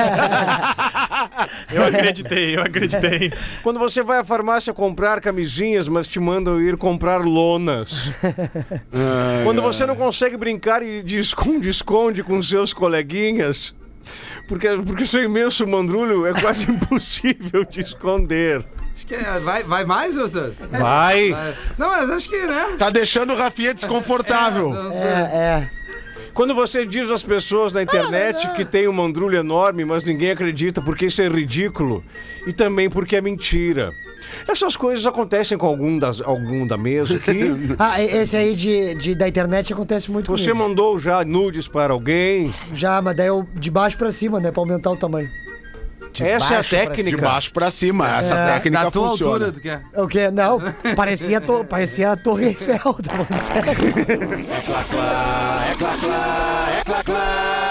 eu 1.72 1.81
acreditei, 1.86 2.56
eu 2.56 2.62
acreditei. 2.62 3.32
Quando 3.62 3.78
você 3.78 4.02
vai 4.02 4.18
à 4.18 4.24
farmácia 4.24 4.72
comprar 4.72 5.20
camisinhas, 5.20 5.88
mas 5.88 6.08
te 6.08 6.18
mandam 6.20 6.60
ir 6.60 6.76
comprar 6.76 7.18
lonas. 7.18 8.10
Quando 9.44 9.62
você 9.62 9.86
não 9.86 9.96
consegue 9.96 10.36
brincar 10.36 10.82
e 10.82 11.02
de 11.02 11.18
esconde-esconde 11.18 12.22
com 12.22 12.40
seus 12.42 12.72
coleguinhas, 12.72 13.74
porque, 14.48 14.68
porque 14.86 15.06
seu 15.06 15.22
imenso 15.22 15.66
mandrulho 15.66 16.26
é 16.26 16.32
quase 16.38 16.64
impossível 16.70 17.64
de 17.64 17.80
esconder. 17.80 18.64
Acho 18.94 19.06
que 19.06 19.14
é- 19.14 19.40
vai, 19.40 19.62
vai 19.64 19.84
mais, 19.84 20.14
professor? 20.14 20.54
Vai! 20.70 21.30
Vai. 21.30 21.56
Não, 21.78 21.88
mas 21.88 22.10
acho 22.10 22.28
que, 22.28 22.46
né? 22.46 22.76
Tá 22.78 22.90
deixando 22.90 23.32
o 23.32 23.36
Rafinha 23.36 23.74
desconfortável. 23.74 24.72
É, 24.92 25.68
é. 25.68 25.70
Quando 26.34 26.54
você 26.54 26.86
diz 26.86 27.10
às 27.10 27.22
pessoas 27.22 27.72
na 27.74 27.82
internet 27.82 28.48
que 28.54 28.64
tem 28.64 28.88
um 28.88 28.92
mandrulho 28.92 29.36
enorme, 29.38 29.84
mas 29.84 30.02
ninguém 30.04 30.30
acredita 30.30 30.80
porque 30.80 31.06
isso 31.06 31.20
é 31.20 31.28
ridículo 31.28 32.02
e 32.46 32.52
também 32.52 32.88
porque 32.88 33.16
é 33.16 33.20
mentira. 33.20 33.92
Essas 34.48 34.74
coisas 34.76 35.06
acontecem 35.06 35.58
com 35.58 35.66
algum, 35.66 35.98
das, 35.98 36.20
algum 36.22 36.66
da 36.66 36.76
mesa 36.78 37.16
aqui. 37.16 37.40
Ah, 37.78 38.00
esse 38.02 38.34
aí 38.36 38.54
de, 38.54 38.94
de- 38.94 39.14
da 39.14 39.28
internet 39.28 39.72
acontece 39.74 40.10
muito 40.10 40.30
Você 40.30 40.50
comigo. 40.50 40.68
mandou 40.68 40.98
já 40.98 41.22
nudes 41.22 41.68
para 41.68 41.92
alguém? 41.92 42.52
Já, 42.72 43.02
mas 43.02 43.14
daí 43.16 43.26
eu 43.26 43.46
de 43.54 43.70
baixo 43.70 43.98
pra 43.98 44.10
cima, 44.10 44.40
né? 44.40 44.50
Pra 44.50 44.62
aumentar 44.62 44.90
o 44.90 44.96
tamanho. 44.96 45.30
Essa 46.20 46.54
é 46.54 46.58
a 46.58 46.64
técnica. 46.64 47.10
De 47.10 47.16
baixo 47.16 47.52
pra 47.52 47.70
cima, 47.70 48.18
essa 48.18 48.34
É, 48.34 48.46
técnica 48.54 48.84
Da 48.84 48.90
tua 48.90 49.08
funciona. 49.10 49.32
altura, 49.46 49.52
tu 49.52 49.60
quer? 49.60 49.80
O 49.94 50.06
quê? 50.08 50.30
Não, 50.30 50.58
parecia, 50.96 51.38
a 51.38 51.40
to- 51.40 51.64
parecia 51.64 52.12
a 52.12 52.16
Torre 52.16 52.46
Eiffel, 52.46 52.78
tá 52.78 53.12
falando 53.12 53.38
sério. 53.40 53.76
Classificados 55.76 57.61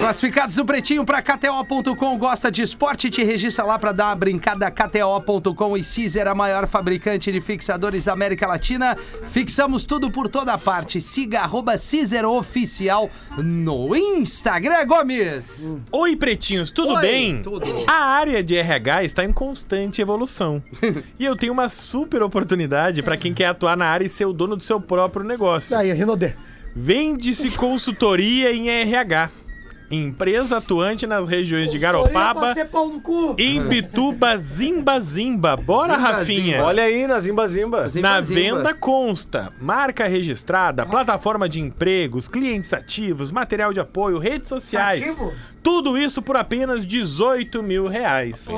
Classificados 0.00 0.56
no 0.56 0.64
Pretinho 0.64 1.04
para 1.04 1.20
KTO.com. 1.20 2.16
Gosta 2.16 2.50
de 2.50 2.62
esporte? 2.62 3.10
Te 3.10 3.24
registra 3.24 3.64
lá 3.64 3.78
para 3.78 3.92
dar 3.92 4.06
uma 4.06 4.14
brincada. 4.14 4.70
KTO.com 4.70 5.76
e 5.76 5.82
Caesar, 5.82 6.28
a 6.28 6.34
maior 6.34 6.66
fabricante 6.68 7.32
de 7.32 7.40
fixadores 7.40 8.04
da 8.04 8.12
América 8.12 8.46
Latina. 8.46 8.96
Fixamos 9.24 9.84
tudo 9.84 10.10
por 10.10 10.28
toda 10.28 10.56
parte. 10.56 11.00
Siga 11.00 11.40
arroba 11.40 11.72
Caesar 11.72 12.24
Oficial 12.24 13.10
no 13.36 13.96
Instagram, 13.96 14.86
Gomes. 14.86 15.76
Oi, 15.90 16.14
pretinhos, 16.14 16.70
tudo 16.70 16.94
Oi, 16.94 17.00
bem? 17.00 17.42
tudo. 17.42 17.66
A 17.86 18.04
área 18.16 18.44
de 18.44 18.56
RH 18.56 19.04
está 19.04 19.24
em 19.24 19.32
constante 19.32 20.00
evolução. 20.00 20.62
e 21.18 21.24
eu 21.24 21.36
tenho 21.36 21.52
uma 21.52 21.68
super 21.68 22.22
oportunidade 22.22 23.02
para 23.02 23.16
quem 23.16 23.34
quer 23.34 23.46
atuar 23.46 23.76
na 23.76 23.86
área 23.86 24.04
e 24.04 24.08
ser 24.08 24.26
o 24.26 24.32
dono 24.32 24.56
do 24.56 24.62
seu 24.62 24.80
próprio 24.80 25.24
negócio. 25.24 25.76
Aí, 25.76 25.92
Rinodê. 25.92 26.45
Vende-se 26.78 27.50
consultoria 27.52 28.52
em 28.52 28.68
RH. 28.68 29.30
Empresa 29.90 30.56
atuante 30.58 31.06
nas 31.06 31.28
regiões 31.28 31.70
de 31.70 31.78
Garopaba. 31.78 32.52
Imbituba, 33.38 34.36
Zimba 34.38 34.98
Zimba. 35.00 35.56
Bora, 35.56 35.94
Zimba, 35.94 36.08
Rafinha. 36.08 36.52
Zimba. 36.56 36.64
Olha 36.64 36.82
aí 36.84 37.06
na 37.06 37.18
Zimba 37.20 37.46
Zimba. 37.46 37.88
Zimba, 37.88 38.08
Na 38.08 38.20
Zimba. 38.22 38.40
venda 38.40 38.74
consta 38.74 39.48
marca 39.60 40.06
registrada, 40.06 40.84
plataforma 40.84 41.48
de 41.48 41.60
empregos, 41.60 42.26
clientes 42.28 42.72
ativos, 42.72 43.30
material 43.30 43.72
de 43.72 43.80
apoio, 43.80 44.18
redes 44.18 44.48
sociais. 44.48 45.00
Ativo? 45.02 45.32
Tudo 45.62 45.98
isso 45.98 46.22
por 46.22 46.36
apenas 46.36 46.86
18 46.86 47.62
mil 47.62 47.86
reais. 47.88 48.48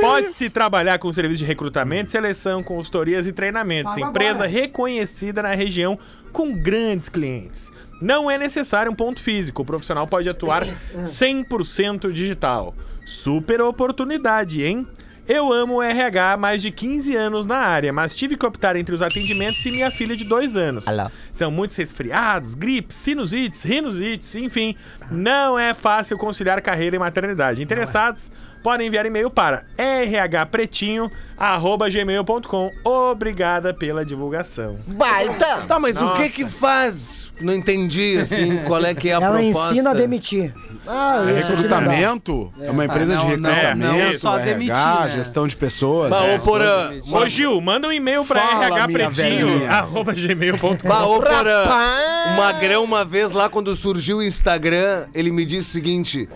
Pode-se 0.00 0.48
trabalhar 0.48 0.98
com 0.98 1.12
serviço 1.12 1.38
de 1.38 1.44
recrutamento, 1.44 2.10
seleção, 2.10 2.62
consultorias 2.62 3.26
e 3.26 3.32
treinamentos. 3.32 3.94
Paga 3.94 4.06
Empresa 4.08 4.34
agora. 4.44 4.48
reconhecida 4.50 5.42
na 5.42 5.54
região 5.54 5.98
com 6.32 6.54
grandes 6.54 7.08
clientes. 7.08 7.70
Não 8.00 8.30
é 8.30 8.36
necessário 8.36 8.90
um 8.90 8.94
ponto 8.94 9.20
físico. 9.20 9.62
O 9.62 9.64
profissional 9.64 10.06
pode 10.06 10.28
atuar 10.28 10.64
100% 10.96 12.12
digital. 12.12 12.74
Super 13.04 13.60
oportunidade, 13.62 14.62
hein? 14.64 14.86
Eu 15.28 15.52
amo 15.52 15.74
o 15.74 15.82
RH 15.82 16.34
há 16.34 16.36
mais 16.36 16.62
de 16.62 16.70
15 16.70 17.16
anos 17.16 17.46
na 17.46 17.56
área, 17.56 17.92
mas 17.92 18.14
tive 18.14 18.36
que 18.36 18.46
optar 18.46 18.76
entre 18.76 18.94
os 18.94 19.02
atendimentos 19.02 19.64
e 19.66 19.72
minha 19.72 19.90
filha 19.90 20.16
de 20.16 20.24
dois 20.24 20.56
anos. 20.56 20.86
São 21.32 21.50
muitos 21.50 21.76
resfriados, 21.76 22.54
gripes, 22.54 22.96
sinusites, 22.96 23.64
rinusites, 23.64 24.36
enfim. 24.36 24.76
Não 25.10 25.58
é 25.58 25.74
fácil 25.74 26.16
conciliar 26.16 26.62
carreira 26.62 26.94
e 26.94 26.98
maternidade. 26.98 27.60
Interessados? 27.60 28.30
Podem 28.66 28.88
enviar 28.88 29.06
e-mail 29.06 29.30
para 29.30 29.62
rhpretinho.gmail.com. 29.78 32.72
Obrigada 32.82 33.72
pela 33.72 34.04
divulgação. 34.04 34.80
Baita! 34.88 35.62
Tá, 35.68 35.78
mas 35.78 36.02
o 36.02 36.12
que 36.14 36.22
Nossa. 36.22 36.34
que 36.34 36.48
faz? 36.48 37.32
Não 37.40 37.54
entendi, 37.54 38.18
assim, 38.18 38.58
qual 38.66 38.84
é 38.84 38.92
que 38.92 39.08
é 39.08 39.12
a 39.12 39.18
Ela 39.20 39.38
proposta. 39.38 39.72
ensina 39.72 39.90
a 39.90 39.94
demitir. 39.94 40.52
Ah, 40.84 41.18
É 41.20 41.26
não 41.26 41.26
dá. 41.26 41.32
recrutamento? 41.46 42.52
É 42.60 42.68
uma 42.72 42.84
empresa 42.86 43.12
Ah, 43.12 43.16
não, 43.18 43.28
de 43.28 43.36
não, 43.36 43.50
recrutamento, 43.52 44.12
não 44.12 44.18
só 44.18 44.34
RH, 44.36 44.44
demitir, 44.44 44.74
né? 44.74 45.10
gestão 45.14 45.46
de 45.46 45.54
pessoas. 45.54 46.10
Bah, 46.10 46.22
né? 46.22 46.36
ô, 46.36 46.40
Porã, 46.42 46.90
Ô 47.12 47.28
Gil, 47.28 47.60
manda 47.60 47.86
um 47.86 47.92
e-mail 47.92 48.24
velhinha. 48.24 48.68
rhpretinho.gmail.com. 48.74 50.88
Bah, 50.88 51.06
ô, 51.06 51.18
o 51.20 52.36
Magrão, 52.36 52.82
uma 52.82 53.04
vez 53.04 53.30
lá, 53.30 53.48
quando 53.48 53.76
surgiu 53.76 54.16
o 54.16 54.22
Instagram, 54.24 55.04
ele 55.14 55.30
me 55.30 55.44
disse 55.44 55.68
o 55.68 55.72
seguinte: 55.72 56.28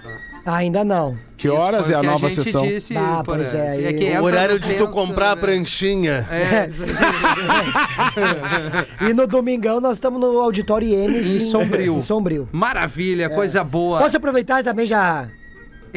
Ainda 0.46 0.84
não. 0.86 1.18
Que 1.38 1.48
Isso 1.48 1.58
horas 1.58 1.90
é 1.90 1.96
a 1.96 2.00
que 2.02 2.06
nova 2.06 2.30
gente 2.30 2.44
sessão? 2.44 2.62
Disse, 2.66 2.96
Ah, 2.96 3.22
pois 3.26 3.54
é, 3.54 3.70
aí. 3.72 3.88
aí- 3.88 3.94
que 3.94 4.04
o 4.04 4.08
entra 4.08 4.22
o 4.22 4.26
horário 4.26 4.54
no 4.54 4.60
de 4.60 4.74
tu 4.76 4.88
comprar 4.88 5.32
a 5.32 5.36
né? 5.36 5.42
pranchinha. 5.42 6.28
É, 6.32 6.70
E 9.10 9.14
no 9.14 9.28
domingão 9.28 9.82
nós 9.82 9.94
estamos 9.98 10.20
no 10.22 10.40
auditório 10.40 10.88
IEMS. 10.88 11.36
Em 11.36 11.40
Sombrio. 11.40 11.98
Em 11.98 12.02
Sombrio. 12.02 12.48
Maravilha, 12.52 13.30
coisa 13.30 13.64
boa. 13.64 14.00
Posso 14.00 14.18
aproveitar 14.18 14.64
também 14.64 14.86
já... 14.86 15.28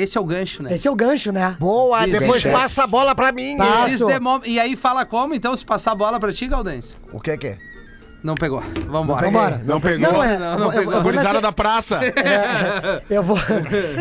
Esse 0.03 0.17
é 0.17 0.21
o 0.21 0.25
gancho, 0.25 0.63
né? 0.63 0.75
Esse 0.75 0.87
é 0.87 0.91
o 0.91 0.95
gancho, 0.95 1.33
né? 1.33 1.57
Boa, 1.59 2.07
Isso, 2.07 2.19
depois 2.21 2.43
gente. 2.43 2.53
passa 2.53 2.85
a 2.85 2.87
bola 2.87 3.15
pra 3.15 3.33
mim. 3.33 3.57
Passo. 3.57 4.07
E 4.45 4.59
aí 4.61 4.77
fala 4.77 5.05
como, 5.05 5.35
então, 5.35 5.57
se 5.57 5.65
passar 5.65 5.93
a 5.93 5.95
bola 5.95 6.21
pra 6.21 6.33
ti, 6.33 6.47
Galdense? 6.47 6.95
O 7.13 7.21
que 7.21 7.37
que 7.37 7.47
é? 7.49 7.59
Não 8.21 8.35
pegou. 8.35 8.61
Vambora. 8.89 9.27
Vambora. 9.27 9.63
Não 9.65 9.81
pegou? 9.81 10.13
Não, 10.13 10.23
é. 10.25 10.37
Não, 10.37 10.59
não 10.59 10.71
pegou. 10.71 10.83
eu 10.83 10.91
vou 10.91 10.95
na 10.97 11.01
Gurizada 11.03 11.37
se- 11.37 11.43
da 11.43 11.53
praça. 11.53 12.01
Eu 13.09 13.23
vou, 13.23 13.39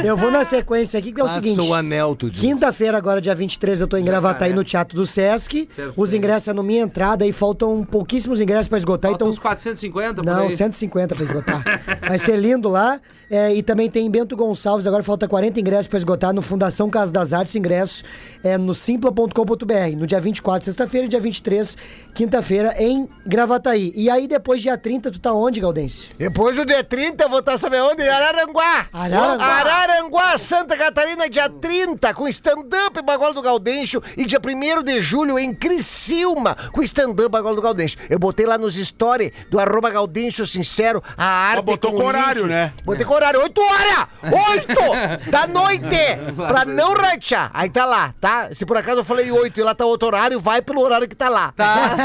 eu 0.04 0.18
vou 0.18 0.32
na 0.32 0.44
sequência 0.44 0.98
aqui, 0.98 1.12
que 1.12 1.22
é 1.22 1.24
o 1.24 1.28
Passa 1.28 1.42
seguinte. 1.42 1.62
o 1.62 1.72
anel, 1.74 2.16
tu 2.16 2.30
diz. 2.30 2.42
Quinta-feira, 2.42 2.98
agora 2.98 3.22
dia 3.22 3.36
23, 3.36 3.80
eu 3.80 3.88
tô 3.88 3.96
em 3.96 4.04
Gravataí 4.04 4.52
é. 4.52 4.56
no 4.56 4.64
Teatro 4.64 4.96
do 4.98 5.06
Sesc. 5.06 5.68
Perfeito. 5.68 5.94
Os 5.96 6.14
ingressos 6.14 6.48
é 6.48 6.54
no 6.54 6.64
Minha 6.64 6.82
Entrada 6.82 7.28
e 7.28 7.32
faltam 7.32 7.84
pouquíssimos 7.84 8.42
ingressos 8.42 8.68
pra 8.68 8.80
esgotar. 8.80 9.12
Faltam 9.12 9.28
então, 9.28 9.34
uns 9.34 9.40
450 9.40 10.24
por 10.24 10.26
não, 10.26 10.48
aí. 10.48 10.56
150 10.56 11.16
pra 11.16 11.24
esgotar. 11.24 11.64
Vai 12.08 12.20
ser 12.20 12.38
lindo 12.38 12.70
lá. 12.70 13.00
É, 13.30 13.54
e 13.54 13.62
também 13.62 13.90
tem 13.90 14.10
Bento 14.10 14.38
Gonçalves, 14.38 14.88
agora 14.88 15.04
falta 15.04 15.28
40 15.28 15.60
ingressos 15.60 15.88
pra 15.88 15.98
esgotar 15.98 16.34
no 16.34 16.42
Fundação 16.42 16.90
Casa 16.90 17.12
das 17.12 17.34
Artes. 17.34 17.54
Ingressos 17.56 18.04
é 18.42 18.58
no 18.58 18.74
simpla.com.br. 18.74 19.98
No 19.98 20.08
dia 20.08 20.22
24, 20.22 20.64
sexta-feira, 20.64 21.08
e 21.08 21.10
dia 21.10 21.20
23, 21.20 21.76
quinta-feira, 22.16 22.74
em 22.78 23.06
Gravataí. 23.26 23.92
E 23.96 24.10
aí, 24.10 24.30
depois, 24.30 24.62
dia 24.62 24.78
30, 24.78 25.12
tu 25.12 25.20
tá 25.20 25.34
onde, 25.34 25.60
Gaudêncio? 25.60 26.10
Depois 26.18 26.56
do 26.56 26.66
dia 26.66 26.82
30, 26.84 27.26
eu 27.26 27.30
vou 27.30 27.40
estar, 27.40 27.58
sabe 27.58 27.82
onde? 27.82 28.02
Em 28.02 28.08
Araranguá. 28.08 28.88
Araranguá. 28.94 29.46
Araranguá, 29.46 30.38
Santa 30.38 30.78
Catarina, 30.78 31.30
dia 31.30 31.50
30, 31.50 32.14
com 32.14 32.30
stand-up 32.30 33.02
Bagola 33.02 33.34
do 33.34 33.42
Gaudêncio. 33.42 34.02
E 34.16 34.24
dia 34.24 34.40
1 34.40 34.84
de 34.84 35.02
julho, 35.02 35.38
em 35.38 35.54
Criciúma, 35.54 36.56
com 36.72 36.82
stand-up 36.82 37.30
Bagola 37.30 37.58
do 37.58 37.62
Gaudêncio. 37.62 38.00
Eu 38.10 38.20
botei 38.20 38.46
lá 38.46 38.58
nos 38.58 38.76
stories 38.76 39.34
do 39.50 39.60
arroba 39.60 39.90
Gaudêncio 39.90 40.48
Sincero 40.48 41.04
a 41.18 41.26
arte 41.26 41.64
botou 41.64 41.97
com 41.98 42.06
horário, 42.08 42.42
link. 42.44 42.50
né? 42.52 42.72
Botei 42.84 43.06
com 43.06 43.14
horário, 43.14 43.42
8 43.42 43.62
horas! 43.62 44.08
8 45.22 45.30
da 45.32 45.48
noite! 45.48 45.88
Pra 46.36 46.66
não 46.66 46.94
rachar. 46.94 47.52
Aí 47.54 47.70
tá 47.70 47.86
lá, 47.86 48.14
tá? 48.20 48.50
Se 48.54 48.66
por 48.66 48.78
acaso 48.78 49.00
eu 49.02 49.06
falei 49.06 49.32
8 49.32 49.60
e 49.60 49.64
lá 49.64 49.74
tá 49.76 49.86
outro 49.86 50.08
horário, 50.08 50.40
vai 50.40 50.62
pelo 50.62 50.82
horário 50.82 51.08
que 51.08 51.16
tá 51.16 51.30
lá. 51.30 51.52
Tá. 51.56 51.96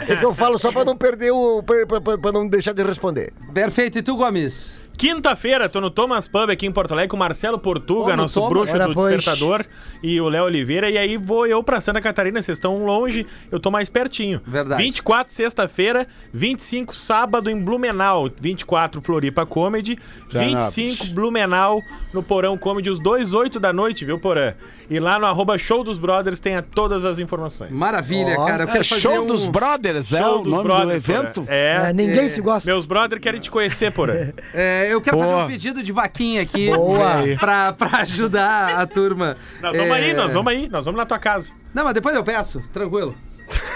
É 0.08 0.16
que 0.16 0.24
eu 0.24 0.34
falo 0.34 0.58
só 0.58 0.72
pra 0.72 0.84
não 0.84 0.96
perder 0.96 1.30
o. 1.30 1.62
pra- 1.62 2.00
pra- 2.00 2.18
pra 2.18 2.32
não 2.32 2.48
deixar 2.48 2.72
de 2.72 2.82
responder. 2.82 3.32
Perfeito. 3.54 3.98
E 3.98 4.02
tu, 4.02 4.16
Gomes? 4.16 4.80
Quinta-feira, 5.00 5.66
tô 5.66 5.80
no 5.80 5.88
Thomas 5.88 6.28
Pub 6.28 6.50
aqui 6.50 6.66
em 6.66 6.70
Porto 6.70 6.92
Alegre 6.92 7.08
com 7.08 7.16
o 7.16 7.18
Marcelo 7.18 7.58
Portuga, 7.58 8.14
nosso 8.14 8.38
Thomas? 8.38 8.50
bruxo 8.70 8.78
do 8.88 8.92
pois. 8.92 9.16
Despertador, 9.16 9.64
e 10.02 10.20
o 10.20 10.28
Léo 10.28 10.44
Oliveira. 10.44 10.90
E 10.90 10.98
aí 10.98 11.16
vou 11.16 11.46
eu 11.46 11.64
pra 11.64 11.80
Santa 11.80 12.02
Catarina. 12.02 12.42
Vocês 12.42 12.58
estão 12.58 12.84
longe, 12.84 13.26
eu 13.50 13.58
tô 13.58 13.70
mais 13.70 13.88
pertinho. 13.88 14.42
Verdade. 14.46 14.82
24, 14.82 15.32
sexta-feira. 15.32 16.06
25, 16.34 16.94
sábado 16.94 17.48
em 17.48 17.58
Blumenau. 17.58 18.28
24, 18.38 19.00
Floripa 19.00 19.46
Comedy. 19.46 19.98
25, 20.28 21.06
Blumenau 21.14 21.80
no 22.12 22.22
Porão 22.22 22.58
Comedy. 22.58 22.90
Os 22.90 23.02
dois, 23.02 23.32
8 23.32 23.58
da 23.58 23.72
noite, 23.72 24.04
viu, 24.04 24.18
Porã? 24.18 24.52
E 24.90 25.00
lá 25.00 25.18
no 25.18 25.24
arroba 25.24 25.56
Show 25.56 25.82
dos 25.82 25.98
Brothers 25.98 26.40
tem 26.40 26.60
todas 26.74 27.06
as 27.06 27.18
informações. 27.20 27.70
Maravilha, 27.70 28.34
Ó, 28.38 28.44
cara. 28.44 28.64
Eu 28.64 28.66
quero 28.66 28.80
É 28.80 28.84
fazer 28.84 29.00
show 29.00 29.22
um... 29.22 29.26
dos 29.26 29.46
Brothers, 29.46 30.12
é 30.12 30.20
Show 30.20 30.40
o 30.40 30.42
dos 30.42 30.52
nome 30.52 30.64
Brothers, 30.64 31.00
do 31.00 31.12
evento? 31.12 31.44
É. 31.48 31.88
É, 31.88 31.92
ninguém 31.94 32.28
se 32.28 32.42
gosta. 32.42 32.68
Meus 32.68 32.84
brothers 32.84 33.22
querem 33.22 33.40
te 33.40 33.50
conhecer, 33.50 33.92
Porã. 33.92 34.32
É, 34.52 34.89
eu 34.92 35.00
quero 35.00 35.18
fazer 35.18 35.30
Boa. 35.30 35.44
um 35.44 35.48
pedido 35.48 35.82
de 35.82 35.92
vaquinha 35.92 36.42
aqui 36.42 36.68
Boa. 36.74 37.22
pra, 37.38 37.72
pra 37.72 37.98
ajudar 38.02 38.78
a 38.80 38.86
turma. 38.86 39.36
Nós 39.60 39.76
vamos 39.76 39.90
É, 39.90 40.00
aí, 40.00 40.12
nós 40.14 40.32
vamos 40.32 40.52
aí. 40.52 40.68
Nós 40.68 40.84
vamos 40.84 40.98
na 40.98 41.06
tua 41.06 41.18
casa. 41.18 41.52
Não, 41.72 41.84
mas 41.84 41.94
depois 41.94 42.14
eu 42.14 42.24
peço, 42.24 42.62
tranquilo. 42.72 43.14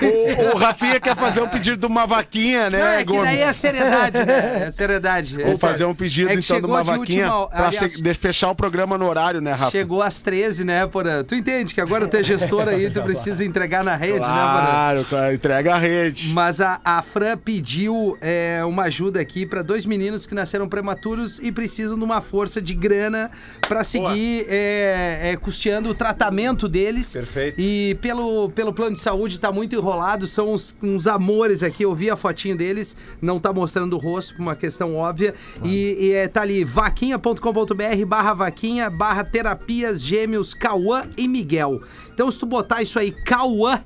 O, 0.03 0.55
o 0.55 0.59
Rafinha 0.59 0.99
quer 1.01 1.17
fazer 1.17 1.41
um 1.43 1.49
pedido 1.49 1.77
de 1.77 1.87
uma 1.87 2.07
vaquinha, 2.07 2.69
né, 2.71 2.79
Não, 2.79 2.87
é 2.87 2.99
que 2.99 3.05
Gomes? 3.05 3.25
daí 3.25 3.41
é 3.41 3.53
seriedade, 3.53 4.19
né? 4.25 4.65
É 4.67 4.71
seriedade. 4.71 5.35
Vou 5.35 5.53
É 5.53 5.57
fazer 5.57 5.85
um 5.85 5.95
pedido, 5.95 6.29
É 6.29 6.33
então, 6.33 6.41
de 6.41 6.47
chegou 6.47 6.71
uma 6.71 6.83
de 6.85 6.91
vaquinha 6.91 7.33
última- 7.35 7.49
pra 7.49 7.67
aliás, 7.69 8.17
fechar 8.19 8.51
o 8.51 8.55
programa 8.55 8.99
no 8.99 9.09
horário, 9.09 9.41
né, 9.41 9.53
Rafa? 9.53 9.71
Chegou 9.71 10.03
às 10.03 10.21
13, 10.21 10.65
né, 10.65 10.87
Porã? 10.87 11.23
Tu 11.23 11.35
entende 11.35 11.75
que 11.75 11.81
agora 11.81 12.07
tu 12.07 12.17
é 12.17 12.23
gestor 12.23 12.69
aí, 12.69 12.91
tu 12.91 13.03
precisa 13.03 13.45
entregar 13.45 13.85
na 13.85 13.95
rede, 13.95 14.21
né, 14.21 14.27
Porã? 14.27 14.35
Claro, 14.65 15.05
claro, 15.05 15.35
entrega 15.35 15.75
a 15.75 15.79
rede. 15.79 16.29
Mas 16.29 16.61
a, 16.61 16.81
a 16.85 17.03
Fran 17.03 17.37
pediu 17.37 18.17
é, 18.21 18.63
uma 18.65 18.85
ajuda 18.85 19.21
aqui 19.21 19.47
para 19.47 19.63
dois 19.63 19.87
meninos 19.87 20.27
que 20.27 20.35
nasceram 20.35 20.69
prematuros 20.69 21.39
e 21.39 21.51
precisam 21.53 21.97
de 21.99 22.05
uma 22.05 22.21
força 22.21 22.61
de 22.61 22.75
grana 22.75 23.31
para 23.69 23.85
seguir 23.85 24.47
é, 24.49 25.31
é, 25.33 25.37
custeando 25.37 25.89
o 25.91 25.95
tratamento 25.95 26.69
deles. 26.69 27.13
Perfeito. 27.13 27.57
E 27.61 27.97
pelo, 28.01 28.51
pelo 28.51 28.73
plano 28.73 28.97
de 28.97 29.03
saúde 29.03 29.39
tá 29.41 29.51
muito 29.53 29.75
enrolado, 29.85 30.27
são 30.27 30.55
uns, 30.55 30.75
uns 30.83 31.07
amores 31.07 31.63
aqui. 31.63 31.85
Eu 31.85 31.95
vi 31.95 32.11
a 32.11 32.17
fotinho 32.17 32.57
deles, 32.57 32.97
não 33.21 33.39
tá 33.39 33.53
mostrando 33.53 33.95
o 33.95 33.99
rosto 33.99 34.35
por 34.35 34.41
uma 34.41 34.57
questão 34.57 34.97
óbvia. 34.97 35.35
E, 35.63 35.97
e 36.01 36.13
é, 36.13 36.27
tá 36.27 36.41
ali 36.41 36.65
vaquinha.com.br 36.65 38.07
barra 38.07 38.35
vaquinha 38.35 38.89
barra 38.89 39.23
terapias 39.23 40.01
gêmeos 40.01 40.55
Cauã 40.55 41.03
e 41.17 41.29
Miguel. 41.29 41.81
Então 42.13 42.31
se 42.31 42.39
tu 42.39 42.47
botar 42.47 42.83
isso 42.83 42.99
aí, 42.99 43.13
Cauã 43.13 43.83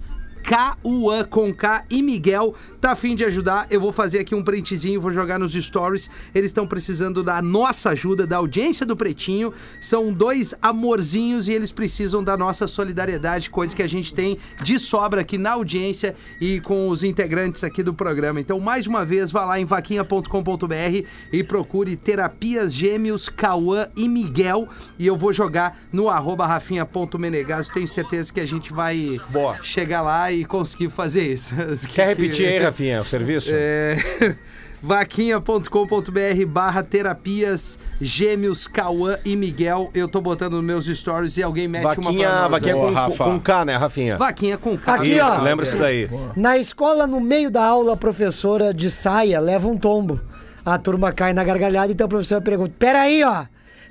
K-U-A 0.49 1.25
com 1.25 1.53
K 1.53 1.85
e 1.91 2.01
Miguel 2.01 2.55
tá 2.81 2.93
afim 2.93 3.15
de 3.15 3.23
ajudar. 3.23 3.67
Eu 3.71 3.83
vou 3.83 3.93
fazer 3.93 4.21
aqui 4.21 4.35
um 4.35 4.43
printzinho, 4.43 4.99
vou 4.99 5.11
jogar 5.11 5.39
nos 5.39 5.53
stories. 5.53 6.09
Eles 6.35 6.49
estão 6.49 6.67
precisando 6.67 7.23
da 7.23 7.43
nossa 7.43 7.91
ajuda, 7.91 8.27
da 8.27 8.39
audiência 8.39 8.87
do 8.87 8.97
Pretinho. 8.97 9.53
São 9.79 10.11
dois 10.11 10.55
amorzinhos 10.63 11.49
e 11.49 11.53
eles 11.53 11.71
precisam 11.71 12.25
da 12.25 12.35
nossa 12.35 12.67
solidariedade, 12.67 13.51
coisa 13.51 13.77
que 13.77 13.83
a 13.83 13.87
gente 13.87 14.15
tem 14.15 14.39
de 14.63 14.79
sobra 14.79 15.21
aqui 15.21 15.37
na 15.37 15.51
audiência 15.51 16.17
e 16.41 16.61
com 16.61 16.89
os 16.89 17.05
integrantes 17.05 17.63
aqui 17.63 17.83
do 17.83 17.93
programa. 17.93 18.41
Então, 18.41 18.59
mais 18.59 18.87
uma 18.87 19.05
vez, 19.05 19.31
vá 19.31 19.45
lá 19.45 19.61
em 19.61 19.67
vaquinha.com.br 19.67 21.07
e 21.31 21.45
procure 21.45 21.95
Terapias 21.95 22.73
Gêmeos 22.73 23.29
Cauã 23.29 23.89
e 23.95 24.09
Miguel. 24.09 24.67
E 24.99 25.07
eu 25.07 25.15
vou 25.15 25.31
jogar 25.31 25.79
no 25.93 26.09
arroba 26.09 26.47
rafinha.menegaso. 26.47 27.71
Tenho 27.71 27.87
certeza 27.87 28.33
que 28.33 28.41
a 28.41 28.47
gente 28.47 28.73
vai 28.73 29.21
chegar 29.63 30.01
lá 30.01 30.33
e 30.33 30.38
conseguir 30.45 30.91
fazer 30.91 31.22
isso. 31.22 31.55
Quer 31.93 32.09
repetir 32.09 32.47
aí, 32.49 32.59
Rafinha, 32.59 33.01
o 33.01 33.05
serviço? 33.05 33.51
É... 33.53 33.97
vaquinha.com.br 34.80 36.47
barra 36.47 36.82
terapias 36.82 37.78
gêmeos 38.01 38.66
Cauã 38.66 39.18
e 39.24 39.34
Miguel. 39.36 39.91
Eu 39.95 40.07
tô 40.09 40.20
botando 40.20 40.53
nos 40.55 40.64
meus 40.64 40.86
stories 40.86 41.36
e 41.36 41.43
alguém 41.43 41.66
mete 41.68 41.84
uma 41.84 41.95
Vaquinha, 41.95 42.28
nós. 42.28 42.51
vaquinha 42.51 42.74
com, 42.74 42.80
Boa, 42.80 42.93
Rafa. 42.93 43.24
com 43.24 43.41
K, 43.41 43.64
né, 43.64 43.76
Rafinha? 43.76 44.16
Vaquinha 44.16 44.57
com 44.59 44.76
K. 44.78 44.95
Aqui, 44.95 45.11
Isso, 45.16 45.24
ó. 45.24 45.41
lembra 45.43 45.66
isso 45.66 45.76
daí. 45.78 46.09
Na 46.36 46.57
escola, 46.59 47.07
no 47.07 47.20
meio 47.20 47.51
da 47.51 47.64
aula, 47.64 47.95
a 47.95 47.97
professora 47.97 48.72
de 48.72 48.91
saia 48.91 49.41
leva 49.41 49.66
um 49.68 49.76
tombo. 49.76 50.20
A 50.64 50.78
turma 50.78 51.12
cai 51.12 51.32
na 51.32 51.43
gargalhada, 51.43 51.91
então 51.91 52.05
a 52.05 52.09
professora 52.09 52.41
pergunta: 52.41 52.72
Peraí, 52.78 53.24
ó, 53.24 53.47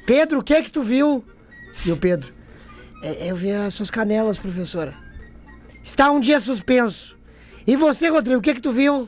Pedro, 0.06 0.40
o 0.40 0.44
que 0.44 0.54
é 0.54 0.62
que 0.62 0.72
tu 0.72 0.84
viu? 0.84 1.24
E 1.86 1.92
o 1.92 1.98
Pedro: 1.98 2.32
"É, 3.04 3.30
Eu 3.30 3.36
vi 3.36 3.52
as 3.52 3.74
suas 3.74 3.90
canelas, 3.92 4.38
professora. 4.38 4.94
Está 5.88 6.12
um 6.12 6.20
dia 6.20 6.38
suspenso. 6.42 7.16
E 7.66 7.78
você, 7.78 8.10
Rodrigo, 8.10 8.40
o 8.40 8.42
que 8.42 8.50
é 8.50 8.54
que 8.54 8.60
tu 8.60 8.74
viu? 8.74 9.08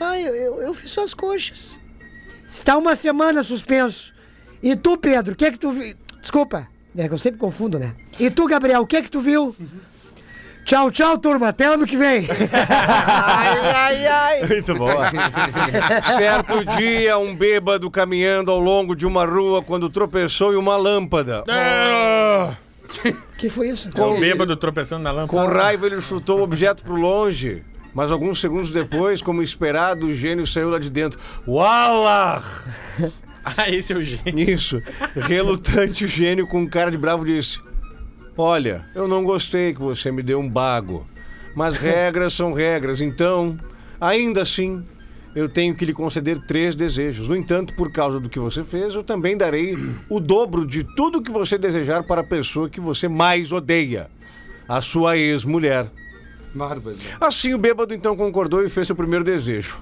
Ah, 0.00 0.18
eu, 0.18 0.34
eu, 0.34 0.62
eu 0.62 0.74
vi 0.74 0.88
suas 0.88 1.14
coxas. 1.14 1.78
Está 2.52 2.76
uma 2.76 2.96
semana 2.96 3.44
suspenso. 3.44 4.12
E 4.60 4.74
tu, 4.74 4.98
Pedro, 4.98 5.34
o 5.34 5.36
que 5.36 5.44
é 5.44 5.52
que 5.52 5.60
tu 5.60 5.70
viu? 5.70 5.94
Desculpa, 6.20 6.66
é 6.98 7.06
que 7.06 7.14
eu 7.14 7.18
sempre 7.18 7.38
confundo, 7.38 7.78
né? 7.78 7.94
E 8.18 8.28
tu, 8.28 8.48
Gabriel, 8.48 8.80
o 8.82 8.86
que 8.86 8.96
é 8.96 9.02
que 9.02 9.08
tu 9.08 9.20
viu? 9.20 9.54
Tchau, 10.64 10.90
tchau, 10.90 11.16
turma. 11.16 11.50
Até 11.50 11.66
ano 11.66 11.86
que 11.86 11.96
vem. 11.96 12.26
Ai, 12.52 13.58
ai, 13.76 14.06
ai. 14.08 14.46
Muito 14.48 14.74
bom. 14.74 14.90
certo 16.18 16.64
dia, 16.76 17.16
um 17.16 17.32
bêbado 17.32 17.88
caminhando 17.92 18.50
ao 18.50 18.58
longo 18.58 18.96
de 18.96 19.06
uma 19.06 19.24
rua 19.24 19.62
quando 19.62 19.88
tropeçou 19.88 20.52
em 20.52 20.56
uma 20.56 20.76
lâmpada. 20.76 21.44
que 23.36 23.48
foi 23.48 23.70
isso? 23.70 23.90
É 23.94 24.02
o 24.02 24.18
bêbado 24.18 24.56
tropeçando 24.56 25.02
na 25.02 25.10
lâmpada. 25.10 25.28
Com 25.28 25.54
raiva, 25.54 25.86
ele 25.86 26.00
chutou 26.00 26.40
o 26.40 26.42
objeto 26.42 26.82
pro 26.82 26.94
longe. 26.94 27.62
Mas 27.94 28.12
alguns 28.12 28.40
segundos 28.40 28.70
depois, 28.70 29.22
como 29.22 29.42
esperado, 29.42 30.08
o 30.08 30.12
gênio 30.12 30.46
saiu 30.46 30.68
lá 30.68 30.78
de 30.78 30.90
dentro. 30.90 31.18
Wallah! 31.46 32.42
Ah, 33.56 33.70
esse 33.70 33.92
é 33.92 33.96
o 33.96 34.02
gênio. 34.02 34.50
Isso. 34.50 34.82
Relutante, 35.14 36.04
o 36.04 36.08
gênio, 36.08 36.48
com 36.48 36.68
cara 36.68 36.90
de 36.90 36.98
bravo, 36.98 37.24
disse: 37.24 37.60
Olha, 38.36 38.84
eu 38.92 39.06
não 39.06 39.22
gostei 39.22 39.72
que 39.72 39.80
você 39.80 40.10
me 40.10 40.20
deu 40.20 40.40
um 40.40 40.50
bago. 40.50 41.06
Mas 41.54 41.76
regras 41.76 42.32
são 42.32 42.52
regras, 42.52 43.00
então, 43.00 43.56
ainda 44.00 44.42
assim, 44.42 44.84
eu 45.36 45.50
tenho 45.50 45.74
que 45.74 45.84
lhe 45.84 45.92
conceder 45.92 46.38
três 46.46 46.74
desejos. 46.74 47.28
No 47.28 47.36
entanto, 47.36 47.74
por 47.74 47.92
causa 47.92 48.18
do 48.18 48.30
que 48.30 48.38
você 48.38 48.64
fez, 48.64 48.94
eu 48.94 49.04
também 49.04 49.36
darei 49.36 49.76
o 50.08 50.18
dobro 50.18 50.66
de 50.66 50.82
tudo 50.82 51.20
que 51.20 51.30
você 51.30 51.58
desejar 51.58 52.04
para 52.04 52.22
a 52.22 52.24
pessoa 52.24 52.70
que 52.70 52.80
você 52.80 53.06
mais 53.06 53.52
odeia 53.52 54.08
a 54.66 54.80
sua 54.80 55.18
ex-mulher. 55.18 55.90
Assim, 57.20 57.52
o 57.52 57.58
bêbado 57.58 57.92
então 57.92 58.16
concordou 58.16 58.64
e 58.64 58.70
fez 58.70 58.86
seu 58.86 58.96
primeiro 58.96 59.22
desejo. 59.22 59.76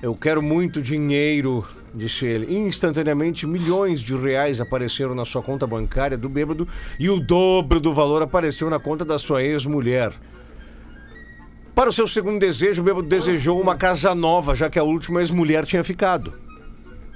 Eu 0.00 0.14
quero 0.14 0.40
muito 0.40 0.80
dinheiro, 0.80 1.66
disse 1.92 2.24
ele. 2.24 2.56
Instantaneamente, 2.56 3.44
milhões 3.44 4.00
de 4.00 4.14
reais 4.14 4.60
apareceram 4.60 5.16
na 5.16 5.24
sua 5.24 5.42
conta 5.42 5.66
bancária 5.66 6.16
do 6.16 6.28
bêbado 6.28 6.68
e 7.00 7.10
o 7.10 7.18
dobro 7.18 7.80
do 7.80 7.92
valor 7.92 8.22
apareceu 8.22 8.70
na 8.70 8.78
conta 8.78 9.04
da 9.04 9.18
sua 9.18 9.42
ex-mulher. 9.42 10.12
Para 11.76 11.90
o 11.90 11.92
seu 11.92 12.08
segundo 12.08 12.40
desejo, 12.40 12.80
o 12.80 12.84
bêbado 12.86 13.06
desejou 13.06 13.60
uma 13.60 13.76
casa 13.76 14.14
nova, 14.14 14.54
já 14.54 14.70
que 14.70 14.78
a 14.78 14.82
última 14.82 15.20
ex-mulher 15.20 15.66
tinha 15.66 15.84
ficado. 15.84 16.32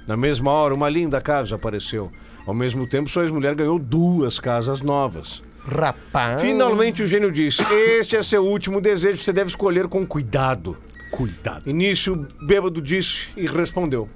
Na 0.07 0.15
mesma 0.15 0.51
hora, 0.51 0.75
uma 0.75 0.87
linda 0.87 1.19
casa 1.19 1.55
apareceu. 1.55 2.11
Ao 2.45 2.53
mesmo 2.53 2.85
tempo, 2.85 3.09
sua 3.09 3.23
ex-mulher 3.23 3.55
ganhou 3.55 3.79
duas 3.79 4.39
casas 4.39 4.79
novas. 4.79 5.41
Rapaz. 5.65 6.41
Finalmente 6.41 7.01
o 7.01 7.07
gênio 7.07 7.31
disse: 7.31 7.63
Este 7.73 8.15
é 8.15 8.21
seu 8.21 8.45
último 8.45 8.79
desejo, 8.79 9.17
você 9.23 9.33
deve 9.33 9.49
escolher 9.49 9.87
com 9.87 10.05
cuidado. 10.05 10.77
Cuidado. 11.09 11.67
Início, 11.67 12.13
o 12.13 12.45
bêbado 12.45 12.79
disse 12.79 13.29
e 13.35 13.47
respondeu: 13.47 14.07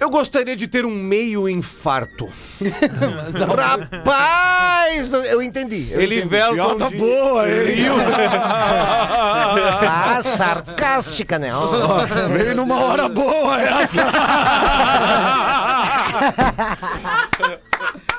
Eu 0.00 0.08
gostaria 0.08 0.56
de 0.56 0.66
ter 0.66 0.86
um 0.86 0.90
meio 0.90 1.46
infarto. 1.46 2.26
Rapaz, 3.92 5.12
eu 5.12 5.42
entendi. 5.42 5.88
Eu 5.90 6.00
Ele 6.00 6.22
velto. 6.22 6.54
Piada 6.54 6.90
boa, 6.96 7.46
ele. 7.46 7.84
Ah, 9.52 10.22
sarcástica, 10.22 11.38
né? 11.38 11.54
Ó. 11.54 12.06
Veio 12.32 12.54
numa 12.54 12.80
hora 12.82 13.08
boa 13.08 13.60
essa. 13.60 14.00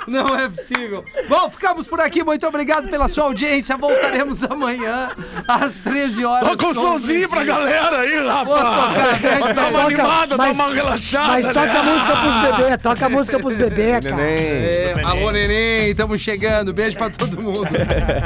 Não 0.07 0.35
é 0.35 0.49
possível. 0.49 1.03
Bom, 1.27 1.49
ficamos 1.49 1.87
por 1.87 1.99
aqui. 1.99 2.23
Muito 2.23 2.45
obrigado 2.47 2.89
pela 2.89 3.07
sua 3.07 3.25
audiência. 3.25 3.77
Voltaremos 3.77 4.43
amanhã 4.43 5.11
às 5.47 5.77
13 5.81 6.25
horas. 6.25 6.49
Toca 6.49 6.67
um 6.67 6.73
somzinho 6.73 7.29
pra 7.29 7.43
galera 7.43 7.99
aí, 7.99 8.19
Vou 8.19 8.55
tocar, 8.55 8.71
rapaz. 8.71 9.19
grande 9.21 9.53
Dá 9.53 9.67
uma 9.67 9.71
Toca, 9.71 9.85
animada, 9.85 10.37
dá 10.37 10.51
uma 10.51 10.73
relaxada. 10.73 11.27
Mas 11.27 11.47
toca 11.47 11.65
né? 11.65 11.79
a 11.79 11.83
música 11.83 12.15
pros 12.15 12.57
bebês, 12.57 12.81
toca 12.81 13.05
a 13.05 13.09
música 13.09 13.39
pros 13.39 13.55
bebês, 13.55 14.05
cara. 14.05 14.21
É, 14.21 14.95
alô, 15.03 15.31
neném, 15.31 15.91
estamos 15.91 16.19
chegando. 16.19 16.73
Beijo 16.73 16.97
pra 16.97 17.09
todo 17.09 17.41
mundo. 17.41 17.67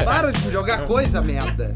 Para 0.03 0.32
de 0.32 0.51
jogar 0.51 0.86
coisa, 0.86 1.21
merda. 1.21 1.71